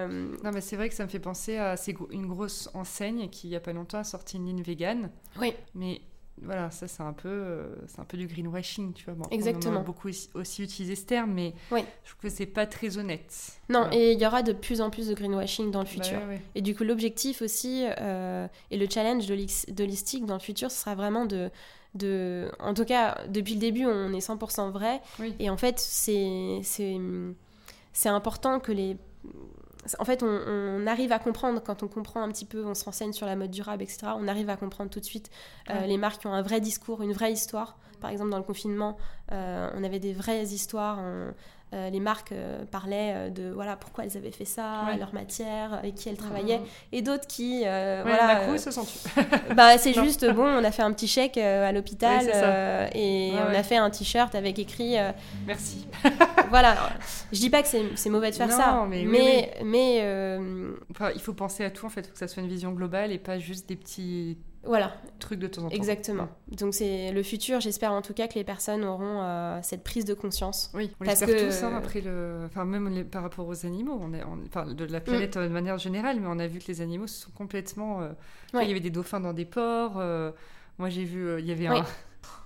Non, 0.44 0.50
mais 0.52 0.60
c'est 0.60 0.76
vrai 0.76 0.88
que 0.88 0.94
ça 0.94 1.04
me 1.04 1.08
fait 1.08 1.18
penser 1.18 1.56
à 1.56 1.76
une 2.10 2.26
grosse 2.26 2.68
enseigne 2.74 3.28
qui 3.30 3.48
il 3.48 3.50
y 3.50 3.56
a 3.56 3.60
pas 3.60 3.72
longtemps 3.72 3.98
a 3.98 4.04
sorti 4.04 4.36
une 4.36 4.46
ligne 4.46 4.62
vegan. 4.62 5.10
Oui. 5.40 5.54
Mais 5.74 6.02
voilà, 6.40 6.70
ça 6.70 6.88
c'est 6.88 7.02
un 7.02 7.12
peu, 7.12 7.28
euh, 7.28 7.74
c'est 7.86 8.00
un 8.00 8.04
peu 8.04 8.16
du 8.16 8.26
greenwashing, 8.26 8.92
tu 8.94 9.10
vois. 9.10 9.28
Exactement. 9.30 9.78
On 9.78 9.80
a 9.80 9.84
beaucoup 9.84 10.08
aussi, 10.34 10.62
utilisé 10.62 10.96
ce 10.96 11.04
terme, 11.04 11.32
mais 11.32 11.54
je 11.70 12.10
trouve 12.10 12.22
que 12.22 12.28
c'est 12.30 12.46
pas 12.46 12.66
très 12.66 12.98
honnête. 12.98 13.58
Non, 13.68 13.88
et 13.92 14.12
il 14.12 14.20
y 14.20 14.26
aura 14.26 14.42
de 14.42 14.52
plus 14.52 14.80
en 14.80 14.90
plus 14.90 15.08
de 15.08 15.14
greenwashing 15.14 15.70
dans 15.70 15.80
le 15.80 15.84
bah 15.84 15.90
futur. 15.90 16.18
Et 16.54 16.62
du 16.62 16.74
coup, 16.74 16.84
l'objectif 16.84 17.42
aussi 17.42 17.84
euh, 18.00 18.46
et 18.70 18.76
le 18.76 18.86
challenge 18.88 19.26
de 19.26 19.84
l'Istic 19.84 20.26
dans 20.26 20.34
le 20.34 20.40
futur, 20.40 20.70
ce 20.70 20.80
sera 20.80 20.94
vraiment 20.94 21.26
de, 21.26 21.50
de, 21.94 22.50
en 22.58 22.74
tout 22.74 22.84
cas, 22.84 23.18
depuis 23.28 23.54
le 23.54 23.60
début, 23.60 23.86
on 23.86 24.12
est 24.12 24.26
100% 24.26 24.70
vrai. 24.70 25.00
Et 25.38 25.50
en 25.50 25.56
fait, 25.56 25.78
c'est, 25.78 26.60
c'est 26.62 28.08
important 28.08 28.58
que 28.58 28.72
les 28.72 28.96
en 29.98 30.04
fait, 30.04 30.22
on, 30.22 30.86
arrive 30.86 31.12
à 31.12 31.18
comprendre 31.18 31.60
quand 31.62 31.82
on 31.82 31.88
comprend 31.88 32.22
un 32.22 32.28
petit 32.28 32.44
peu, 32.44 32.64
on 32.64 32.74
se 32.74 32.84
renseigne 32.84 33.12
sur 33.12 33.26
la 33.26 33.36
mode 33.36 33.50
durable, 33.50 33.82
etc. 33.82 34.08
On 34.16 34.28
arrive 34.28 34.48
à 34.48 34.56
comprendre 34.56 34.90
tout 34.90 35.00
de 35.00 35.04
suite 35.04 35.30
euh, 35.70 35.86
les 35.86 35.96
marques 35.96 36.20
qui 36.20 36.26
ont 36.26 36.32
un 36.32 36.42
vrai 36.42 36.60
discours, 36.60 37.02
une 37.02 37.12
vraie 37.12 37.32
histoire. 37.32 37.78
Par 38.00 38.10
exemple, 38.10 38.30
dans 38.30 38.38
le 38.38 38.44
confinement, 38.44 38.96
euh, 39.32 39.70
on 39.74 39.84
avait 39.84 40.00
des 40.00 40.12
vraies 40.12 40.44
histoires. 40.44 41.00
Euh, 41.74 41.88
les 41.88 42.00
marques 42.00 42.32
euh, 42.32 42.66
parlaient 42.70 43.14
euh, 43.14 43.30
de 43.30 43.50
voilà 43.50 43.76
pourquoi 43.76 44.04
elles 44.04 44.18
avaient 44.18 44.30
fait 44.30 44.44
ça, 44.44 44.84
leur 44.98 45.14
matière, 45.14 45.72
avec 45.72 45.94
qui 45.94 46.10
elles 46.10 46.18
travaillaient, 46.18 46.60
et 46.92 47.00
d'autres 47.00 47.26
qui 47.26 47.60
voilà. 47.60 48.46
Coup, 48.46 48.58
se 48.58 48.70
sent 48.70 49.08
bah 49.56 49.78
c'est 49.78 49.94
juste 49.94 50.28
bon, 50.32 50.44
on 50.44 50.64
a 50.64 50.70
fait 50.70 50.82
un 50.82 50.92
petit 50.92 51.08
chèque 51.08 51.38
à 51.38 51.72
l'hôpital 51.72 52.28
et 52.94 53.32
on 53.34 53.54
a 53.54 53.62
fait 53.62 53.76
un 53.76 53.88
t-shirt 53.88 54.34
avec 54.34 54.58
écrit. 54.58 54.96
Merci. 55.46 55.86
voilà, 56.50 56.76
je 57.32 57.38
dis 57.38 57.48
pas 57.48 57.62
que 57.62 57.68
c'est 57.68 58.10
mauvais 58.10 58.30
de 58.30 58.36
faire 58.36 58.52
ça, 58.52 58.86
mais 58.88 59.04
mais, 59.04 59.54
mais 59.64 60.38
enfin, 60.90 61.10
il 61.14 61.22
faut 61.22 61.34
penser 61.34 61.64
à 61.64 61.70
tout 61.70 61.86
en 61.86 61.90
fait, 61.90 62.06
faut 62.06 62.12
que 62.12 62.18
ça 62.18 62.28
soit 62.28 62.42
une 62.42 62.48
vision 62.48 62.72
globale 62.72 63.12
et 63.12 63.18
pas 63.18 63.38
juste 63.38 63.68
des 63.68 63.76
petits 63.76 64.36
voilà. 64.64 64.92
Truc 65.18 65.40
de 65.40 65.48
temps 65.48 65.64
en 65.64 65.68
temps. 65.68 65.74
Exactement. 65.74 66.28
Donc 66.48 66.74
c'est 66.74 67.10
le 67.10 67.22
futur. 67.22 67.60
J'espère 67.60 67.92
en 67.92 68.02
tout 68.02 68.14
cas 68.14 68.28
que 68.28 68.34
les 68.34 68.44
personnes 68.44 68.84
auront 68.84 69.20
euh, 69.22 69.58
cette 69.62 69.82
prise 69.82 70.04
de 70.04 70.14
conscience. 70.14 70.70
Oui, 70.74 70.92
on 71.00 71.04
parce 71.04 71.20
que... 71.20 71.46
tous. 71.46 71.64
Hein, 71.64 71.74
après 71.76 72.00
le, 72.00 72.42
enfin 72.46 72.64
même 72.64 73.04
par 73.04 73.22
rapport 73.22 73.46
aux 73.46 73.66
animaux, 73.66 73.98
on 74.00 74.14
est, 74.14 74.22
enfin 74.22 74.66
de 74.66 74.84
la 74.84 75.00
planète 75.00 75.36
mm. 75.36 75.42
de 75.42 75.48
manière 75.48 75.78
générale, 75.78 76.18
mais 76.20 76.28
on 76.28 76.38
a 76.38 76.46
vu 76.46 76.60
que 76.60 76.68
les 76.68 76.80
animaux 76.80 77.08
sont 77.08 77.30
complètement. 77.32 78.02
Euh, 78.02 78.10
il 78.54 78.68
y 78.68 78.70
avait 78.70 78.80
des 78.80 78.90
dauphins 78.90 79.20
dans 79.20 79.32
des 79.32 79.44
ports. 79.44 79.94
Euh, 79.96 80.30
moi 80.78 80.88
j'ai 80.88 81.04
vu, 81.04 81.40
il 81.40 81.46
y 81.46 81.52
avait 81.52 81.66
un. 81.66 81.84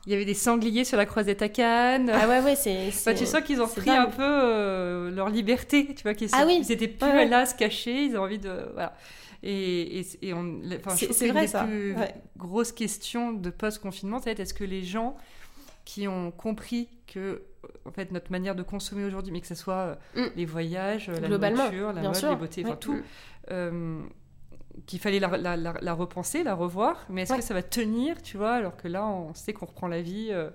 Il 0.07 0.13
y 0.13 0.15
avait 0.15 0.25
des 0.25 0.35
sangliers 0.35 0.85
sur 0.85 0.97
la 0.97 1.05
croisette 1.05 1.43
à 1.43 1.49
Cannes. 1.49 2.11
Ah 2.15 2.29
ouais, 2.29 2.41
ouais, 2.41 2.55
c'est. 2.55 3.15
tu 3.15 3.27
sens 3.27 3.43
qu'ils 3.43 3.61
ont 3.61 3.67
pris 3.67 3.91
un 3.91 4.07
peu 4.07 5.11
leur 5.11 5.29
liberté, 5.29 5.95
tu 5.95 6.03
vois, 6.05 6.15
qu'ils 6.15 6.31
ah 6.33 6.45
oui. 6.47 6.65
étaient 6.69 6.89
plus 6.89 7.29
là, 7.29 7.45
se 7.45 7.57
cacher, 7.57 8.05
ils 8.05 8.17
ont 8.17 8.23
envie 8.23 8.39
de. 8.39 8.71
Voilà. 8.73 8.95
Et, 9.42 10.01
et, 10.22 10.33
on, 10.33 10.61
enfin, 10.79 10.96
c'est 10.96 11.29
vrai, 11.29 11.46
ça. 11.46 11.64
Plus 11.64 11.94
grosse 12.37 12.72
question 12.72 13.33
de 13.33 13.51
post-confinement, 13.51 14.20
c'est 14.20 14.38
est-ce 14.38 14.55
que 14.55 14.64
les 14.64 14.83
gens 14.83 15.16
qui 15.85 16.09
ont 16.09 16.33
compris 16.33 16.88
que 17.07 17.42
en 17.85 17.92
fait 17.92 18.11
notre 18.11 18.31
manière 18.31 18.55
de 18.55 18.62
consommer 18.62 19.05
aujourd'hui, 19.05 19.33
mais 19.33 19.40
que 19.40 19.46
ce 19.46 19.55
soit 19.55 19.96
euh, 20.16 20.27
mm. 20.27 20.31
les 20.37 20.44
voyages, 20.44 21.09
la 21.09 21.29
nourriture, 21.29 21.92
la 21.92 22.03
mode, 22.03 22.22
les 22.22 22.37
beautés, 22.37 22.64
enfin 22.66 22.77
tout, 22.77 22.92
mm. 22.92 23.03
euh, 23.53 24.03
qu'il 24.87 24.99
fallait 24.99 25.20
la, 25.20 25.37
la, 25.37 25.57
la, 25.57 25.92
repenser, 25.94 26.42
la 26.42 26.55
revoir, 26.55 27.07
mais 27.09 27.22
est-ce 27.22 27.35
que 27.35 27.40
ça 27.40 27.55
va 27.55 27.62
tenir, 27.62 28.20
tu 28.20 28.37
vois, 28.37 28.55
alors 28.55 28.77
que 28.77 28.88
là 28.88 29.07
on 29.07 29.33
sait 29.35 29.53
qu'on 29.53 29.66
reprend 29.66 29.88
la 29.88 30.03
vie. 30.03 30.29
Euh, 30.31 30.51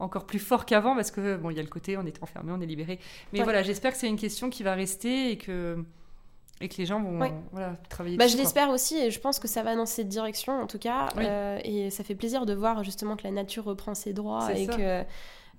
encore 0.00 0.26
plus 0.26 0.38
fort 0.38 0.64
qu'avant 0.64 0.94
parce 0.94 1.10
que 1.10 1.36
bon 1.36 1.50
il 1.50 1.56
y 1.56 1.58
a 1.58 1.62
le 1.64 1.68
côté 1.68 1.96
on 1.96 2.06
est 2.06 2.22
enfermé 2.22 2.52
on 2.52 2.60
est 2.60 2.66
libéré 2.66 3.00
mais 3.32 3.42
voilà 3.42 3.64
j'espère 3.64 3.90
que 3.90 3.98
c'est 3.98 4.06
une 4.06 4.16
question 4.16 4.48
qui 4.48 4.62
va 4.62 4.74
rester 4.74 5.32
et 5.32 5.38
que 5.38 5.84
et 6.60 6.68
que 6.68 6.76
les 6.78 6.86
gens 6.86 7.00
vont 7.00 7.18
voilà, 7.52 7.76
travailler 7.88 8.16
bah, 8.16 8.26
Je 8.26 8.36
l'espère 8.36 8.70
aussi 8.70 8.96
et 8.96 9.10
je 9.10 9.20
pense 9.20 9.38
que 9.38 9.48
ça 9.48 9.62
va 9.62 9.76
dans 9.76 9.86
cette 9.86 10.08
direction 10.08 10.60
en 10.60 10.66
tout 10.66 10.78
cas. 10.78 11.08
Euh, 11.16 11.58
et 11.64 11.90
ça 11.90 12.04
fait 12.04 12.14
plaisir 12.14 12.46
de 12.46 12.54
voir 12.54 12.84
justement 12.84 13.16
que 13.16 13.24
la 13.24 13.30
nature 13.30 13.64
reprend 13.64 13.94
ses 13.94 14.12
droits 14.12 14.52
et 14.54 14.66
que. 14.66 15.04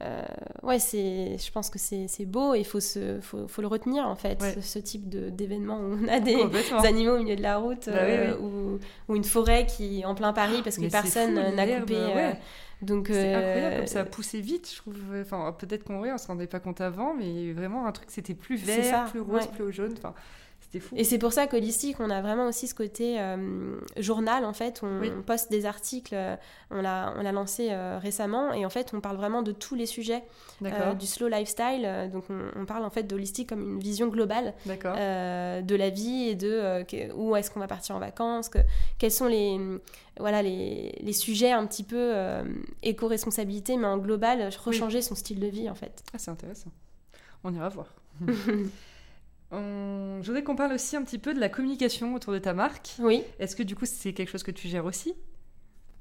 Euh, 0.02 0.22
ouais, 0.64 0.80
c'est, 0.80 1.38
je 1.38 1.52
pense 1.52 1.70
que 1.70 1.78
c'est, 1.78 2.08
beau 2.26 2.54
et 2.56 2.60
il 2.60 2.66
faut, 2.66 2.80
faut, 3.22 3.50
faut, 3.50 3.62
le 3.62 3.68
retenir 3.68 4.08
en 4.08 4.16
fait, 4.16 4.42
ce, 4.62 4.80
type 4.80 5.10
d'événement 5.10 5.78
où 5.78 5.98
on 6.02 6.08
a 6.08 6.22
des, 6.22 6.38
animaux 6.86 7.16
au 7.16 7.18
milieu 7.18 7.36
de 7.36 7.42
la 7.42 7.58
route 7.58 7.88
bah 7.88 7.98
euh, 7.98 8.38
ou, 8.38 8.80
ou, 9.10 9.16
une 9.18 9.26
forêt 9.26 9.66
qui 9.66 10.06
en 10.06 10.16
plein 10.16 10.32
Paris 10.32 10.62
parce 10.64 10.78
que 10.78 10.90
personne 10.90 11.34
n'a 11.34 11.80
coupé. 11.82 11.98
donc 12.82 13.08
c'est 13.12 13.34
incroyable 13.34 13.76
comme 13.76 13.88
ça 13.88 14.00
a 14.00 14.06
poussé 14.06 14.40
vite, 14.40 14.72
je 14.72 14.78
trouve. 14.78 14.96
Enfin, 15.20 15.54
peut-être 15.60 15.84
qu'on 15.84 16.00
ne 16.00 16.14
on 16.14 16.18
se 16.18 16.28
rendait 16.28 16.48
pas 16.48 16.62
compte 16.62 16.80
avant, 16.80 17.14
mais 17.14 17.52
vraiment 17.52 17.86
un 17.86 17.92
truc 17.92 18.10
c'était 18.10 18.36
plus 18.36 18.56
vert, 18.56 19.04
plus 19.12 19.20
rose, 19.20 19.48
plus 19.48 19.74
jaune. 19.74 19.96
Enfin, 19.98 20.14
et 20.96 21.04
c'est 21.04 21.18
pour 21.18 21.34
ça 21.34 21.48
qu'Holistique, 21.48 22.00
on 22.00 22.10
a 22.12 22.22
vraiment 22.22 22.48
aussi 22.48 22.68
ce 22.68 22.76
côté 22.76 23.20
euh, 23.20 23.76
journal, 23.98 24.46
en 24.46 24.54
fait. 24.54 24.82
On, 24.84 25.22
poste 25.24 25.50
des 25.50 25.66
articles, 25.66 26.14
euh, 26.14 26.36
on 26.70 26.82
l'a, 26.82 27.14
on 27.18 27.24
l'a 27.24 27.32
lancé 27.32 27.70
euh, 27.72 27.98
récemment, 27.98 28.54
et 28.54 28.66
en 28.66 28.70
fait, 28.70 28.92
on 28.94 29.02
parle 29.02 29.18
vraiment 29.18 29.42
de 29.42 29.52
tous 29.52 29.76
les 29.76 29.88
sujets 29.88 30.24
du 30.62 31.08
slow 31.08 31.28
lifestyle. 31.28 32.10
donc, 32.14 32.26
on, 32.30 32.66
parle 32.66 32.86
en 32.86 32.90
fait 32.92 33.04
d'Holistique 33.04 33.50
comme 33.50 33.62
une 33.62 33.80
vision 33.80 34.08
globale 34.08 34.54
de 34.66 35.76
la 35.76 35.90
vie 35.90 36.30
et 36.30 36.36
de 36.36 36.86
où 37.16 37.36
est-ce 37.36 37.50
qu'on 37.50 37.60
va 37.60 37.68
partir 37.68 37.96
en 37.96 38.00
vacances, 38.00 38.50
que, 38.50 38.60
quels 39.00 39.12
sont 39.12 39.28
les, 39.28 39.60
voilà, 40.20 40.44
les, 40.44 40.96
les 41.02 41.14
sujets 41.14 41.52
un 41.52 41.66
petit 41.66 41.84
peu 41.84 42.14
éco-responsabilité, 42.84 43.78
mais 43.78 43.88
en 43.88 43.98
global, 43.98 44.50
rechanger 44.64 45.02
son 45.02 45.16
style 45.16 45.40
de 45.40 45.48
vie, 45.48 45.70
en 45.70 45.76
fait. 45.76 46.04
Ah, 46.14 46.20
c'est 46.20 46.32
intéressant. 46.32 46.70
On 47.44 47.54
ira 47.54 47.70
voir. 47.70 47.88
Je 49.52 50.26
voudrais 50.26 50.44
qu'on 50.44 50.56
parle 50.56 50.74
aussi 50.74 50.96
un 50.96 51.04
petit 51.04 51.18
peu 51.18 51.34
de 51.34 51.40
la 51.40 51.50
communication 51.50 52.14
autour 52.14 52.34
de 52.34 52.40
ta 52.40 52.54
marque. 52.54 52.90
Oui. 53.00 53.24
Est-ce 53.40 53.56
que 53.56 53.64
du 53.64 53.76
coup 53.76 53.86
c'est 53.86 54.14
quelque 54.14 54.30
chose 54.30 54.44
que 54.44 54.52
tu 54.52 54.68
gères 54.68 54.86
aussi? 54.86 55.16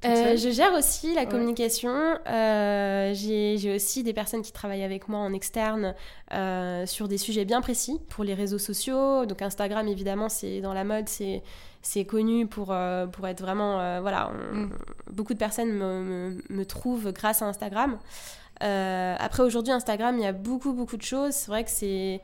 Euh, 0.04 0.36
je 0.36 0.50
gère 0.50 0.74
aussi 0.74 1.12
la 1.14 1.26
communication. 1.26 1.90
Euh, 2.28 3.12
j'ai 3.14 3.74
aussi 3.74 4.04
des 4.04 4.12
personnes 4.12 4.42
qui 4.42 4.52
travaillent 4.52 4.84
avec 4.84 5.08
moi 5.08 5.18
en 5.18 5.32
externe 5.32 5.94
euh, 6.32 6.86
sur 6.86 7.08
des 7.08 7.18
sujets 7.18 7.44
bien 7.44 7.60
précis 7.60 8.00
pour 8.08 8.22
les 8.22 8.34
réseaux 8.34 8.58
sociaux. 8.58 9.26
Donc 9.26 9.42
Instagram, 9.42 9.88
évidemment, 9.88 10.28
c'est 10.28 10.60
dans 10.60 10.72
la 10.72 10.84
mode, 10.84 11.08
c'est 11.08 12.04
connu 12.04 12.46
pour, 12.46 12.66
pour 13.12 13.26
être 13.26 13.40
vraiment... 13.40 14.00
voilà, 14.00 14.30
mm. 14.52 14.70
beaucoup 15.10 15.34
de 15.34 15.38
personnes 15.38 15.72
me, 15.72 16.42
me, 16.48 16.64
trouvent 16.64 17.12
grâce 17.12 17.42
à 17.42 17.46
Instagram. 17.46 17.98
après, 18.60 19.42
aujourd'hui, 19.42 19.72
Instagram, 19.72 20.16
il 20.16 20.22
y 20.22 20.26
a 20.26 20.32
beaucoup, 20.32 20.74
beaucoup 20.74 20.96
de 20.96 21.02
choses. 21.02 21.32
C'est 21.32 21.48
vrai 21.48 21.64
que 21.64 21.70
c'est 21.70 22.20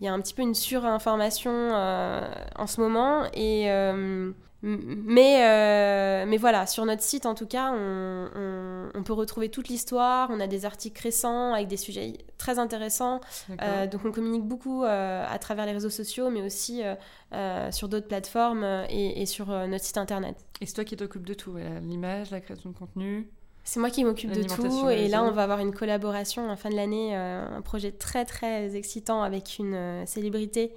il 0.00 0.04
y 0.04 0.08
a 0.08 0.12
un 0.12 0.20
petit 0.20 0.34
peu 0.34 0.42
une 0.42 0.54
surinformation 0.54 1.52
euh, 1.52 2.28
en 2.56 2.66
ce 2.66 2.80
moment. 2.80 3.24
Et, 3.32 3.70
euh, 3.70 4.32
mais, 4.62 5.44
euh, 5.46 6.26
mais 6.26 6.36
voilà, 6.36 6.66
sur 6.66 6.84
notre 6.84 7.02
site 7.02 7.24
en 7.24 7.34
tout 7.34 7.46
cas, 7.46 7.72
on, 7.72 8.90
on, 8.94 9.02
peut 9.02 9.12
retrouver 9.12 9.48
toute 9.48 9.68
l'histoire. 9.68 10.28
On 10.30 10.40
a 10.40 10.46
des 10.46 10.64
articles 10.64 11.00
récents 11.00 11.54
avec 11.54 11.68
des 11.68 11.76
sujets 11.76 12.18
très 12.36 12.58
intéressants. 12.58 13.20
donc 13.48 14.04
on 14.04 14.12
communique 14.12 14.44
beaucoup 14.44 14.82
à 14.84 15.38
travers 15.38 15.66
les 15.66 15.72
réseaux 15.72 15.90
sociaux, 15.90 16.30
mais 16.30 16.42
aussi 16.42 16.82
sur 17.70 17.88
d'autres 17.88 18.08
plateformes 18.08 18.64
et, 18.90 19.22
et, 19.22 19.26
sur 19.26 19.46
notre 19.46 19.84
site 19.84 19.98
internet. 19.98 20.36
Et 20.60 20.66
c'est 20.66 20.74
toi 20.74 20.84
qui 20.84 20.96
t'occupes 20.96 21.26
de 21.26 21.34
tout, 21.34 21.56
l'image, 21.82 22.30
la 22.30 22.40
création 22.40 22.70
de 22.70 22.74
contenu 22.74 23.30
c'est 23.66 23.80
moi 23.80 23.90
qui 23.90 24.04
m'occupe 24.04 24.30
de 24.30 24.44
tout. 24.44 24.88
Et 24.88 25.08
là, 25.08 25.24
on 25.24 25.32
va 25.32 25.42
avoir 25.42 25.58
une 25.58 25.74
collaboration 25.74 26.48
en 26.48 26.56
fin 26.56 26.70
de 26.70 26.76
l'année, 26.76 27.16
euh, 27.16 27.58
un 27.58 27.62
projet 27.62 27.90
très 27.90 28.24
très 28.24 28.76
excitant 28.76 29.22
avec 29.22 29.56
une 29.58 29.74
euh, 29.74 30.06
célébrité. 30.06 30.72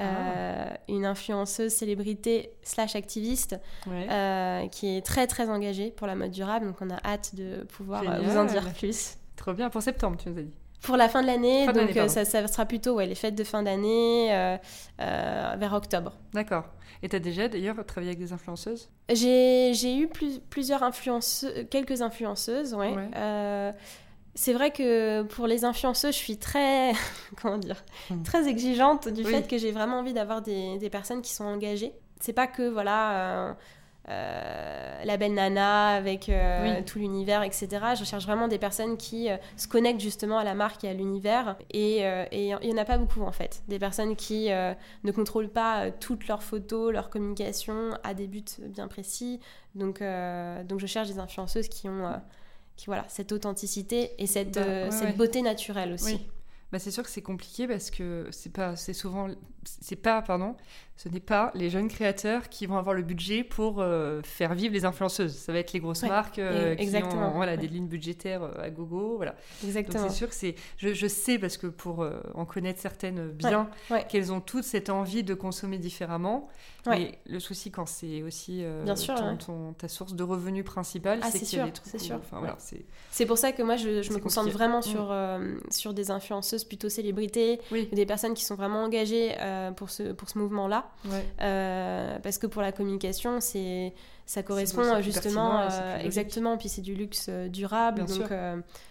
Euh, 0.00 0.68
ah. 0.70 0.78
une 0.86 1.04
influenceuse 1.04 1.72
célébrité 1.72 2.52
slash 2.62 2.94
activiste 2.94 3.56
qui 4.70 4.96
est 4.96 5.04
très 5.04 5.26
très 5.26 5.50
engagée 5.50 5.90
pour 5.90 6.06
la 6.06 6.14
mode 6.14 6.30
durable 6.30 6.66
donc 6.66 6.76
on 6.80 6.88
a 6.90 7.04
hâte 7.04 7.34
de 7.34 7.64
pouvoir 7.64 8.04
vous 8.22 8.36
en 8.36 8.44
dire 8.44 8.72
plus 8.74 9.16
trop 9.34 9.54
bien 9.54 9.70
pour 9.70 9.82
septembre 9.82 10.16
tu 10.16 10.28
nous 10.28 10.38
as 10.38 10.42
dit 10.42 10.54
pour 10.80 10.96
la 10.96 11.08
fin 11.08 11.22
de 11.22 11.26
l'année, 11.26 11.66
donc 11.66 11.90
ça, 12.08 12.24
ça, 12.24 12.46
sera 12.46 12.64
plutôt 12.64 12.94
ouais, 12.94 13.06
les 13.06 13.14
fêtes 13.14 13.34
de 13.34 13.44
fin 13.44 13.62
d'année 13.62 14.58
vers 14.98 15.72
octobre. 15.74 16.14
D'accord. 16.32 16.64
Et 17.02 17.08
tu 17.08 17.16
as 17.16 17.20
déjà 17.20 17.48
d'ailleurs 17.48 17.76
travaillé 17.86 18.10
avec 18.10 18.18
des 18.18 18.32
influenceuses? 18.32 18.90
J'ai 19.12 19.96
eu 19.96 20.08
plus, 20.08 20.40
plusieurs 20.50 20.82
influenceuses, 20.82 21.66
quelques 21.70 22.02
influenceuses, 22.02 22.74
ouais. 22.74 22.92
Euh, 23.16 23.72
c'est 24.34 24.52
vrai 24.52 24.70
que 24.70 25.22
pour 25.22 25.46
les 25.46 25.64
influenceuses, 25.64 26.14
je 26.14 26.18
suis 26.18 26.36
très, 26.38 26.92
comment 27.42 27.58
dire, 27.58 27.84
hmm. 28.10 28.22
très 28.22 28.48
exigeante 28.48 29.08
du 29.08 29.24
fait 29.24 29.48
que 29.48 29.58
j'ai 29.58 29.72
vraiment 29.72 29.98
envie 29.98 30.12
d'avoir 30.12 30.42
des, 30.42 30.78
des, 30.78 30.90
personnes 30.90 31.22
qui 31.22 31.32
sont 31.32 31.44
engagées. 31.44 31.92
C'est 32.20 32.32
pas 32.32 32.48
que 32.48 32.68
voilà, 32.68 33.48
euh, 33.48 33.52
euh, 34.08 35.04
la 35.04 35.16
belle 35.18 35.34
nana 35.34 35.88
avec 35.88 36.28
euh, 36.28 36.80
tout 36.86 36.98
l'univers, 36.98 37.42
etc. 37.42 37.68
Je 37.98 38.04
cherche 38.04 38.24
vraiment 38.24 38.48
des 38.48 38.58
personnes 38.58 38.96
qui 38.96 39.28
euh, 39.28 39.36
se 39.56 39.68
connectent 39.68 40.00
justement 40.00 40.38
à 40.38 40.44
la 40.44 40.54
marque 40.54 40.82
et 40.84 40.88
à 40.88 40.94
l'univers. 40.94 41.56
Et 41.70 42.00
il 42.32 42.58
n'y 42.62 42.72
en 42.72 42.76
a 42.76 42.84
pas 42.84 42.96
beaucoup 42.98 43.22
en 43.22 43.32
fait. 43.32 43.62
Des 43.68 43.78
personnes 43.78 44.16
qui 44.16 44.48
ne 44.48 45.12
contrôlent 45.12 45.50
pas 45.50 45.90
toutes 45.90 46.26
leurs 46.26 46.42
photos, 46.42 46.92
leur 46.92 47.10
communication 47.10 47.90
à 48.02 48.14
des 48.14 48.26
buts 48.26 48.44
bien 48.68 48.88
précis. 48.88 49.40
Donc, 49.74 50.02
donc 50.64 50.80
je 50.80 50.86
cherche 50.86 51.08
des 51.08 51.18
influenceuses 51.18 51.68
qui 51.68 51.88
ont 51.88 52.20
qui, 52.76 52.86
voilà, 52.86 53.04
cette 53.08 53.32
authenticité 53.32 54.12
et 54.18 54.28
cette, 54.28 54.54
bah, 54.54 54.92
cette 54.92 55.16
beauté 55.16 55.42
naturelle 55.42 55.92
aussi. 55.94 56.20
Bah, 56.70 56.78
c'est 56.78 56.90
sûr 56.90 57.02
que 57.02 57.08
c'est 57.08 57.22
compliqué 57.22 57.66
parce 57.66 57.90
que 57.90 58.28
c'est 58.30 58.52
pas 58.52 58.76
c'est 58.76 58.92
souvent 58.92 59.28
c'est 59.64 59.96
pas 59.96 60.20
pardon 60.20 60.54
ce 60.98 61.08
n'est 61.08 61.20
pas 61.20 61.52
les 61.54 61.70
jeunes 61.70 61.86
créateurs 61.86 62.48
qui 62.48 62.66
vont 62.66 62.76
avoir 62.76 62.92
le 62.92 63.02
budget 63.02 63.44
pour 63.44 63.76
euh, 63.78 64.20
faire 64.24 64.54
vivre 64.54 64.74
les 64.74 64.84
influenceuses. 64.84 65.32
Ça 65.32 65.52
va 65.52 65.60
être 65.60 65.72
les 65.72 65.78
grosses 65.78 66.02
marques 66.02 66.40
euh, 66.40 66.74
qui 66.74 66.88
ont 66.96 67.30
voilà, 67.36 67.56
des 67.56 67.68
lignes 67.68 67.86
budgétaires 67.86 68.42
euh, 68.42 68.64
à 68.64 68.68
gogo. 68.68 69.14
Voilà. 69.14 69.36
Exactement. 69.64 70.08
c'est 70.08 70.14
sûr 70.14 70.28
que 70.28 70.34
c'est. 70.34 70.56
Je, 70.76 71.06
sais, 71.06 71.38
parce 71.38 71.56
que 71.56 71.68
pour 71.68 72.04
en 72.34 72.44
connaître 72.44 72.80
certaines 72.80 73.30
bien, 73.30 73.70
qu'elles 74.08 74.32
ont 74.32 74.40
toutes 74.40 74.64
cette 74.64 74.90
envie 74.90 75.22
de 75.22 75.34
consommer 75.34 75.78
différemment. 75.78 76.48
Mais 76.86 77.18
le 77.26 77.38
souci, 77.38 77.70
quand 77.70 77.86
c'est 77.86 78.22
aussi 78.22 78.64
bien 78.84 78.96
sûr, 78.96 79.14
ton, 79.38 79.74
ta 79.74 79.86
source 79.86 80.14
de 80.14 80.24
revenus 80.24 80.64
principale, 80.64 81.20
ah, 81.22 81.30
c'est 81.30 81.40
qu'il 81.40 81.58
y 81.58 81.62
a 81.62 81.66
des 81.66 81.72
trucs. 81.72 81.86
C'est 81.86 81.98
sûr. 81.98 82.18
c'est 83.10 83.26
pour 83.26 83.38
ça 83.38 83.52
que 83.52 83.62
moi, 83.62 83.76
je, 83.76 84.12
me 84.12 84.18
concentre 84.18 84.50
vraiment 84.50 84.80
mm. 84.80 84.82
sur, 84.82 85.16
sur 85.70 85.94
des 85.94 86.10
influenceuses 86.10 86.64
plutôt 86.64 86.88
célébrités, 86.88 87.60
des 87.70 88.06
personnes 88.06 88.34
qui 88.34 88.44
sont 88.44 88.56
vraiment 88.56 88.82
engagées 88.82 89.36
pour 89.76 89.90
ce, 89.90 90.12
pour 90.12 90.28
ce 90.28 90.38
mouvement-là. 90.38 90.87
Euh, 91.40 92.18
parce 92.22 92.38
que 92.38 92.46
pour 92.46 92.62
la 92.62 92.72
communication, 92.72 93.40
c'est 93.40 93.94
ça 94.26 94.42
correspond 94.42 95.00
justement 95.00 95.60
euh, 95.60 95.98
exactement. 95.98 96.56
Puis 96.58 96.68
c'est 96.68 96.82
du 96.82 96.94
luxe 96.94 97.26
euh, 97.28 97.48
durable, 97.48 98.04
donc 98.04 98.30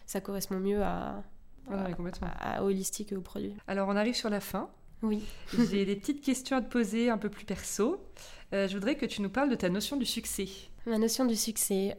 ça 0.05 0.21
correspond 0.21 0.59
mieux 0.59 0.81
à, 0.81 1.23
à, 1.69 2.63
holistique 2.63 3.11
et 3.11 3.15
au 3.15 3.21
produit. 3.21 3.53
Alors 3.67 3.89
on 3.89 3.95
arrive 3.95 4.15
sur 4.15 4.29
la 4.29 4.39
fin. 4.39 4.69
Oui. 5.03 5.23
J'ai 5.71 5.85
des 5.85 5.95
petites 5.95 6.21
questions 6.21 6.57
à 6.57 6.61
te 6.61 6.71
poser 6.71 7.09
un 7.09 7.17
peu 7.17 7.29
plus 7.29 7.45
perso. 7.45 8.03
je 8.51 8.73
voudrais 8.73 8.95
que 8.95 9.05
tu 9.05 9.21
nous 9.21 9.29
parles 9.29 9.49
de 9.49 9.55
ta 9.55 9.69
notion 9.69 9.97
du 9.97 10.05
succès. 10.05 10.47
La 10.85 10.97
notion 10.97 11.25
du 11.25 11.35
succès. 11.35 11.95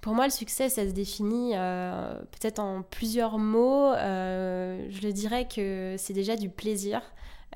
pour 0.00 0.14
moi, 0.14 0.24
le 0.24 0.32
succès, 0.32 0.68
ça 0.68 0.86
se 0.86 0.92
définit 0.92 1.52
peut-être 1.52 2.58
en 2.58 2.82
plusieurs 2.82 3.38
mots. 3.38 3.92
je 3.94 5.02
le 5.02 5.12
dirais 5.12 5.46
que 5.46 5.96
c'est 5.98 6.14
déjà 6.14 6.36
du 6.36 6.48
plaisir 6.48 7.02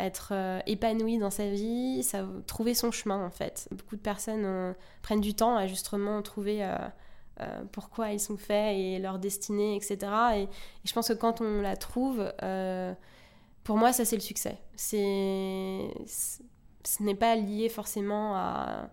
être 0.05 0.31
euh, 0.33 0.61
épanoui 0.67 1.19
dans 1.19 1.31
sa 1.31 1.49
vie, 1.49 2.07
trouver 2.47 2.75
son 2.75 2.91
chemin 2.91 3.25
en 3.25 3.31
fait. 3.31 3.69
Beaucoup 3.71 3.97
de 3.97 4.01
personnes 4.01 4.45
euh, 4.45 4.73
prennent 5.03 5.21
du 5.21 5.35
temps 5.35 5.57
à 5.57 5.67
justement 5.67 6.23
trouver 6.23 6.63
euh, 6.63 7.63
pourquoi 7.73 8.13
ils 8.13 8.21
sont 8.21 8.37
faits 8.37 8.77
et 8.77 8.99
leur 8.99 9.19
destinée, 9.19 9.77
etc. 9.77 9.99
Et, 10.37 10.49
je 10.85 10.93
pense 10.93 11.09
que 11.09 11.15
quand 11.15 11.41
on 11.41 11.61
la 11.61 11.77
trouve, 11.77 12.33
pour 13.65 13.77
moi, 13.77 13.93
ça 13.93 14.05
c'est 14.05 14.17
le 14.17 14.23
succès. 14.23 14.59
C'est, 14.77 15.95
ce 16.07 17.03
n'est 17.03 17.15
pas 17.15 17.37
lié 17.37 17.69
forcément 17.69 18.37
à, 18.37 18.91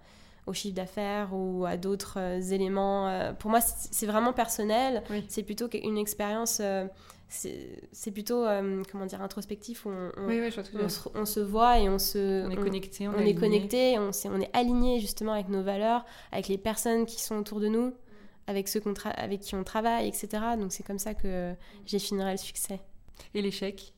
au 0.47 0.53
chiffre 0.53 0.75
d'affaires 0.75 1.29
ou 1.33 1.65
à 1.65 1.77
d'autres 1.77 2.17
éléments. 2.51 3.33
pour 3.37 3.51
moi, 3.51 3.59
c'est 3.61 4.05
vraiment 4.05 4.33
personnel. 4.33 5.03
C'est 5.27 5.43
plutôt 5.43 5.69
une 5.71 5.97
expérience 5.97 6.61
c'est 7.29 8.11
plutôt 8.11 8.45
euh, 8.45 8.83
comment 8.91 9.05
dire 9.05 9.21
introspectif 9.21 9.85
on, 9.85 10.11
on, 10.17 11.25
se, 11.25 11.39
voit 11.39 11.79
et 11.79 11.89
on 11.89 11.99
se 11.99 12.45
on 12.45 12.49
est 12.49 12.55
connecté 12.55 13.07
on, 13.07 13.19
est, 13.19 13.35
connecté 13.35 13.99
on, 13.99 14.11
est, 14.11 14.29
on 14.29 14.39
est 14.39 14.49
aligné 14.55 15.01
justement 15.01 15.33
avec 15.33 15.49
nos 15.49 15.61
valeurs 15.61 16.05
avec 16.31 16.47
les 16.47 16.57
personnes 16.57 17.05
qui 17.05 17.21
sont 17.21 17.35
autour 17.35 17.59
de 17.59 17.67
nous 17.67 17.93
avec 18.47 18.69
ceux 18.69 18.81
avec 19.15 19.41
qui 19.41 19.55
on 19.55 19.63
travaille 19.65 20.07
etc 20.07 20.27
donc 20.57 20.71
c'est 20.71 20.83
comme 20.83 20.99
ça 20.99 21.13
que 21.13 21.53
j'effinerai 21.85 22.31
le 22.31 22.37
succès. 22.37 22.79
Et 23.33 23.41
l'échec? 23.41 23.93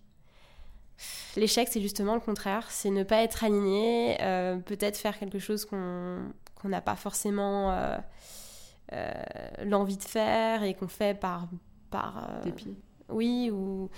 L'échec 1.36 1.68
c'est 1.72 1.82
justement 1.82 2.14
le 2.14 2.22
contraire. 2.22 2.68
C'est 2.70 2.90
ne 2.90 3.04
pas 3.04 3.24
être 3.24 3.44
aligné 3.44 4.18
euh, 4.22 4.58
peut-être 4.58 4.98
faire 4.98 5.18
quelque 5.18 5.40
chose 5.40 5.66
qu'on 5.66 6.24
n'a 6.64 6.82
pas 6.82 6.96
forcément 6.96 7.72
euh, 7.72 9.14
l'envie 9.64 9.98
de 9.98 10.04
faire 10.04 10.64
et 10.64 10.74
qu'on 10.74 10.88
fait 10.88 11.20
par 11.20 11.48
par 11.90 12.42
dépit 12.44 12.76
oui, 13.10 13.50
ou 13.52 13.90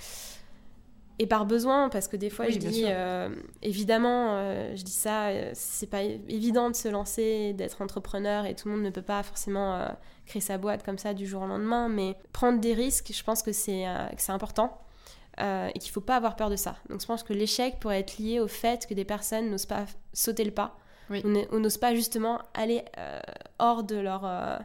et 1.20 1.28
par 1.28 1.45
besoin 1.45 1.89
parce 1.89 2.08
que 2.08 2.16
des 2.16 2.32
fois 2.32 2.49
je 2.49 2.58
dis 2.58 2.86
euh, 2.88 3.30
évidemment 3.62 4.38
euh, 4.38 4.76
je 4.76 4.82
dis 4.82 4.91
ça 4.91 5.28
euh, 5.28 5.52
c'est 5.54 5.89
pas 5.89 6.02
évident 6.02 6.72
de 6.72 6.76
se 6.76 6.88
lancer 6.88 7.54
d'être 7.54 7.84
entrepreneur 7.84 8.45
et 8.47 8.56
tout 8.56 8.70
le 8.70 8.76
monde 8.76 8.84
ne 8.84 8.89
peut 8.89 9.04
pas 9.04 9.22
forcément 9.22 9.88
créer 10.26 10.41
sa 10.41 10.58
boîte 10.58 10.84
comme 10.84 10.97
ça 10.97 11.14
du 11.14 11.28
jour 11.28 11.43
au 11.43 11.47
lendemain 11.47 11.89
mais 11.89 12.16
prendre 12.32 12.60
des 12.60 12.74
risques 12.74 13.12
je 13.14 13.24
pense 13.24 13.43
que 13.43 13.52
c'est 13.52 13.86
c'est 14.18 14.32
important 15.38 15.72
et 15.74 15.80
qu'il 15.80 15.92
faut 15.92 16.02
pas 16.02 16.18
avoir 16.18 16.36
peur 16.36 16.50
de 16.50 16.56
ça. 16.56 16.76
Donc 16.90 17.02
je 17.02 17.06
pense 17.06 17.24
que 17.24 17.34
l'échec 17.34 17.80
pourrait 17.80 18.00
être 18.00 18.18
lié 18.18 18.40
au 18.40 18.48
fait 18.48 18.86
que 18.88 18.94
des 18.94 19.06
personnes 19.06 19.50
n'osent 19.50 19.66
pas 19.66 19.86
sauter 20.14 20.44
le 20.44 20.52
pas. 20.52 20.78
Ou 21.10 21.60
n'osent 21.60 21.78
pas 21.78 21.94
justement 21.96 22.42
aller 22.54 22.84
hors 23.60 23.84
de 23.84 23.98
leur 23.98 24.62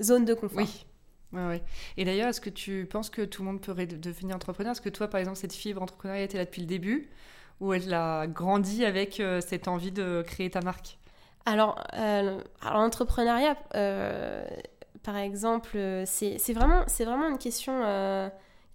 zone 0.00 0.24
de 0.24 0.34
confort. 0.34 0.58
Oui. 0.58 0.86
Ouais, 1.32 1.46
ouais. 1.46 1.62
Et 1.96 2.04
d'ailleurs, 2.04 2.28
est-ce 2.28 2.40
que 2.40 2.50
tu 2.50 2.86
penses 2.90 3.08
que 3.08 3.22
tout 3.22 3.42
le 3.42 3.48
monde 3.48 3.60
peut 3.60 3.74
devenir 3.74 4.34
entrepreneur? 4.34 4.72
Est-ce 4.72 4.80
que 4.80 4.88
toi, 4.88 5.08
par 5.08 5.20
exemple, 5.20 5.38
cette 5.38 5.52
fibre 5.52 5.82
entrepreneuriale 5.82 6.24
était 6.24 6.38
là 6.38 6.44
depuis 6.44 6.62
le 6.62 6.66
début? 6.66 7.08
Ou 7.60 7.72
elle 7.72 7.92
a 7.92 8.26
grandi 8.26 8.84
avec 8.84 9.20
euh, 9.20 9.40
cette 9.40 9.68
envie 9.68 9.92
de 9.92 10.24
créer 10.26 10.50
ta 10.50 10.60
marque? 10.60 10.98
Alors, 11.46 11.82
euh, 11.94 12.40
l'entrepreneuriat, 12.64 13.56
euh, 13.74 14.44
par 15.02 15.16
exemple, 15.16 15.78
c'est 16.06 16.52
vraiment, 16.52 16.84
vraiment 16.98 17.28
une 17.28 17.38
question 17.38 17.82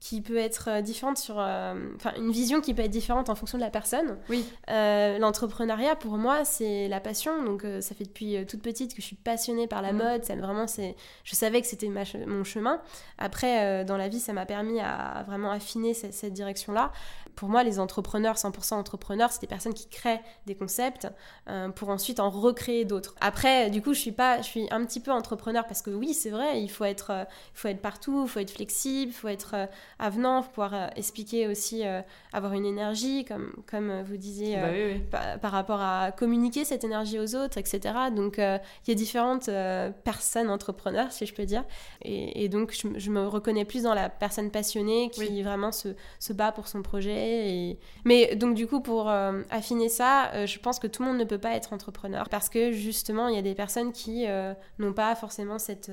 qui 0.05 0.21
peut 0.21 0.37
être 0.37 0.69
euh, 0.69 0.81
différente 0.81 1.17
sur. 1.17 1.39
Euh, 1.39 1.73
enfin, 1.95 2.13
une 2.17 2.29
vision 2.29 2.61
qui 2.61 2.75
peut 2.75 2.83
être 2.83 2.91
différente 2.91 3.31
en 3.31 3.35
fonction 3.35 3.57
de 3.57 3.63
la 3.63 3.71
personne. 3.71 4.17
Oui. 4.29 4.45
Euh, 4.69 5.17
l'entrepreneuriat, 5.17 5.95
pour 5.95 6.19
moi, 6.19 6.45
c'est 6.45 6.87
la 6.87 6.99
passion. 6.99 7.43
Donc, 7.43 7.65
ça 7.81 7.95
fait 7.95 8.03
depuis 8.03 8.45
toute 8.45 8.61
petite 8.61 8.93
que 8.93 9.01
je 9.01 9.07
suis 9.07 9.15
passionnée 9.15 9.65
par 9.65 9.81
la 9.81 9.93
mm. 9.93 9.97
mode. 9.97 10.23
Ça, 10.23 10.35
vraiment, 10.35 10.67
c'est. 10.67 10.95
Je 11.23 11.35
savais 11.35 11.59
que 11.59 11.65
c'était 11.65 11.89
mon 12.27 12.43
chemin. 12.43 12.79
Après, 13.17 13.83
dans 13.83 13.97
la 13.97 14.07
vie, 14.07 14.19
ça 14.19 14.31
m'a 14.31 14.45
permis 14.45 14.79
à, 14.79 15.23
vraiment 15.27 15.49
affiner 15.49 15.95
cette, 15.95 16.13
cette 16.13 16.33
direction-là. 16.33 16.91
Pour 17.35 17.49
moi, 17.49 17.63
les 17.63 17.79
entrepreneurs, 17.79 18.35
100% 18.35 18.75
entrepreneurs, 18.75 19.31
c'est 19.31 19.41
des 19.41 19.47
personnes 19.47 19.73
qui 19.73 19.87
créent 19.87 20.21
des 20.45 20.55
concepts 20.55 21.07
pour 21.75 21.89
ensuite 21.89 22.19
en 22.19 22.29
recréer 22.29 22.85
d'autres. 22.85 23.15
Après, 23.21 23.69
du 23.69 23.81
coup, 23.81 23.93
je 23.93 23.99
suis 23.99 24.11
pas, 24.11 24.37
je 24.37 24.47
suis 24.47 24.67
un 24.71 24.83
petit 24.85 24.99
peu 24.99 25.11
entrepreneur 25.11 25.65
parce 25.65 25.81
que 25.81 25.89
oui, 25.89 26.13
c'est 26.13 26.29
vrai, 26.29 26.61
il 26.61 26.69
faut 26.69 26.85
être, 26.85 27.11
il 27.55 27.59
faut 27.59 27.67
être 27.67 27.81
partout, 27.81 28.23
il 28.25 28.29
faut 28.29 28.39
être 28.39 28.51
flexible, 28.51 29.11
il 29.11 29.15
faut 29.15 29.27
être 29.27 29.67
avenant, 29.99 30.43
pouvoir 30.43 30.73
euh, 30.73 30.87
expliquer 30.95 31.47
aussi, 31.47 31.85
euh, 31.85 32.01
avoir 32.33 32.53
une 32.53 32.65
énergie, 32.65 33.25
comme, 33.25 33.51
comme 33.69 33.89
euh, 33.89 34.03
vous 34.03 34.17
disiez, 34.17 34.57
bah 35.11 35.37
par, 35.37 35.51
rapport 35.51 35.81
à 35.81 36.11
communiquer 36.11 36.65
cette 36.65 36.83
énergie 36.83 37.19
aux 37.19 37.35
autres, 37.35 37.57
etc. 37.57 37.79
Donc 38.15 38.37
il 38.37 38.89
y 38.89 38.91
a 38.91 38.95
différentes 38.95 39.49
personnes 40.03 40.49
entrepreneurs, 40.49 41.11
si 41.11 41.25
je 41.25 41.33
peux 41.33 41.45
dire. 41.45 41.63
Et, 42.01 42.49
donc 42.49 42.73
je, 42.73 43.09
me 43.09 43.27
reconnais 43.27 43.65
plus 43.65 43.83
dans 43.83 43.93
la 43.93 44.09
personne 44.09 44.51
passionnée 44.51 45.09
qui 45.09 45.41
vraiment 45.43 45.71
se, 45.71 45.89
se, 46.19 46.33
bat 46.33 46.51
pour 46.51 46.67
son 46.67 46.81
projet. 46.81 47.24
Et... 47.25 47.79
Mais 48.05 48.35
donc 48.35 48.55
du 48.55 48.67
coup, 48.67 48.81
pour 48.81 49.09
affiner 49.09 49.89
ça, 49.89 50.45
je 50.45 50.59
pense 50.59 50.79
que 50.79 50.87
tout 50.87 51.03
le 51.03 51.09
monde 51.09 51.17
ne 51.17 51.23
peut 51.23 51.37
pas 51.37 51.55
être 51.55 51.73
entrepreneur 51.73 52.29
parce 52.29 52.49
que 52.49 52.71
justement, 52.71 53.27
il 53.27 53.35
y 53.35 53.39
a 53.39 53.41
des 53.41 53.55
personnes 53.55 53.91
qui 53.91 54.25
n'ont 54.79 54.93
pas 54.93 55.15
forcément 55.15 55.59
cette 55.59 55.91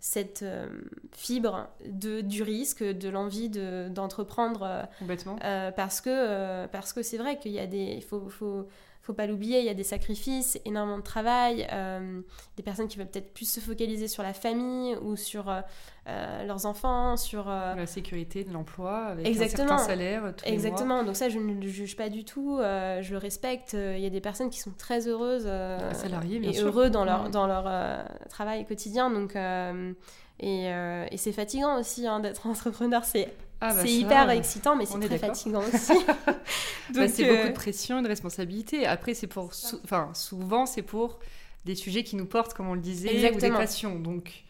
cette 0.00 0.42
euh, 0.42 0.68
fibre 1.12 1.68
de, 1.84 2.20
du 2.20 2.42
risque, 2.42 2.82
de 2.82 3.08
l'envie 3.08 3.48
d'entreprendre. 3.48 4.86
De, 5.00 5.16
euh, 5.44 5.72
parce 5.72 6.00
que 6.00 6.10
euh, 6.10 6.68
parce 6.68 6.92
que 6.92 7.02
c'est 7.02 7.18
vrai 7.18 7.38
qu'il 7.38 7.52
y 7.52 7.58
a 7.58 7.66
des. 7.66 7.94
Il 7.96 8.02
faut, 8.02 8.28
faut, 8.28 8.68
faut 9.08 9.14
pas 9.14 9.26
l'oublier, 9.26 9.60
il 9.60 9.64
y 9.64 9.70
a 9.70 9.74
des 9.74 9.84
sacrifices, 9.84 10.60
énormément 10.66 10.98
de 10.98 11.02
travail, 11.02 11.66
euh, 11.72 12.20
des 12.58 12.62
personnes 12.62 12.88
qui 12.88 12.98
veulent 12.98 13.08
peut-être 13.08 13.32
plus 13.32 13.50
se 13.50 13.58
focaliser 13.58 14.06
sur 14.06 14.22
la 14.22 14.34
famille 14.34 14.96
ou 14.96 15.16
sur 15.16 15.48
euh, 15.48 15.62
euh, 16.08 16.44
leurs 16.44 16.66
enfants, 16.66 17.16
sur 17.16 17.46
la 17.46 17.86
sécurité 17.86 18.44
de 18.44 18.52
l'emploi 18.52 19.06
avec 19.06 19.26
Exactement. 19.26 19.72
un 19.72 19.78
certain 19.78 19.92
salaire. 19.92 20.34
Tous 20.36 20.44
Exactement. 20.44 21.04
Donc 21.04 21.16
ça, 21.16 21.30
je 21.30 21.38
ne 21.38 21.54
le 21.54 21.68
juge 21.68 21.96
pas 21.96 22.10
du 22.10 22.24
tout. 22.24 22.58
je 22.60 23.10
le 23.10 23.16
respecte. 23.16 23.72
Il 23.72 24.00
y 24.00 24.06
a 24.06 24.10
des 24.10 24.20
personnes 24.20 24.50
qui 24.50 24.60
sont 24.60 24.72
très 24.76 25.08
heureuses 25.08 25.46
et 25.46 26.60
heureux 26.60 26.90
dans 26.90 27.06
leur 27.06 27.30
dans 27.30 27.46
leur 27.46 27.64
travail 28.28 28.66
quotidien. 28.66 29.10
Donc 29.10 29.36
et, 30.40 30.64
et 30.66 31.16
c'est 31.16 31.32
fatigant 31.32 31.80
aussi 31.80 32.06
hein, 32.06 32.20
d'être 32.20 32.46
entrepreneur. 32.46 33.04
C'est 33.06 33.28
ah, 33.60 33.74
bah, 33.74 33.80
c'est 33.82 33.92
hyper 33.92 34.30
excitant, 34.30 34.76
mais 34.76 34.86
c'est 34.86 35.00
très 35.00 35.18
fatigant 35.18 35.62
aussi. 35.74 35.92
Bah, 36.94 37.08
c'est 37.08 37.28
beaucoup 37.28 37.48
de 37.48 37.52
pression 37.52 37.98
et 37.98 38.02
de 38.02 38.08
responsabilité. 38.08 38.86
Après, 38.86 39.14
c'est 39.14 39.26
pour, 39.26 39.50
enfin, 39.84 40.10
souvent, 40.14 40.64
c'est 40.64 40.82
pour 40.82 41.18
des 41.64 41.74
sujets 41.74 42.04
qui 42.04 42.16
nous 42.16 42.26
portent, 42.26 42.54
comme 42.54 42.68
on 42.68 42.74
le 42.74 42.80
disait, 42.80 43.14
Exactement. 43.14 43.36
ou 43.36 43.58
des 43.58 43.58
passions. 43.58 43.98
Donc, 43.98 44.44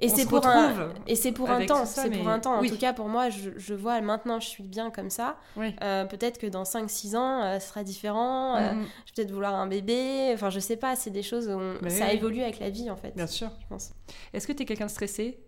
et 0.00 0.08
c'est 0.08 0.26
pour 0.26 0.46
un 0.46 0.92
et 1.06 1.14
c'est 1.14 1.32
pour 1.32 1.50
un 1.50 1.64
temps. 1.66 1.84
C'est 1.84 2.10
pour 2.10 2.28
un 2.28 2.40
temps. 2.40 2.58
En 2.58 2.64
tout 2.64 2.78
cas, 2.78 2.92
pour 2.92 3.08
moi, 3.08 3.28
je, 3.28 3.50
je, 3.56 3.74
vois 3.74 4.00
maintenant, 4.00 4.40
je 4.40 4.48
suis 4.48 4.62
bien 4.62 4.90
comme 4.90 5.10
ça. 5.10 5.36
Euh, 5.58 6.04
peut-être 6.06 6.38
que 6.38 6.46
dans 6.46 6.62
5-6 6.62 7.16
ans, 7.16 7.42
euh, 7.42 7.58
ce 7.60 7.68
sera 7.68 7.84
différent. 7.84 8.56
Euh, 8.56 8.60
mm-hmm. 8.60 8.74
je 8.74 8.78
vais 8.78 9.12
peut-être 9.16 9.30
vouloir 9.30 9.54
un 9.54 9.66
bébé. 9.66 10.30
Enfin, 10.32 10.50
je 10.50 10.58
sais 10.58 10.76
pas. 10.76 10.96
C'est 10.96 11.10
des 11.10 11.22
choses 11.22 11.48
où 11.48 11.60
bah 11.82 11.90
ça 11.90 12.12
évolue 12.12 12.42
avec 12.42 12.60
la 12.60 12.70
vie, 12.70 12.90
en 12.90 12.96
fait. 12.96 13.14
Bien 13.14 13.26
sûr. 13.26 13.50
Je 13.60 13.66
pense. 13.68 13.92
Est-ce 14.32 14.46
que 14.46 14.52
tu 14.52 14.62
es 14.62 14.66
quelqu'un 14.66 14.86
de 14.86 14.90
stressé? 14.90 15.38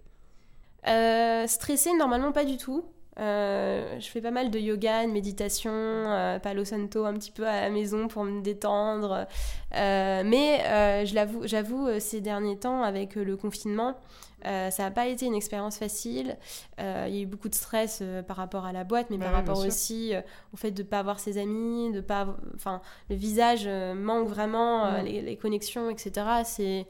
Euh, 0.89 1.47
stressé, 1.47 1.95
normalement 1.95 2.33
pas 2.33 2.45
du 2.45 2.57
tout. 2.57 2.85
Euh, 3.21 4.01
je 4.01 4.09
fais 4.09 4.23
pas 4.23 4.31
mal 4.31 4.51
de 4.51 4.59
yoga, 4.59 5.07
de 5.07 5.13
méditation, 5.13 5.71
euh, 5.71 6.39
palo 6.39 6.65
santo 6.65 7.05
un 7.05 7.13
petit 7.15 7.31
peu 7.31 7.47
à 7.47 7.61
la 7.61 7.71
maison 7.71 8.09
pour 8.09 8.25
me 8.25 8.41
détendre. 8.41 9.27
mais 9.73 11.05
je 11.05 11.15
l'avoue, 11.15 11.47
j'avoue, 11.47 11.89
ces 12.01 12.21
derniers 12.21 12.59
temps, 12.59 12.83
avec 12.83 13.15
le 13.15 13.37
confinement, 13.37 13.97
ça 14.45 14.83
n'a 14.83 14.91
pas 14.91 15.07
été 15.07 15.27
une 15.27 15.35
expérience 15.35 15.77
facile. 15.77 16.37
il 16.79 16.85
y 17.15 17.19
a 17.19 17.21
eu 17.21 17.27
beaucoup 17.27 17.49
de 17.49 17.55
stress 17.55 18.03
par 18.27 18.37
rapport 18.37 18.65
à 18.65 18.73
la 18.73 18.85
boîte, 18.85 19.09
mais 19.11 19.19
bah 19.19 19.27
par 19.27 19.35
rapport 19.35 19.59
aussi 19.59 20.13
au 20.53 20.57
fait 20.57 20.71
de 20.71 20.83
ne 20.83 20.89
pas 20.89 20.99
avoir 20.99 21.21
ses 21.21 21.39
amis, 21.39 21.93
de 21.93 22.01
pas, 22.01 22.37
enfin, 22.55 22.81
le 23.11 23.17
visage 23.17 23.69
manque 23.95 24.29
vraiment, 24.29 25.03
mm. 25.03 25.05
les, 25.05 25.37
connexions, 25.37 25.91
etc. 25.91 26.27
C'est, 26.45 26.87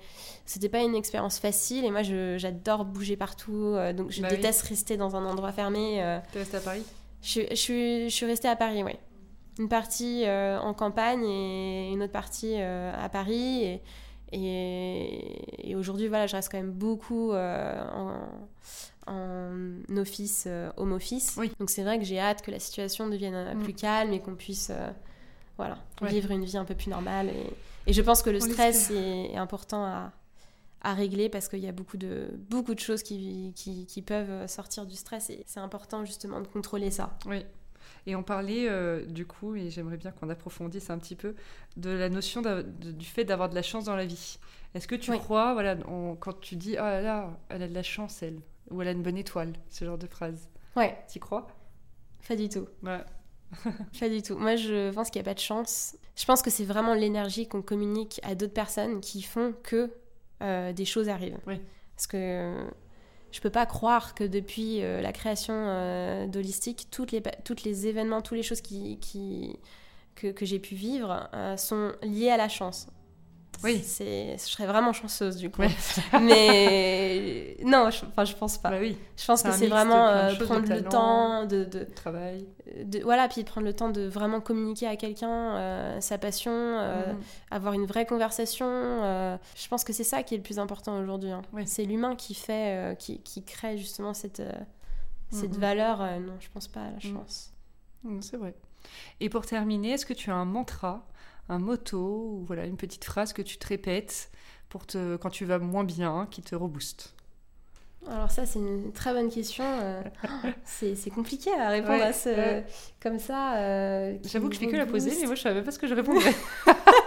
c'était 0.47 0.69
pas 0.69 0.81
une 0.81 0.95
expérience 0.95 1.39
facile. 1.39 1.85
Et 1.85 1.91
moi, 1.91 2.03
j'adore 2.03 2.85
bouger 2.85 3.17
partout, 3.17 3.77
donc 3.97 4.11
je 4.11 4.23
bah 4.23 4.29
déteste 4.29 4.63
rester 4.63 4.97
dans 4.97 5.17
un 5.17 5.25
endroit 5.25 5.53
fermé. 5.53 6.21
Tu 6.33 6.39
es 6.39 6.41
restée 6.41 6.57
à 6.57 6.61
Paris? 6.61 6.83
Je, 7.23 7.41
je, 7.51 7.55
suis, 7.55 8.11
je 8.11 8.15
suis 8.15 8.27
restée 8.27 8.49
à 8.49 8.57
Paris, 8.57 8.83
oui 8.83 8.97
une 9.59 9.69
partie 9.69 10.25
euh, 10.27 10.59
en 10.61 10.75
campagne 10.75 11.25
et 11.25 11.91
une 11.93 12.03
autre 12.03 12.13
partie 12.13 12.55
euh, 12.57 12.93
à 12.99 13.09
Paris. 13.09 13.65
Et, 13.65 13.83
et, 14.33 15.75
aujourd'hui, 15.77 16.09
voilà, 16.09 16.27
je 16.27 16.37
reste 16.37 16.51
quand 16.51 16.59
même 16.59 16.73
beaucoup 16.73 17.33
euh, 17.33 17.85
en, 19.07 19.97
office, 19.97 20.49
home 20.77 20.93
office. 20.93 21.37
Donc 21.59 21.71
c'est 21.71 21.83
vrai 21.83 21.99
que 21.99 22.05
j'ai 22.05 22.19
hâte 22.19 22.43
que 22.43 22.51
la 22.51 22.59
situation 22.59 23.09
devienne 23.09 23.55
mm. 23.55 23.63
plus 23.63 23.75
calme 23.75 24.13
et 24.13 24.21
qu'on 24.21 24.35
puisse 24.35 24.73
voilà, 25.57 25.79
vivre 26.03 26.31
une 26.31 26.45
vie 26.45 26.57
un 26.57 26.65
peu 26.65 26.75
plus 26.75 26.89
normale. 26.89 27.29
Et, 27.29 27.91
et 27.91 27.93
je 27.93 28.03
pense 28.03 28.23
que 28.23 28.31
le 28.31 28.41
stress 28.41 28.91
est, 28.91 29.37
important 29.37 29.85
à, 29.85 30.13
à 30.81 30.95
régler 30.95 31.29
parce 31.29 31.49
qu'il 31.49 31.61
y 31.61 31.69
a 31.69 31.73
beaucoup 31.73 31.97
de, 31.97 32.29
beaucoup 32.49 32.75
de 32.75 32.81
choses 32.81 33.03
qui, 33.03 33.53
qui, 33.55 33.87
qui 33.87 34.03
peuvent 34.03 34.47
sortir 34.49 34.87
du 34.87 34.97
stress 34.97 35.31
et 35.31 35.45
c'est 35.47 35.61
important 35.61 36.05
justement 36.05 36.41
de 36.41 36.47
contrôler 36.47 36.91
ça. 36.91 37.17
Oui, 37.27 37.45
et 38.07 38.17
on 38.17 38.23
parlait 38.23 38.69
euh, 38.69 39.05
du 39.07 39.27
coup, 39.27 39.55
et 39.55 39.71
j'aimerais 39.71 39.97
bien 39.97 40.11
qu'on 40.11 40.29
approfondisse 40.29 40.91
un 40.91 40.99
petit 40.99 41.17
peu, 41.17 41.35
de 41.77 41.91
la 41.91 42.09
notion 42.09 42.43
du 42.43 43.07
fait 43.07 43.25
d'avoir 43.25 43.49
de 43.49 43.55
la 43.55 43.63
chance 43.63 43.85
dans 43.85 43.97
la 43.97 44.07
vie. 44.07 44.39
Est-ce 44.75 44.89
que 44.89 44.95
tu 44.95 45.13
crois, 45.13 45.53
voilà, 45.53 45.77
quand 46.21 46.41
tu 46.41 46.57
dis 46.57 46.73
oh 46.73 46.83
là 46.83 47.01
là, 47.01 47.39
elle 47.49 47.63
a 47.63 47.69
de 47.69 47.75
la 47.75 47.83
chance 47.83 48.23
elle, 48.23 48.41
ou 48.71 48.83
elle 48.83 48.89
a 48.89 48.93
une 48.93 49.03
bonne 49.03 49.19
étoile, 49.19 49.53
ce 49.69 49.85
genre 49.85 49.99
de 49.99 50.07
phrase. 50.07 50.49
Ouais. 50.77 50.97
Tu 51.11 51.21
crois? 51.21 51.47
Pas 52.27 52.37
du 52.37 52.49
tout. 52.49 52.67
Ouais. 52.83 53.05
pas 54.01 54.09
du 54.09 54.23
tout. 54.23 54.37
Moi, 54.37 54.57
je 54.57 54.91
pense 54.93 55.11
qu'il 55.11 55.21
n'y 55.21 55.29
a 55.29 55.31
pas 55.31 55.35
de 55.35 55.41
chance. 55.41 55.97
Je 56.17 56.25
pense 56.25 56.43
que 56.43 56.51
c'est 56.51 56.65
vraiment 56.65 56.95
l'énergie 56.95 57.49
qu'on 57.49 57.63
communique 57.63 58.21
à 58.23 58.35
d'autres 58.35 58.55
personnes 58.55 59.01
qui 59.01 59.23
font 59.23 59.55
que 59.63 59.91
euh, 60.43 60.73
des 60.73 60.85
choses 60.85 61.09
arrivent. 61.09 61.39
Oui. 61.47 61.61
Parce 61.95 62.07
que 62.07 62.67
je 63.33 63.41
peux 63.41 63.51
pas 63.51 63.67
croire 63.67 64.15
que 64.15 64.25
depuis 64.25 64.83
euh, 64.83 65.01
la 65.01 65.13
création 65.13 65.55
euh, 65.57 66.27
d'Holistique, 66.27 66.89
toutes 66.91 67.13
les, 67.13 67.87
événements, 67.87 68.21
toutes 68.21 68.37
les 68.37 68.43
choses 68.43 68.61
que, 68.61 70.31
que 70.31 70.45
j'ai 70.45 70.59
pu 70.59 70.75
vivre 70.75 71.29
euh, 71.35 71.57
sont 71.57 71.93
liées 72.03 72.31
à 72.31 72.37
la 72.37 72.49
chance. 72.49 72.87
Oui. 73.63 73.83
Je 73.83 74.35
serais 74.39 74.67
vraiment 74.67 74.93
chanceuse 74.93 75.37
du 75.37 75.51
coup. 75.51 75.63
Mais 76.21 77.57
non, 77.65 77.91
je, 77.91 78.05
enfin, 78.07 78.25
je 78.25 78.35
pense 78.35 78.59
pas. 78.59 78.71
Bah 78.71 78.79
oui. 78.81 78.97
Je 79.17 79.25
pense 79.25 79.43
que 79.43 79.53
c'est 79.53 79.69
vraiment 79.69 80.09
euh, 80.09 80.35
prendre 80.37 80.69
le 80.69 80.83
temps 80.83 81.47
de, 81.47 81.65
de 81.65 81.85
travail. 81.85 82.47
De, 82.85 83.01
voilà, 83.01 83.29
puis 83.29 83.45
prendre 83.45 83.67
le 83.67 83.75
temps 83.75 83.91
de 83.91 84.03
vraiment 84.03 84.41
communiquer 84.41 84.87
à 84.87 84.97
quelqu'un 84.97 85.57
euh, 85.57 86.01
sa 86.01 86.19
passion, 86.19 86.53
euh, 86.53 87.13
mm. 87.13 87.21
avoir 87.51 87.75
une 87.75 87.87
vraie 87.87 88.07
conversation. 88.07 88.67
je 88.67 89.69
pense 89.69 89.85
que 89.85 89.93
c'est 89.93 90.05
ça 90.05 90.23
qui 90.23 90.35
est 90.35 90.39
le 90.39 90.43
plus 90.43 90.59
important 90.59 90.99
aujourd'hui. 90.99 91.31
Hein. 91.31 91.43
C'est 91.67 91.85
l'humain 91.85 92.17
qui 92.17 92.35
fait, 92.35 92.97
qui, 92.99 93.21
qui, 93.23 93.45
crée 93.45 93.79
justement 93.79 94.15
cette, 94.15 94.43
cette 95.31 95.57
valeur. 95.57 95.99
non, 96.21 96.35
je 96.41 96.49
pense 96.53 96.69
pas 96.69 96.81
à 96.81 96.91
la 96.91 96.97
mm. 96.97 97.01
chance. 97.01 97.53
C'est 98.21 98.37
vrai. 98.37 98.55
Et 99.21 99.29
pour 99.29 99.47
terminer, 99.47 99.93
est-ce 99.93 100.07
que 100.07 100.15
tu 100.15 100.31
as 100.31 100.35
un 100.35 100.45
mantra 100.45 101.07
un 101.53 101.59
motto 101.59 101.99
ou 101.99 102.45
voilà 102.47 102.67
une 102.67 102.77
petite 102.77 103.05
phrase 103.05 103.33
que 103.33 103.43
tu 103.43 103.59
te 103.59 103.67
répètes 103.67 104.31
pour 104.69 104.87
te, 104.87 105.17
quand 105.17 105.31
tu 105.31 105.45
vas 105.45 105.59
moins 105.59 105.85
bien, 105.85 106.27
qui 106.31 106.43
te 106.43 106.55
rebooste 106.55 107.15
alors 108.11 108.31
ça, 108.31 108.47
c'est 108.47 108.59
une 108.59 108.93
très 108.93 109.13
bonne 109.13 109.31
question. 109.31 109.65
Euh, 109.65 110.03
c'est 110.65 111.11
compliqué 111.11 111.51
à 111.53 111.69
répondre 111.69 112.03
à 112.03 112.13
ce... 112.13 112.63
comme 113.01 113.19
ça. 113.19 113.59
Euh, 113.59 114.17
J'avoue 114.25 114.49
que 114.49 114.55
je 114.55 114.61
fais 114.61 114.67
que 114.67 114.77
la 114.77 114.87
poser, 114.87 115.13
mais 115.21 115.27
moi, 115.27 115.37
je 115.37 115.43
savais 115.43 115.63
pas 115.63 115.71
ce 115.71 115.79
que 115.79 115.87
je 115.87 115.95
répondrais. 115.95 116.35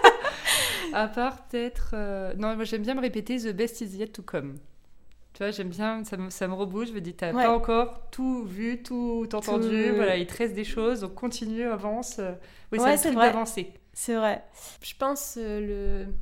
à 0.93 1.07
part 1.07 1.47
peut-être... 1.47 1.91
Euh, 1.93 2.33
non, 2.37 2.55
moi, 2.55 2.63
j'aime 2.63 2.81
bien 2.81 2.95
me 2.95 3.01
répéter 3.01 3.37
«The 3.39 3.53
best 3.53 3.81
is 3.81 3.97
yet 3.97 4.07
to 4.07 4.21
come». 4.21 4.55
Tu 5.33 5.43
vois, 5.43 5.51
j'aime 5.51 5.67
bien, 5.67 6.05
ça 6.05 6.15
me, 6.15 6.29
ça 6.29 6.47
me 6.47 6.53
rebouche. 6.53 6.87
Je 6.87 6.93
me 6.93 7.01
dis, 7.01 7.13
t'as 7.13 7.33
pas 7.33 7.53
encore 7.53 8.07
tout 8.09 8.45
vu, 8.45 8.81
tout 8.81 9.27
entendu. 9.33 9.91
Voilà, 9.93 10.15
il 10.15 10.27
te 10.27 10.37
reste 10.37 10.53
des 10.53 10.63
choses, 10.63 11.01
donc 11.01 11.13
continue, 11.13 11.63
avance. 11.63 12.21
Oui, 12.71 12.79
c'est 12.95 13.13
d'avancer. 13.13 13.73
C'est 13.95 14.13
vrai. 14.13 14.43
Je 14.83 14.93
pense 14.99 15.37
euh, 15.37 16.05
le. 16.05 16.13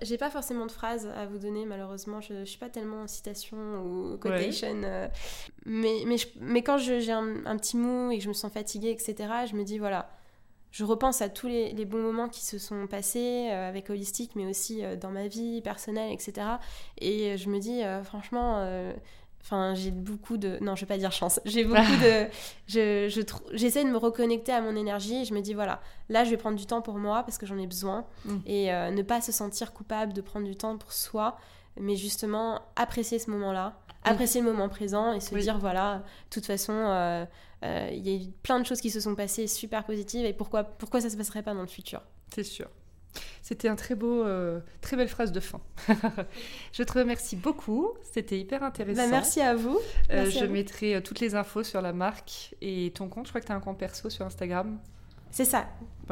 J'ai 0.00 0.16
pas 0.16 0.30
forcément 0.30 0.66
de 0.66 0.72
phrase 0.72 1.06
à 1.06 1.26
vous 1.26 1.38
donner, 1.38 1.66
malheureusement. 1.66 2.20
Je, 2.20 2.40
je 2.40 2.44
suis 2.44 2.58
pas 2.58 2.70
tellement 2.70 3.02
en 3.02 3.06
citation 3.08 3.56
ou 3.84 4.16
quotation. 4.16 4.80
Euh, 4.84 5.08
mais, 5.64 6.04
mais, 6.06 6.16
mais 6.40 6.62
quand 6.62 6.78
j'ai 6.78 7.12
un, 7.12 7.44
un, 7.44 7.56
petit 7.56 7.76
mou 7.76 8.10
et 8.10 8.18
que 8.18 8.24
je 8.24 8.28
me 8.28 8.32
sens 8.34 8.52
fatiguée, 8.52 8.90
etc., 8.90 9.14
je 9.48 9.54
me 9.54 9.64
dis 9.64 9.78
voilà, 9.78 10.08
je 10.70 10.84
repense 10.84 11.20
à 11.20 11.28
tous 11.28 11.46
les, 11.46 11.72
les 11.72 11.84
bons 11.84 12.00
moments 12.00 12.28
qui 12.28 12.44
se 12.44 12.58
sont 12.58 12.86
passés 12.86 13.48
euh, 13.50 13.68
avec 13.68 13.90
Holistique, 13.90 14.32
mais 14.34 14.46
aussi 14.46 14.82
dans 15.00 15.10
ma 15.10 15.26
vie 15.26 15.60
personnelle, 15.62 16.12
etc. 16.12 16.46
Et 16.98 17.36
je 17.36 17.48
me 17.48 17.58
dis, 17.58 17.82
franchement, 18.04 18.92
Enfin, 19.46 19.74
j'ai 19.76 19.92
beaucoup 19.92 20.38
de. 20.38 20.58
Non, 20.60 20.74
je 20.74 20.80
vais 20.80 20.88
pas 20.88 20.98
dire 20.98 21.12
chance. 21.12 21.38
J'ai 21.44 21.62
beaucoup 21.64 21.80
de. 22.02 22.26
Je, 22.66 23.08
je 23.08 23.20
J'essaie 23.56 23.84
de 23.84 23.90
me 23.90 23.96
reconnecter 23.96 24.50
à 24.50 24.60
mon 24.60 24.74
énergie 24.74 25.22
et 25.22 25.24
je 25.24 25.32
me 25.32 25.40
dis 25.40 25.54
voilà, 25.54 25.80
là, 26.08 26.24
je 26.24 26.30
vais 26.30 26.36
prendre 26.36 26.56
du 26.56 26.66
temps 26.66 26.82
pour 26.82 26.98
moi 26.98 27.22
parce 27.22 27.38
que 27.38 27.46
j'en 27.46 27.56
ai 27.56 27.68
besoin. 27.68 28.06
Mm. 28.24 28.36
Et 28.44 28.72
euh, 28.72 28.90
ne 28.90 29.02
pas 29.02 29.20
se 29.20 29.30
sentir 29.30 29.72
coupable 29.72 30.12
de 30.12 30.20
prendre 30.20 30.46
du 30.46 30.56
temps 30.56 30.76
pour 30.76 30.92
soi, 30.92 31.36
mais 31.78 31.94
justement 31.94 32.60
apprécier 32.74 33.20
ce 33.20 33.30
moment-là, 33.30 33.78
apprécier 34.02 34.40
le 34.40 34.50
moment 34.50 34.68
présent 34.68 35.12
et 35.12 35.20
se 35.20 35.32
dire 35.36 35.58
voilà, 35.58 35.98
de 35.98 36.02
toute 36.30 36.46
façon, 36.46 36.72
euh, 36.72 37.24
euh, 37.62 37.88
il 37.92 38.04
y 38.04 38.12
a 38.12 38.16
eu 38.16 38.32
plein 38.42 38.58
de 38.58 38.66
choses 38.66 38.80
qui 38.80 38.90
se 38.90 38.98
sont 38.98 39.14
passées 39.14 39.46
super 39.46 39.84
positives 39.84 40.24
et 40.24 40.32
pourquoi, 40.32 40.64
pourquoi 40.64 41.00
ça 41.00 41.08
se 41.08 41.16
passerait 41.16 41.42
pas 41.44 41.54
dans 41.54 41.62
le 41.62 41.68
futur 41.68 42.02
C'est 42.34 42.42
sûr. 42.42 42.66
C'était 43.42 43.68
un 43.68 43.76
très 43.76 43.94
beau, 43.94 44.24
euh, 44.24 44.60
très 44.80 44.96
belle 44.96 45.08
phrase 45.08 45.32
de 45.32 45.40
fin. 45.40 45.60
je 46.72 46.82
te 46.82 46.98
remercie 46.98 47.36
beaucoup. 47.36 47.90
C'était 48.02 48.38
hyper 48.38 48.62
intéressant. 48.62 49.02
Bah, 49.02 49.08
merci 49.08 49.40
à 49.40 49.54
vous. 49.54 49.78
Euh, 50.10 50.28
je 50.28 50.44
mettrai 50.44 50.96
euh, 50.96 51.00
toutes 51.00 51.20
les 51.20 51.34
infos 51.34 51.62
sur 51.62 51.80
la 51.80 51.92
marque 51.92 52.54
et 52.60 52.92
ton 52.94 53.08
compte. 53.08 53.26
Je 53.26 53.30
crois 53.30 53.40
que 53.40 53.46
tu 53.46 53.52
as 53.52 53.54
un 53.54 53.60
compte 53.60 53.78
perso 53.78 54.10
sur 54.10 54.26
Instagram. 54.26 54.78
C'est 55.30 55.44
ça. 55.44 55.66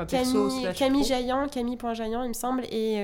Camille, 0.09 0.69
Camille 0.77 1.05
Jaillant, 1.05 1.49
Camille.jaillant, 1.49 2.25
il 2.25 2.29
me 2.29 2.35
semble, 2.35 2.65
et 2.71 2.99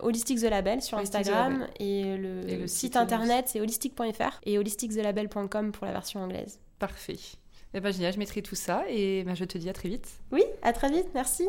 Holistic 0.00 0.40
The 0.40 0.50
Label 0.50 0.82
sur 0.82 0.98
Instagram. 0.98 1.66
Et, 1.78 2.16
le, 2.16 2.66
site 2.66 2.96
internet, 2.96 3.46
c'est 3.48 3.60
holistic.fr 3.60 4.40
et 4.44 4.58
holisticthelabel.com 4.58 5.72
pour 5.72 5.86
la 5.86 5.92
version 5.92 6.20
anglaise. 6.20 6.60
Parfait. 6.78 7.18
Eh 7.74 7.80
ben, 7.80 7.92
génial, 7.92 8.12
je 8.12 8.18
mettrai 8.18 8.42
tout 8.42 8.54
ça 8.54 8.84
et 8.88 9.24
ben, 9.24 9.34
je 9.34 9.44
te 9.44 9.58
dis 9.58 9.68
à 9.68 9.72
très 9.72 9.88
vite. 9.88 10.08
Oui, 10.32 10.42
à 10.62 10.72
très 10.72 10.90
vite, 10.90 11.08
merci. 11.14 11.48